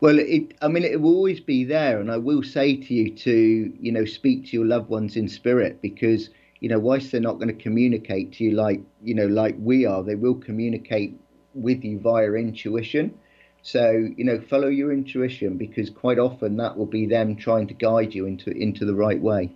Well, 0.00 0.18
it, 0.18 0.54
I 0.60 0.68
mean, 0.68 0.84
it 0.84 1.00
will 1.00 1.14
always 1.14 1.40
be 1.40 1.64
there, 1.64 2.00
and 2.00 2.10
I 2.10 2.18
will 2.18 2.42
say 2.42 2.76
to 2.76 2.94
you 2.94 3.16
to, 3.16 3.72
you 3.80 3.92
know, 3.92 4.04
speak 4.04 4.46
to 4.46 4.52
your 4.52 4.66
loved 4.66 4.90
ones 4.90 5.16
in 5.16 5.26
spirit 5.26 5.80
because, 5.80 6.28
you 6.60 6.68
know, 6.68 6.78
whilst 6.78 7.12
they're 7.12 7.20
not 7.20 7.34
going 7.34 7.48
to 7.48 7.62
communicate 7.62 8.32
to 8.34 8.44
you 8.44 8.52
like, 8.52 8.80
you 9.02 9.14
know, 9.14 9.26
like 9.26 9.56
we 9.58 9.86
are, 9.86 10.02
they 10.02 10.14
will 10.14 10.34
communicate 10.34 11.18
with 11.54 11.84
you 11.84 11.98
via 11.98 12.32
intuition. 12.32 13.14
So, 13.62 13.90
you 14.16 14.24
know, 14.24 14.40
follow 14.40 14.68
your 14.68 14.92
intuition 14.92 15.56
because 15.56 15.90
quite 15.90 16.18
often 16.18 16.56
that 16.58 16.76
will 16.76 16.86
be 16.86 17.06
them 17.06 17.36
trying 17.36 17.66
to 17.68 17.74
guide 17.74 18.14
you 18.14 18.26
into 18.26 18.50
into 18.50 18.84
the 18.84 18.94
right 18.94 19.20
way. 19.20 19.52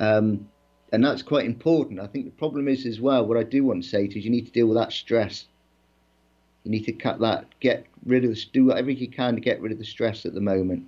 Um, 0.00 0.48
and 0.90 1.04
that's 1.04 1.22
quite 1.22 1.44
important. 1.44 2.00
I 2.00 2.06
think 2.06 2.24
the 2.24 2.30
problem 2.30 2.68
is 2.68 2.86
as 2.86 3.00
well. 3.00 3.26
What 3.26 3.36
I 3.36 3.42
do 3.42 3.64
want 3.64 3.82
to 3.82 3.88
say 3.88 4.06
to 4.06 4.18
is 4.18 4.24
you 4.24 4.30
need 4.30 4.46
to 4.46 4.52
deal 4.52 4.66
with 4.66 4.78
that 4.78 4.92
stress 4.92 5.46
you 6.68 6.72
need 6.72 6.84
to 6.84 6.92
cut 6.92 7.20
that, 7.20 7.46
get 7.60 7.86
rid 8.04 8.24
of, 8.24 8.34
the, 8.34 8.44
do 8.52 8.66
whatever 8.66 8.90
you 8.90 9.08
can 9.08 9.34
to 9.34 9.40
get 9.40 9.60
rid 9.60 9.72
of 9.72 9.78
the 9.78 9.84
stress 9.84 10.26
at 10.26 10.34
the 10.34 10.40
moment. 10.40 10.86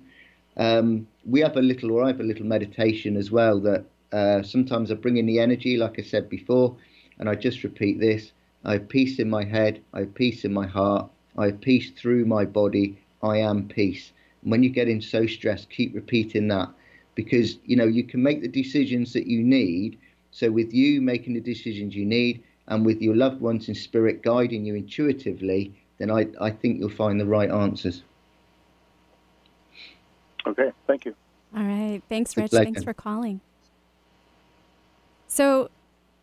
Um, 0.55 1.07
we 1.25 1.39
have 1.41 1.57
a 1.57 1.61
little, 1.61 1.91
or 1.91 2.03
I 2.03 2.07
have 2.07 2.19
a 2.19 2.23
little 2.23 2.45
meditation 2.45 3.17
as 3.17 3.31
well 3.31 3.59
that 3.61 3.85
uh, 4.11 4.43
sometimes 4.43 4.91
I 4.91 4.95
bring 4.95 5.17
in 5.17 5.25
the 5.25 5.39
energy, 5.39 5.77
like 5.77 5.99
I 5.99 6.03
said 6.03 6.29
before, 6.29 6.75
and 7.19 7.29
I 7.29 7.35
just 7.35 7.63
repeat 7.63 7.99
this. 7.99 8.33
I 8.63 8.73
have 8.73 8.89
peace 8.89 9.19
in 9.19 9.29
my 9.29 9.43
head, 9.43 9.81
I 9.93 9.99
have 9.99 10.13
peace 10.13 10.45
in 10.45 10.53
my 10.53 10.67
heart, 10.67 11.09
I 11.37 11.47
have 11.47 11.61
peace 11.61 11.91
through 11.91 12.25
my 12.25 12.45
body, 12.45 12.99
I 13.23 13.37
am 13.37 13.67
peace. 13.67 14.11
And 14.41 14.51
when 14.51 14.63
you're 14.63 14.73
getting 14.73 15.01
so 15.01 15.25
stressed, 15.25 15.69
keep 15.69 15.95
repeating 15.95 16.47
that 16.49 16.69
because 17.15 17.57
you 17.65 17.75
know 17.75 17.85
you 17.85 18.03
can 18.03 18.21
make 18.23 18.41
the 18.41 18.47
decisions 18.47 19.13
that 19.13 19.27
you 19.27 19.43
need. 19.43 19.97
So 20.31 20.49
with 20.49 20.73
you 20.73 21.01
making 21.01 21.33
the 21.33 21.41
decisions 21.41 21.95
you 21.95 22.05
need, 22.05 22.43
and 22.67 22.85
with 22.85 23.01
your 23.01 23.15
loved 23.15 23.41
ones 23.41 23.67
in 23.67 23.75
spirit 23.75 24.21
guiding 24.21 24.65
you 24.65 24.75
intuitively, 24.75 25.73
then 25.97 26.09
I, 26.09 26.27
I 26.39 26.51
think 26.51 26.79
you'll 26.79 26.89
find 26.89 27.19
the 27.19 27.25
right 27.25 27.51
answers. 27.51 28.03
Okay, 30.47 30.71
thank 30.87 31.05
you. 31.05 31.15
All 31.55 31.63
right. 31.63 32.01
Thanks, 32.09 32.35
Rich. 32.37 32.51
Thanks 32.51 32.83
for 32.83 32.93
calling. 32.93 33.41
So 35.31 35.69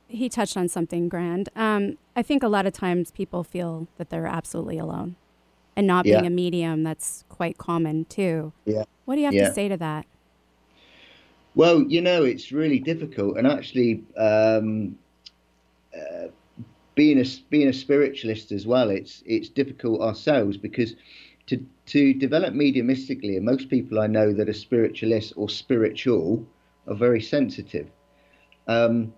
he 0.07 0.29
touched 0.29 0.55
on 0.55 0.69
something 0.69 1.09
grand. 1.09 1.49
Um, 1.57 1.97
I 2.15 2.23
think 2.23 2.43
a 2.43 2.49
lot 2.49 2.67
of 2.67 2.75
times 2.75 3.11
people 3.11 3.43
feel 3.43 3.89
that 3.97 4.11
they're 4.11 4.27
absolutely 4.27 4.77
alone. 4.77 5.17
And 5.75 5.87
not 5.87 6.05
yeah. 6.05 6.17
being 6.17 6.27
a 6.27 6.31
medium, 6.31 6.83
that's 6.83 7.25
quite 7.31 7.57
common 7.57 8.05
too. 8.05 8.53
Yeah. 8.67 8.85
What 9.07 9.15
do 9.15 9.21
you 9.21 9.25
have 9.25 9.33
yeah. 9.33 9.49
to 9.49 9.55
say 9.55 9.67
to 9.69 9.79
that? 9.79 10.05
Well, 11.55 11.85
you 11.85 12.03
know, 12.03 12.25
it's 12.25 12.53
really 12.53 12.81
difficult. 12.81 13.39
And 13.39 13.47
actually, 13.47 14.05
um, 14.19 14.99
uh, 15.97 16.27
being 16.95 17.19
a 17.19 17.25
being 17.49 17.69
a 17.69 17.73
spiritualist 17.73 18.53
as 18.53 18.67
well, 18.67 18.91
it's 18.91 19.23
it's 19.25 19.49
difficult 19.49 20.03
ourselves 20.03 20.59
because 20.59 20.97
to 21.47 21.65
to 21.87 22.13
develop 22.13 22.53
mediumistically, 22.53 23.37
and 23.37 23.47
most 23.47 23.71
people 23.71 24.01
I 24.01 24.07
know 24.07 24.35
that 24.35 24.51
are 24.51 24.61
spiritualists 24.69 25.33
or 25.35 25.49
spiritual 25.49 26.47
are 26.87 26.95
very 26.95 27.23
sensitive. 27.23 27.89
Um, 28.69 29.13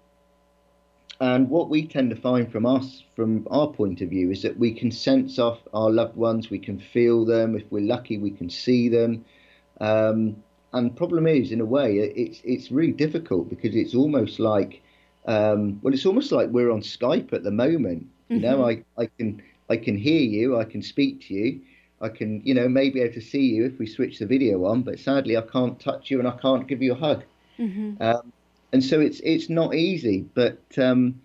and 1.20 1.50
what 1.50 1.68
we 1.68 1.86
tend 1.86 2.08
to 2.10 2.16
find 2.16 2.50
from 2.50 2.64
us, 2.64 3.02
from 3.14 3.46
our 3.50 3.66
point 3.66 4.00
of 4.00 4.08
view, 4.08 4.30
is 4.30 4.40
that 4.42 4.58
we 4.58 4.72
can 4.72 4.90
sense 4.90 5.38
off 5.38 5.58
our 5.74 5.90
loved 5.90 6.16
ones, 6.16 6.48
we 6.48 6.58
can 6.58 6.78
feel 6.78 7.26
them. 7.26 7.54
If 7.54 7.64
we're 7.70 7.82
lucky, 7.82 8.16
we 8.16 8.30
can 8.30 8.48
see 8.48 8.88
them. 8.88 9.24
Um, 9.80 10.36
and 10.72 10.96
problem 10.96 11.26
is, 11.26 11.52
in 11.52 11.60
a 11.60 11.64
way, 11.64 11.98
it's 11.98 12.40
it's 12.44 12.70
really 12.70 12.92
difficult 12.92 13.50
because 13.50 13.74
it's 13.74 13.94
almost 13.94 14.38
like 14.38 14.82
um, 15.26 15.78
well, 15.82 15.92
it's 15.92 16.06
almost 16.06 16.32
like 16.32 16.48
we're 16.48 16.70
on 16.70 16.80
Skype 16.80 17.32
at 17.32 17.42
the 17.42 17.50
moment. 17.50 18.06
You 18.28 18.38
mm-hmm. 18.38 18.50
know, 18.50 18.68
I, 18.68 18.84
I 18.96 19.06
can 19.18 19.42
I 19.68 19.76
can 19.76 19.98
hear 19.98 20.20
you, 20.20 20.58
I 20.58 20.64
can 20.64 20.82
speak 20.82 21.20
to 21.26 21.34
you, 21.34 21.60
I 22.00 22.08
can 22.08 22.40
you 22.44 22.54
know 22.54 22.68
maybe 22.68 23.00
able 23.00 23.14
to 23.14 23.20
see 23.20 23.42
you 23.42 23.66
if 23.66 23.78
we 23.78 23.86
switch 23.86 24.18
the 24.18 24.26
video 24.26 24.64
on, 24.64 24.82
but 24.82 24.98
sadly 24.98 25.36
I 25.36 25.42
can't 25.42 25.78
touch 25.78 26.10
you 26.10 26.18
and 26.18 26.28
I 26.28 26.36
can't 26.36 26.66
give 26.66 26.80
you 26.80 26.92
a 26.92 26.96
hug. 26.96 27.24
Mm-hmm. 27.58 28.02
Um, 28.02 28.32
and 28.72 28.84
so 28.84 29.00
it's 29.00 29.20
it's 29.20 29.48
not 29.48 29.74
easy, 29.74 30.22
but 30.34 30.60
um, 30.78 31.20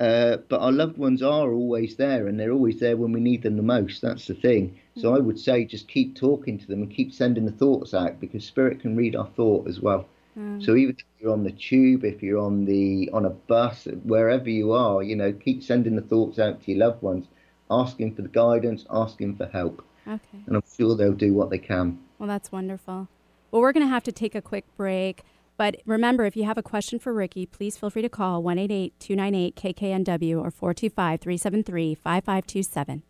uh, 0.00 0.36
but 0.48 0.60
our 0.60 0.72
loved 0.72 0.98
ones 0.98 1.22
are 1.22 1.52
always 1.52 1.96
there, 1.96 2.26
and 2.26 2.38
they're 2.38 2.52
always 2.52 2.80
there 2.80 2.96
when 2.96 3.12
we 3.12 3.20
need 3.20 3.42
them 3.42 3.56
the 3.56 3.62
most. 3.62 4.02
That's 4.02 4.26
the 4.26 4.34
thing. 4.34 4.70
Mm-hmm. 4.70 5.00
So 5.00 5.14
I 5.14 5.18
would 5.18 5.38
say 5.38 5.64
just 5.64 5.88
keep 5.88 6.16
talking 6.16 6.58
to 6.58 6.66
them 6.66 6.82
and 6.82 6.90
keep 6.90 7.12
sending 7.12 7.46
the 7.46 7.52
thoughts 7.52 7.94
out 7.94 8.20
because 8.20 8.44
spirit 8.44 8.80
can 8.80 8.96
read 8.96 9.16
our 9.16 9.28
thought 9.36 9.68
as 9.68 9.80
well. 9.80 10.06
Mm. 10.38 10.64
So 10.64 10.76
even 10.76 10.96
if 10.98 11.04
you're 11.18 11.32
on 11.32 11.44
the 11.44 11.52
tube, 11.52 12.04
if 12.04 12.22
you're 12.22 12.40
on 12.40 12.66
the 12.66 13.08
on 13.12 13.24
a 13.24 13.30
bus, 13.30 13.88
wherever 14.04 14.50
you 14.50 14.72
are, 14.72 15.02
you 15.02 15.16
know, 15.16 15.32
keep 15.32 15.62
sending 15.62 15.96
the 15.96 16.02
thoughts 16.02 16.38
out 16.38 16.62
to 16.62 16.72
your 16.72 16.86
loved 16.86 17.02
ones, 17.02 17.26
asking 17.70 18.14
for 18.14 18.22
the 18.22 18.28
guidance, 18.28 18.84
asking 18.90 19.36
for 19.36 19.46
help. 19.46 19.82
Okay. 20.06 20.38
And 20.46 20.56
I'm 20.56 20.62
sure 20.76 20.94
they'll 20.94 21.12
do 21.12 21.32
what 21.32 21.50
they 21.50 21.58
can. 21.58 21.98
Well, 22.18 22.28
that's 22.28 22.52
wonderful. 22.52 23.08
Well, 23.50 23.62
we're 23.62 23.72
going 23.72 23.86
to 23.86 23.90
have 23.90 24.04
to 24.04 24.12
take 24.12 24.34
a 24.34 24.42
quick 24.42 24.64
break. 24.76 25.22
But 25.56 25.76
remember, 25.86 26.24
if 26.24 26.36
you 26.36 26.44
have 26.44 26.58
a 26.58 26.62
question 26.62 26.98
for 26.98 27.12
Ricky, 27.12 27.46
please 27.46 27.76
feel 27.76 27.90
free 27.90 28.02
to 28.02 28.08
call 28.08 28.42
188 28.42 28.98
298 29.00 29.56
KKNW 29.56 30.40
or 30.42 30.50
425 30.50 31.20
373 31.20 31.94
5527. 31.94 33.02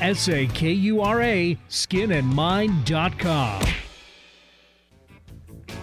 S 0.00 0.28
A 0.28 0.46
K 0.46 0.72
U 0.72 1.00
R 1.00 1.22
A, 1.22 1.58
skinandmind.com. 1.68 3.62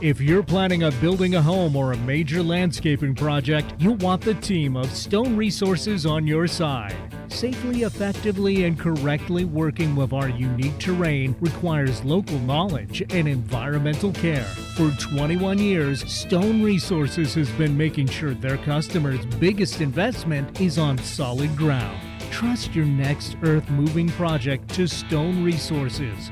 If 0.02 0.20
you're 0.20 0.44
planning 0.44 0.84
on 0.84 0.94
building 1.00 1.36
a 1.36 1.42
home 1.42 1.78
or 1.78 1.94
a 1.94 1.98
major 1.98 2.44
landscaping 2.44 3.16
project, 3.16 3.74
you'll 3.80 3.96
want 3.96 4.22
the 4.22 4.34
team 4.34 4.76
of 4.76 4.92
Stone 4.92 5.38
Resources 5.38 6.06
on 6.06 6.28
your 6.28 6.48
side. 6.48 6.96
Safely, 7.30 7.84
effectively, 7.84 8.66
and 8.66 8.78
correctly 8.78 9.46
working 9.46 9.96
with 9.96 10.12
our 10.12 10.28
unique 10.28 10.78
terrain 10.80 11.34
requires 11.40 12.04
local 12.04 12.38
knowledge 12.40 13.04
and 13.10 13.28
environmental 13.28 14.12
care. 14.12 14.44
For 14.76 14.92
21 14.92 15.60
years, 15.60 16.04
Stone 16.12 16.62
Resources 16.62 17.34
has 17.36 17.50
been 17.52 17.78
making 17.78 18.08
sure 18.08 18.34
their 18.34 18.58
customers' 18.58 19.26
biggest 19.40 19.80
investment 19.80 20.60
is 20.60 20.78
on 20.78 20.98
solid 20.98 21.56
ground. 21.56 22.15
Trust 22.36 22.76
your 22.76 22.84
next 22.84 23.38
earth 23.44 23.70
moving 23.70 24.10
project 24.10 24.68
to 24.72 24.90
Stone 24.90 25.42
Resources. 25.42 26.30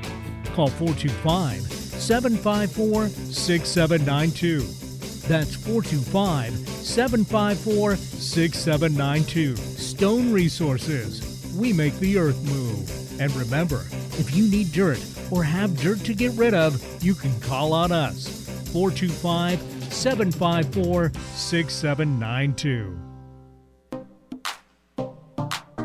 Call 0.52 0.68
425 0.68 1.62
754 1.62 3.08
6792. 3.08 4.60
That's 5.26 5.54
425 5.54 6.52
754 6.52 7.96
6792. 7.96 9.56
Stone 9.56 10.30
Resources. 10.30 11.54
We 11.56 11.72
make 11.72 11.98
the 12.00 12.18
earth 12.18 12.42
move. 12.52 13.18
And 13.18 13.34
remember, 13.34 13.86
if 14.18 14.36
you 14.36 14.46
need 14.46 14.72
dirt 14.72 15.02
or 15.30 15.42
have 15.42 15.74
dirt 15.80 16.00
to 16.00 16.12
get 16.12 16.32
rid 16.32 16.52
of, 16.52 16.84
you 17.02 17.14
can 17.14 17.32
call 17.40 17.72
on 17.72 17.92
us. 17.92 18.28
425 18.72 19.58
754 19.90 21.12
6792. 21.32 23.13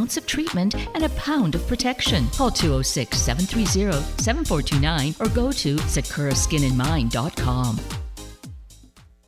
of 0.00 0.26
treatment 0.26 0.74
and 0.94 1.04
a 1.04 1.10
pound 1.10 1.54
of 1.54 1.66
protection. 1.66 2.26
Call 2.30 2.50
206 2.50 3.18
730 3.18 4.02
7429 4.22 5.14
or 5.20 5.28
go 5.34 5.52
to 5.52 5.76
sakuraskinandmind.com. 5.76 7.80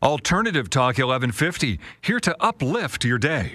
Alternative 0.02 0.68
Talk 0.68 0.98
1150, 0.98 1.78
here 2.00 2.18
to 2.18 2.36
uplift 2.40 3.04
your 3.04 3.18
day. 3.18 3.54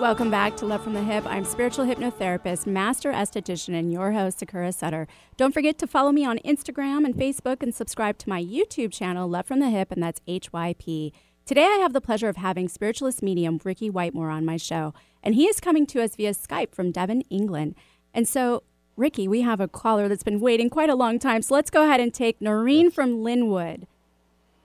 Welcome 0.00 0.30
back 0.30 0.56
to 0.56 0.66
Love 0.66 0.82
from 0.82 0.94
the 0.94 1.00
Hyp. 1.00 1.26
I'm 1.26 1.44
spiritual 1.44 1.84
hypnotherapist, 1.84 2.66
master 2.66 3.12
esthetician, 3.12 3.78
and 3.78 3.92
your 3.92 4.12
host, 4.12 4.38
Sakura 4.38 4.72
Sutter. 4.72 5.06
Don't 5.36 5.52
forget 5.52 5.76
to 5.76 5.86
follow 5.86 6.10
me 6.10 6.24
on 6.24 6.38
Instagram 6.38 7.04
and 7.04 7.14
Facebook 7.14 7.62
and 7.62 7.74
subscribe 7.74 8.16
to 8.18 8.28
my 8.28 8.42
YouTube 8.42 8.92
channel, 8.92 9.28
Love 9.28 9.46
from 9.46 9.60
the 9.60 9.66
Hyp, 9.66 9.90
and 9.90 10.02
that's 10.02 10.20
HYP. 10.26 11.12
Today, 11.44 11.64
I 11.64 11.78
have 11.82 11.92
the 11.92 12.00
pleasure 12.00 12.30
of 12.30 12.36
having 12.36 12.66
spiritualist 12.66 13.22
medium 13.22 13.60
Ricky 13.62 13.90
Whitemore 13.90 14.30
on 14.30 14.46
my 14.46 14.56
show, 14.56 14.94
and 15.22 15.34
he 15.34 15.46
is 15.46 15.60
coming 15.60 15.86
to 15.86 16.02
us 16.02 16.16
via 16.16 16.30
Skype 16.30 16.74
from 16.74 16.90
Devon, 16.90 17.22
England. 17.30 17.74
And 18.14 18.26
so, 18.26 18.62
Ricky, 18.96 19.28
we 19.28 19.42
have 19.42 19.60
a 19.60 19.68
caller 19.68 20.08
that's 20.08 20.22
been 20.22 20.40
waiting 20.40 20.70
quite 20.70 20.90
a 20.90 20.94
long 20.94 21.18
time, 21.18 21.42
so 21.42 21.54
let's 21.54 21.70
go 21.70 21.84
ahead 21.84 22.00
and 22.00 22.12
take 22.12 22.40
Noreen 22.40 22.90
from 22.90 23.18
Lynnwood. 23.18 23.86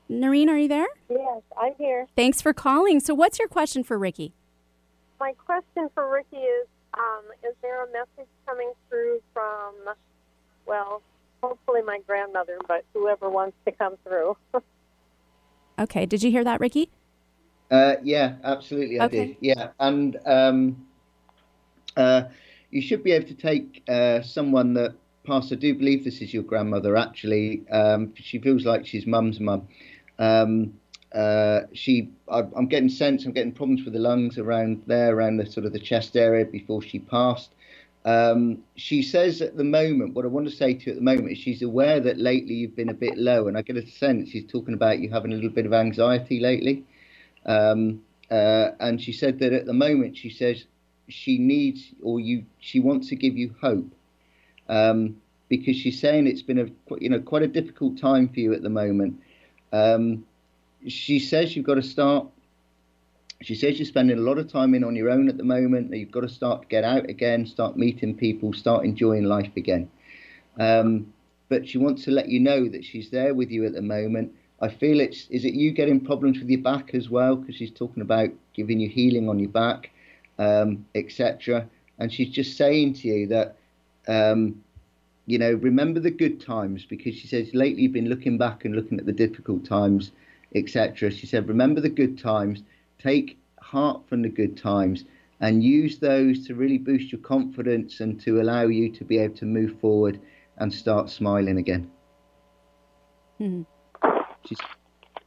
Noreen, 0.07 0.49
are 0.49 0.57
you 0.57 0.67
there? 0.67 0.87
Yes, 1.09 1.41
I'm 1.59 1.73
here. 1.77 2.07
Thanks 2.15 2.41
for 2.41 2.53
calling. 2.53 2.99
So, 2.99 3.13
what's 3.13 3.39
your 3.39 3.47
question 3.47 3.83
for 3.83 3.97
Ricky? 3.97 4.33
My 5.19 5.33
question 5.33 5.89
for 5.93 6.11
Ricky 6.11 6.37
is 6.37 6.67
um, 6.93 7.23
Is 7.47 7.55
there 7.61 7.83
a 7.83 7.87
message 7.87 8.29
coming 8.45 8.71
through 8.89 9.21
from, 9.33 9.73
well, 10.65 11.01
hopefully 11.41 11.81
my 11.81 11.99
grandmother, 12.05 12.59
but 12.67 12.85
whoever 12.93 13.29
wants 13.29 13.57
to 13.65 13.71
come 13.71 13.95
through? 14.03 14.37
Okay. 15.77 16.05
Did 16.05 16.23
you 16.23 16.31
hear 16.31 16.43
that, 16.43 16.59
Ricky? 16.61 16.89
Uh, 17.71 17.95
yeah, 18.03 18.35
absolutely, 18.43 18.99
I 18.99 19.05
okay. 19.05 19.27
did. 19.27 19.37
Yeah, 19.39 19.69
and 19.79 20.17
um, 20.25 20.85
uh, 21.97 22.23
you 22.71 22.81
should 22.81 23.03
be 23.03 23.11
able 23.11 23.27
to 23.27 23.33
take 23.33 23.83
uh, 23.87 24.21
someone 24.21 24.73
that 24.75 24.93
passed. 25.25 25.51
I 25.51 25.55
do 25.55 25.73
believe 25.73 26.03
this 26.03 26.21
is 26.21 26.33
your 26.33 26.43
grandmother. 26.43 26.95
Actually, 26.95 27.67
um, 27.69 28.13
she 28.15 28.39
feels 28.39 28.65
like 28.65 28.85
she's 28.85 29.07
mum's 29.07 29.39
mum. 29.39 29.67
Um, 30.19 30.73
uh, 31.13 31.61
she, 31.73 32.09
I, 32.29 32.39
am 32.39 32.67
getting 32.67 32.89
sense. 32.89 33.25
I'm 33.25 33.31
getting 33.31 33.53
problems 33.53 33.85
with 33.85 33.93
the 33.93 33.99
lungs 33.99 34.37
around 34.37 34.83
there, 34.85 35.15
around 35.15 35.37
the 35.37 35.45
sort 35.45 35.65
of 35.65 35.73
the 35.73 35.79
chest 35.79 36.15
area 36.15 36.45
before 36.45 36.81
she 36.81 36.99
passed. 36.99 37.51
Um, 38.03 38.59
she 38.75 39.01
says 39.01 39.41
at 39.41 39.57
the 39.57 39.63
moment, 39.63 40.13
what 40.13 40.25
I 40.25 40.27
want 40.27 40.47
to 40.47 40.55
say 40.55 40.75
to 40.75 40.85
you 40.85 40.91
at 40.91 40.97
the 40.97 41.03
moment 41.03 41.31
is 41.31 41.39
she's 41.39 41.63
aware 41.63 41.99
that 42.01 42.19
lately 42.19 42.53
you've 42.53 42.75
been 42.75 42.89
a 42.89 42.93
bit 42.93 43.17
low, 43.17 43.47
and 43.47 43.57
I 43.57 43.63
get 43.63 43.77
a 43.77 43.87
sense 43.87 44.29
she's 44.29 44.45
talking 44.45 44.75
about 44.75 44.99
you 44.99 45.09
having 45.09 45.31
a 45.31 45.35
little 45.35 45.49
bit 45.49 45.65
of 45.65 45.73
anxiety 45.73 46.39
lately. 46.39 46.85
Um, 47.45 48.01
uh, 48.31 48.71
and 48.79 49.01
she 49.01 49.11
said 49.11 49.39
that 49.39 49.53
at 49.53 49.65
the 49.65 49.73
moment, 49.73 50.17
she 50.17 50.29
says 50.29 50.65
she 51.07 51.37
needs 51.37 51.91
or 52.01 52.19
you 52.19 52.45
she 52.59 52.79
wants 52.79 53.09
to 53.09 53.15
give 53.15 53.37
you 53.37 53.53
hope 53.61 53.93
um, 54.69 55.17
because 55.49 55.75
she's 55.75 55.99
saying 55.99 56.25
it's 56.25 56.41
been 56.41 56.59
a 56.59 56.95
you 56.99 57.09
know 57.09 57.19
quite 57.19 57.43
a 57.43 57.47
difficult 57.47 57.99
time 57.99 58.27
for 58.29 58.39
you 58.39 58.53
at 58.53 58.63
the 58.63 58.69
moment. 58.69 59.21
Um, 59.71 60.25
she 60.87 61.19
says 61.19 61.55
you've 61.55 61.65
got 61.65 61.75
to 61.75 61.83
start 61.83 62.27
she 63.41 63.53
says 63.53 63.77
you're 63.77 63.85
spending 63.85 64.17
a 64.17 64.21
lot 64.21 64.37
of 64.37 64.51
time 64.51 64.73
in 64.73 64.83
on 64.83 64.95
your 64.95 65.09
own 65.09 65.29
at 65.29 65.37
the 65.37 65.43
moment. 65.43 65.91
That 65.91 65.97
you've 65.97 66.11
got 66.11 66.21
to 66.21 66.29
start 66.29 66.63
to 66.63 66.67
get 66.67 66.83
out 66.83 67.09
again, 67.09 67.45
start 67.45 67.77
meeting 67.77 68.15
people, 68.15 68.53
start 68.53 68.85
enjoying 68.85 69.25
life 69.25 69.51
again. 69.55 69.89
Um, 70.59 71.13
but 71.49 71.67
she 71.67 71.77
wants 71.77 72.05
to 72.05 72.11
let 72.11 72.29
you 72.29 72.39
know 72.39 72.67
that 72.69 72.83
she's 72.83 73.09
there 73.11 73.33
with 73.33 73.51
you 73.51 73.65
at 73.65 73.73
the 73.73 73.81
moment. 73.81 74.33
I 74.61 74.69
feel 74.69 74.99
it's 74.99 75.27
is 75.29 75.43
it 75.43 75.53
you 75.53 75.71
getting 75.71 75.99
problems 75.99 76.39
with 76.39 76.49
your 76.49 76.61
back 76.61 76.93
as 76.93 77.09
well 77.09 77.35
because 77.35 77.55
she's 77.55 77.71
talking 77.71 78.01
about 78.01 78.29
giving 78.53 78.79
you 78.79 78.87
healing 78.87 79.27
on 79.27 79.39
your 79.39 79.49
back, 79.49 79.91
um, 80.39 80.85
etc. 80.95 81.67
And 81.99 82.11
she's 82.11 82.29
just 82.29 82.57
saying 82.57 82.93
to 82.95 83.07
you 83.07 83.27
that 83.27 83.57
um, 84.07 84.63
you 85.25 85.37
know 85.37 85.53
remember 85.53 85.99
the 85.99 86.11
good 86.11 86.39
times 86.39 86.85
because 86.85 87.15
she 87.15 87.27
says 87.27 87.53
lately 87.53 87.83
you've 87.83 87.91
been 87.91 88.09
looking 88.09 88.37
back 88.37 88.63
and 88.63 88.75
looking 88.75 88.97
at 88.99 89.05
the 89.05 89.13
difficult 89.13 89.65
times, 89.65 90.11
etc. 90.53 91.11
She 91.11 91.27
said 91.27 91.47
remember 91.47 91.81
the 91.81 91.89
good 91.89 92.17
times 92.17 92.63
take 92.97 93.37
heart 93.59 94.01
from 94.07 94.21
the 94.21 94.29
good 94.29 94.55
times 94.55 95.03
and 95.41 95.63
use 95.63 95.97
those 95.99 96.47
to 96.47 96.55
really 96.55 96.77
boost 96.77 97.11
your 97.11 97.21
confidence 97.21 97.99
and 97.99 98.21
to 98.21 98.39
allow 98.39 98.63
you 98.63 98.89
to 98.89 99.03
be 99.03 99.17
able 99.17 99.35
to 99.35 99.45
move 99.45 99.77
forward 99.79 100.19
and 100.57 100.73
start 100.73 101.09
smiling 101.09 101.57
again. 101.57 101.91
Mm-hmm. 103.41 103.63
She's 104.45 104.57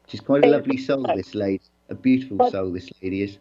she's 0.07 0.21
quite 0.21 0.45
a 0.45 0.49
lovely 0.49 0.77
soul, 0.77 1.05
this 1.15 1.35
lady. 1.35 1.63
A 1.91 1.95
beautiful 1.95 2.51
soul, 2.51 2.73
this 2.73 2.91
lady 3.03 3.23
is. 3.23 3.39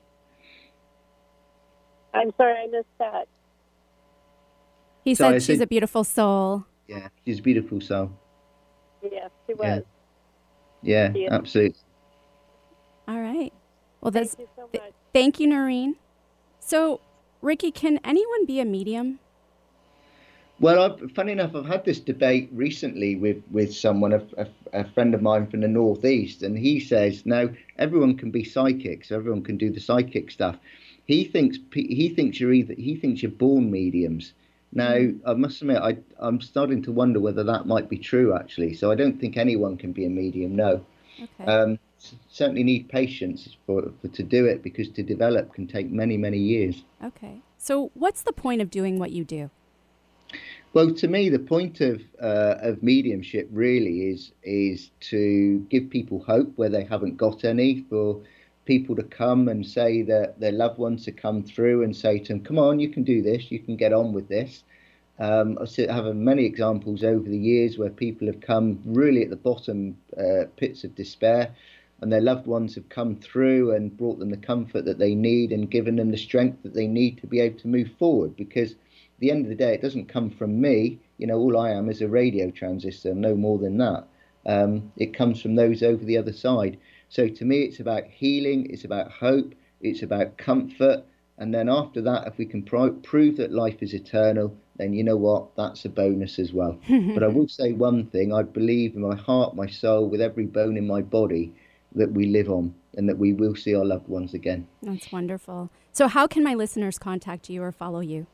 I'm 2.14 2.32
sorry, 2.38 2.56
I 2.64 2.68
missed 2.68 2.88
that. 3.00 3.28
He 5.04 5.16
sorry, 5.16 5.40
said 5.40 5.54
she's 5.54 5.62
a 5.62 5.68
beautiful 5.68 6.04
soul. 6.04 6.66
Yeah, 6.88 7.10
she's 7.26 7.40
a 7.40 7.42
beautiful 7.42 7.82
soul. 7.82 8.12
Yes, 9.04 9.30
she 9.46 9.54
was. 9.54 9.84
Yeah, 10.82 11.12
yeah 11.14 11.30
absolutely. 11.32 11.80
All 13.08 13.20
right. 13.20 13.54
Well, 14.02 14.12
that's 14.12 14.36
thank 14.36 14.40
you 14.40 14.54
so 14.56 14.62
much. 14.64 14.72
Th- 14.72 14.94
thank 15.14 15.40
you, 15.40 15.48
Noreen. 15.48 15.96
So, 16.60 17.02
Ricky, 17.42 17.72
can 17.72 18.00
anyone 18.04 18.46
be 18.46 18.60
a 18.60 18.66
medium? 18.66 19.20
Well, 20.60 20.82
I've, 20.82 21.12
funny 21.12 21.34
enough, 21.34 21.56
I've 21.56 21.68
had 21.68 21.86
this 21.86 22.00
debate 22.00 22.50
recently 22.52 23.16
with, 23.16 23.44
with 23.52 23.76
someone, 23.76 24.14
a, 24.14 24.24
a, 24.38 24.48
a, 24.74 24.84
friend 24.86 25.14
of 25.14 25.22
mine 25.22 25.46
from 25.48 25.62
the 25.62 25.68
Northeast, 25.68 26.42
and 26.42 26.58
he 26.58 26.80
says, 26.80 27.26
no, 27.28 27.54
everyone 27.78 28.18
can 28.18 28.32
be 28.32 28.44
psychics, 28.44 29.12
everyone 29.12 29.44
can 29.44 29.58
do 29.58 29.70
the 29.70 29.80
psychic 29.80 30.32
stuff. 30.32 30.58
He 31.06 31.24
thinks 31.24 31.58
he 31.74 32.10
thinks 32.10 32.40
you're 32.40 32.52
either 32.52 32.74
he 32.74 32.96
thinks 32.96 33.22
you're 33.22 33.32
born 33.32 33.72
mediums, 33.72 34.34
Now, 34.74 34.94
mm-hmm. 34.94 35.30
I 35.30 35.34
must 35.36 35.62
admit, 35.62 35.78
I, 35.78 35.98
I'm 36.20 36.42
starting 36.42 36.82
to 36.84 36.92
wonder 36.92 37.20
whether 37.22 37.44
that 37.44 37.66
might 37.66 37.88
be 37.88 37.98
true 37.98 38.36
actually. 38.36 38.74
So 38.74 38.92
I 38.92 38.96
don't 38.96 39.20
think 39.20 39.38
anyone 39.38 39.78
can 39.78 39.94
be 39.94 40.06
a 40.06 40.10
medium. 40.10 40.56
No. 40.56 40.86
Okay. 41.22 41.46
Um, 41.46 41.80
certainly 42.30 42.64
need 42.64 42.90
patience 42.90 43.56
for, 43.66 43.92
for 44.02 44.08
to 44.10 44.24
do 44.24 44.46
it 44.46 44.62
because 44.64 44.90
to 44.90 45.04
develop 45.04 45.54
can 45.54 45.66
take 45.66 45.90
many 45.90 46.18
many 46.18 46.40
years. 46.40 46.84
Okay. 47.04 47.42
So 47.58 47.92
what's 47.94 48.22
the 48.22 48.34
point 48.34 48.62
of 48.62 48.70
doing 48.70 49.00
what 49.00 49.12
you 49.12 49.24
do? 49.24 49.50
Well, 50.74 50.94
to 50.94 51.08
me, 51.08 51.30
the 51.30 51.40
point 51.40 51.82
of 51.82 52.02
uh, 52.22 52.56
of 52.60 52.84
mediumship 52.84 53.48
really 53.52 54.10
is 54.10 54.32
is 54.44 54.92
to 55.12 55.66
give 55.70 55.90
people 55.90 56.20
hope 56.20 56.52
where 56.56 56.70
they 56.70 56.84
haven't 56.84 57.18
got 57.18 57.44
any. 57.44 57.86
For 57.90 58.22
people 58.66 58.96
to 58.98 59.04
come 59.04 59.48
and 59.48 59.66
say 59.66 60.02
that 60.04 60.40
their 60.40 60.52
loved 60.52 60.78
ones 60.78 61.06
to 61.06 61.12
come 61.12 61.42
through 61.42 61.84
and 61.84 61.96
say 61.96 62.20
to 62.20 62.34
them, 62.34 62.44
"Come 62.44 62.60
on, 62.60 62.80
you 62.80 62.90
can 62.90 63.04
do 63.04 63.22
this. 63.22 63.50
You 63.50 63.60
can 63.60 63.76
get 63.76 63.94
on 63.94 64.14
with 64.14 64.28
this." 64.28 64.64
Um, 65.20 65.58
I 65.62 65.92
have 65.92 66.16
many 66.16 66.46
examples 66.46 67.04
over 67.04 67.28
the 67.28 67.38
years 67.38 67.78
where 67.78 67.90
people 67.90 68.28
have 68.28 68.42
come 68.42 68.80
really 68.86 69.24
at 69.24 69.32
the 69.32 69.36
bottom 69.36 69.98
uh, 70.16 70.46
pits 70.58 70.84
of 70.84 70.94
despair, 70.94 71.56
and 72.02 72.12
their 72.12 72.22
loved 72.22 72.46
ones 72.46 72.76
have 72.76 72.90
come 72.90 73.16
through 73.16 73.72
and 73.72 73.98
brought 73.98 74.20
them 74.20 74.30
the 74.30 74.38
comfort 74.38 74.86
that 74.86 75.00
they 75.00 75.16
need 75.16 75.52
and 75.52 75.72
given 75.72 75.96
them 75.96 76.12
the 76.12 76.18
strength 76.18 76.62
that 76.62 76.76
they 76.76 76.88
need 76.88 77.18
to 77.20 77.26
be 77.26 77.40
able 77.40 77.58
to 77.60 77.68
move 77.68 77.90
forward. 77.98 78.36
Because 78.36 78.76
the 79.20 79.32
end 79.32 79.46
of 79.46 79.50
the 79.50 79.56
day, 79.56 79.74
it 79.74 79.82
doesn't 79.82 80.08
come 80.08 80.30
from 80.30 80.62
me. 80.62 81.00
You 81.18 81.28
know, 81.28 81.38
all 81.38 81.58
I 81.58 81.72
am 81.72 81.90
is 81.90 82.02
a 82.02 82.08
radio 82.08 82.52
transistor, 82.52 83.14
no 83.14 83.36
more 83.36 83.58
than 83.58 83.78
that. 83.78 84.08
Um, 84.46 84.92
it 84.96 85.14
comes 85.14 85.42
from 85.42 85.56
those 85.56 85.84
over 85.84 86.04
the 86.04 86.18
other 86.18 86.34
side. 86.34 86.78
So 87.10 87.28
to 87.28 87.46
me, 87.46 87.64
it's 87.64 87.80
about 87.80 88.06
healing, 88.06 88.68
it's 88.70 88.86
about 88.86 89.12
hope, 89.12 89.54
it's 89.82 90.04
about 90.04 90.38
comfort. 90.38 91.04
And 91.38 91.54
then 91.54 91.70
after 91.70 92.02
that, 92.02 92.28
if 92.28 92.38
we 92.38 92.46
can 92.46 92.64
pro- 92.64 92.94
prove 92.94 93.38
that 93.38 93.52
life 93.52 93.82
is 93.82 93.94
eternal, 93.94 94.56
then 94.78 94.94
you 94.94 95.04
know 95.04 95.18
what? 95.18 95.56
That's 95.56 95.86
a 95.86 95.90
bonus 95.90 96.40
as 96.40 96.54
well. 96.54 96.80
but 97.14 97.24
I 97.24 97.28
will 97.28 97.48
say 97.48 97.74
one 97.74 98.08
thing 98.08 98.34
I 98.34 98.44
believe 98.44 98.96
in 98.96 99.02
my 99.02 99.16
heart, 99.16 99.56
my 99.56 99.68
soul, 99.68 100.08
with 100.10 100.22
every 100.22 100.46
bone 100.46 100.78
in 100.78 100.88
my 100.88 101.02
body 101.02 101.54
that 101.96 102.12
we 102.12 102.28
live 102.28 102.50
on 102.50 102.74
and 102.96 103.08
that 103.08 103.18
we 103.18 103.34
will 103.34 103.56
see 103.56 103.76
our 103.76 103.86
loved 103.86 104.08
ones 104.08 104.34
again. 104.34 104.68
That's 104.82 105.12
wonderful. 105.12 105.70
So, 105.92 106.08
how 106.08 106.28
can 106.28 106.44
my 106.44 106.54
listeners 106.54 106.98
contact 106.98 107.50
you 107.50 107.62
or 107.64 107.72
follow 107.72 108.00
you? 108.00 108.28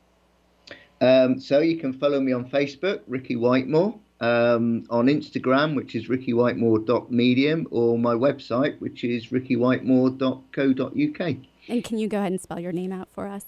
Um, 1.04 1.38
so, 1.38 1.60
you 1.60 1.76
can 1.76 1.92
follow 1.92 2.20
me 2.20 2.32
on 2.32 2.48
Facebook, 2.48 3.02
Ricky 3.06 3.36
Whitemore, 3.36 3.98
um, 4.20 4.86
on 4.88 5.06
Instagram, 5.06 5.74
which 5.74 5.94
is 5.94 6.08
rickywhitemore.medium, 6.08 7.68
or 7.70 7.98
my 7.98 8.14
website, 8.14 8.80
which 8.80 9.04
is 9.04 9.26
rickywhitemore.co.uk. 9.26 11.36
And 11.68 11.84
can 11.84 11.98
you 11.98 12.08
go 12.08 12.18
ahead 12.18 12.32
and 12.32 12.40
spell 12.40 12.58
your 12.58 12.72
name 12.72 12.92
out 12.92 13.08
for 13.10 13.26
us? 13.26 13.44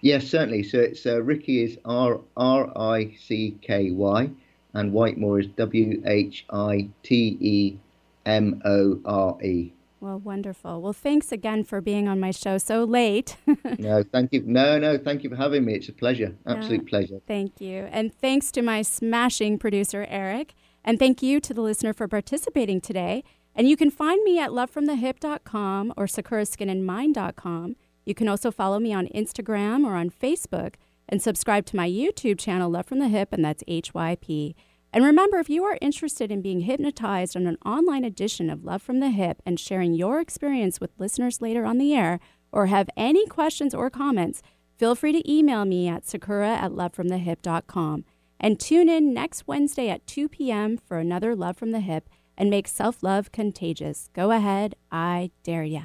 Yes, 0.00 0.28
certainly. 0.28 0.62
So 0.62 0.80
it's 0.80 1.06
uh, 1.06 1.22
Ricky 1.22 1.62
is 1.62 1.78
R 1.84 2.20
R 2.36 2.72
I 2.76 3.16
C 3.18 3.56
K 3.62 3.90
Y, 3.90 4.30
and 4.74 4.92
Whitemore 4.92 5.40
is 5.40 5.46
W 5.48 6.02
H 6.04 6.44
I 6.50 6.88
T 7.02 7.36
E 7.40 7.78
M 8.26 8.60
O 8.64 9.00
R 9.04 9.42
E. 9.42 9.72
Well, 10.00 10.18
wonderful. 10.18 10.80
Well, 10.80 10.94
thanks 10.94 11.30
again 11.30 11.62
for 11.62 11.82
being 11.82 12.08
on 12.08 12.18
my 12.18 12.30
show 12.30 12.56
so 12.56 12.84
late. 12.84 13.36
no, 13.78 14.02
thank 14.02 14.32
you. 14.32 14.42
No, 14.46 14.78
no, 14.78 14.96
thank 14.96 15.22
you 15.22 15.28
for 15.28 15.36
having 15.36 15.66
me. 15.66 15.74
It's 15.74 15.90
a 15.90 15.92
pleasure. 15.92 16.34
Absolute 16.46 16.82
yeah, 16.84 16.88
pleasure. 16.88 17.20
Thank 17.26 17.60
you. 17.60 17.86
And 17.92 18.14
thanks 18.14 18.50
to 18.52 18.62
my 18.62 18.80
smashing 18.80 19.58
producer, 19.58 20.06
Eric. 20.08 20.54
And 20.82 20.98
thank 20.98 21.22
you 21.22 21.38
to 21.40 21.52
the 21.52 21.60
listener 21.60 21.92
for 21.92 22.08
participating 22.08 22.80
today. 22.80 23.22
And 23.54 23.68
you 23.68 23.76
can 23.76 23.90
find 23.90 24.24
me 24.24 24.38
at 24.38 24.50
lovefromthehyp.com 24.50 25.92
or 25.98 26.06
sakuraskinandmind.com. 26.06 27.76
You 28.06 28.14
can 28.14 28.28
also 28.28 28.50
follow 28.50 28.78
me 28.78 28.94
on 28.94 29.06
Instagram 29.08 29.84
or 29.84 29.96
on 29.96 30.08
Facebook 30.08 30.76
and 31.10 31.20
subscribe 31.20 31.66
to 31.66 31.76
my 31.76 31.88
YouTube 31.88 32.38
channel, 32.38 32.70
Love 32.70 32.86
from 32.86 33.00
the 33.00 33.06
Hyp, 33.06 33.26
and 33.32 33.44
that's 33.44 33.64
HYP. 33.64 34.54
And 34.92 35.04
remember, 35.04 35.38
if 35.38 35.48
you 35.48 35.64
are 35.64 35.78
interested 35.80 36.32
in 36.32 36.42
being 36.42 36.60
hypnotized 36.60 37.36
on 37.36 37.46
an 37.46 37.58
online 37.64 38.04
edition 38.04 38.50
of 38.50 38.64
Love 38.64 38.82
from 38.82 39.00
the 39.00 39.06
Hyp 39.06 39.36
and 39.46 39.58
sharing 39.58 39.94
your 39.94 40.20
experience 40.20 40.80
with 40.80 40.98
listeners 40.98 41.40
later 41.40 41.64
on 41.64 41.78
the 41.78 41.94
air, 41.94 42.18
or 42.52 42.66
have 42.66 42.90
any 42.96 43.26
questions 43.26 43.72
or 43.72 43.88
comments, 43.90 44.42
feel 44.76 44.96
free 44.96 45.12
to 45.12 45.32
email 45.32 45.64
me 45.64 45.88
at 45.88 46.06
sakura 46.06 46.56
at 46.56 46.72
lovefromthehyp.com. 46.72 48.04
And 48.40 48.58
tune 48.58 48.88
in 48.88 49.14
next 49.14 49.46
Wednesday 49.46 49.88
at 49.90 50.06
2 50.06 50.28
p.m. 50.28 50.78
for 50.78 50.98
another 50.98 51.36
Love 51.36 51.56
from 51.56 51.70
the 51.70 51.78
Hyp 51.78 52.02
and 52.36 52.50
make 52.50 52.66
self 52.66 53.02
love 53.02 53.30
contagious. 53.30 54.08
Go 54.14 54.30
ahead, 54.30 54.74
I 54.90 55.30
dare 55.44 55.62
ya. 55.62 55.82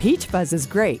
Peach 0.00 0.26
Fuzz 0.26 0.52
is 0.52 0.66
great 0.66 1.00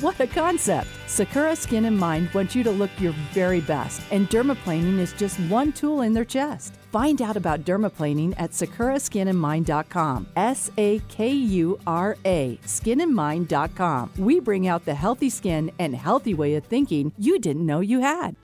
What 0.00 0.20
a 0.20 0.26
concept! 0.26 0.88
Sakura 1.06 1.56
Skin 1.56 1.86
and 1.86 1.96
Mind 1.98 2.28
wants 2.34 2.54
you 2.54 2.62
to 2.64 2.70
look 2.70 2.90
your 2.98 3.14
very 3.32 3.62
best, 3.62 4.02
and 4.10 4.28
dermaplaning 4.28 4.98
is 4.98 5.14
just 5.14 5.40
one 5.48 5.72
tool 5.72 6.02
in 6.02 6.12
their 6.12 6.24
chest. 6.24 6.74
Find 6.92 7.22
out 7.22 7.34
about 7.34 7.64
dermaplaning 7.64 8.34
at 8.36 8.50
sakuraskinandmind.com. 8.50 10.26
S 10.36 10.70
A 10.76 10.98
K 11.08 11.30
U 11.32 11.80
R 11.86 12.18
A, 12.26 12.58
skinandmind.com. 12.66 14.12
We 14.18 14.38
bring 14.40 14.68
out 14.68 14.84
the 14.84 14.94
healthy 14.94 15.30
skin 15.30 15.72
and 15.78 15.96
healthy 15.96 16.34
way 16.34 16.56
of 16.56 16.66
thinking 16.66 17.14
you 17.16 17.38
didn't 17.38 17.64
know 17.64 17.80
you 17.80 18.00
had. 18.00 18.36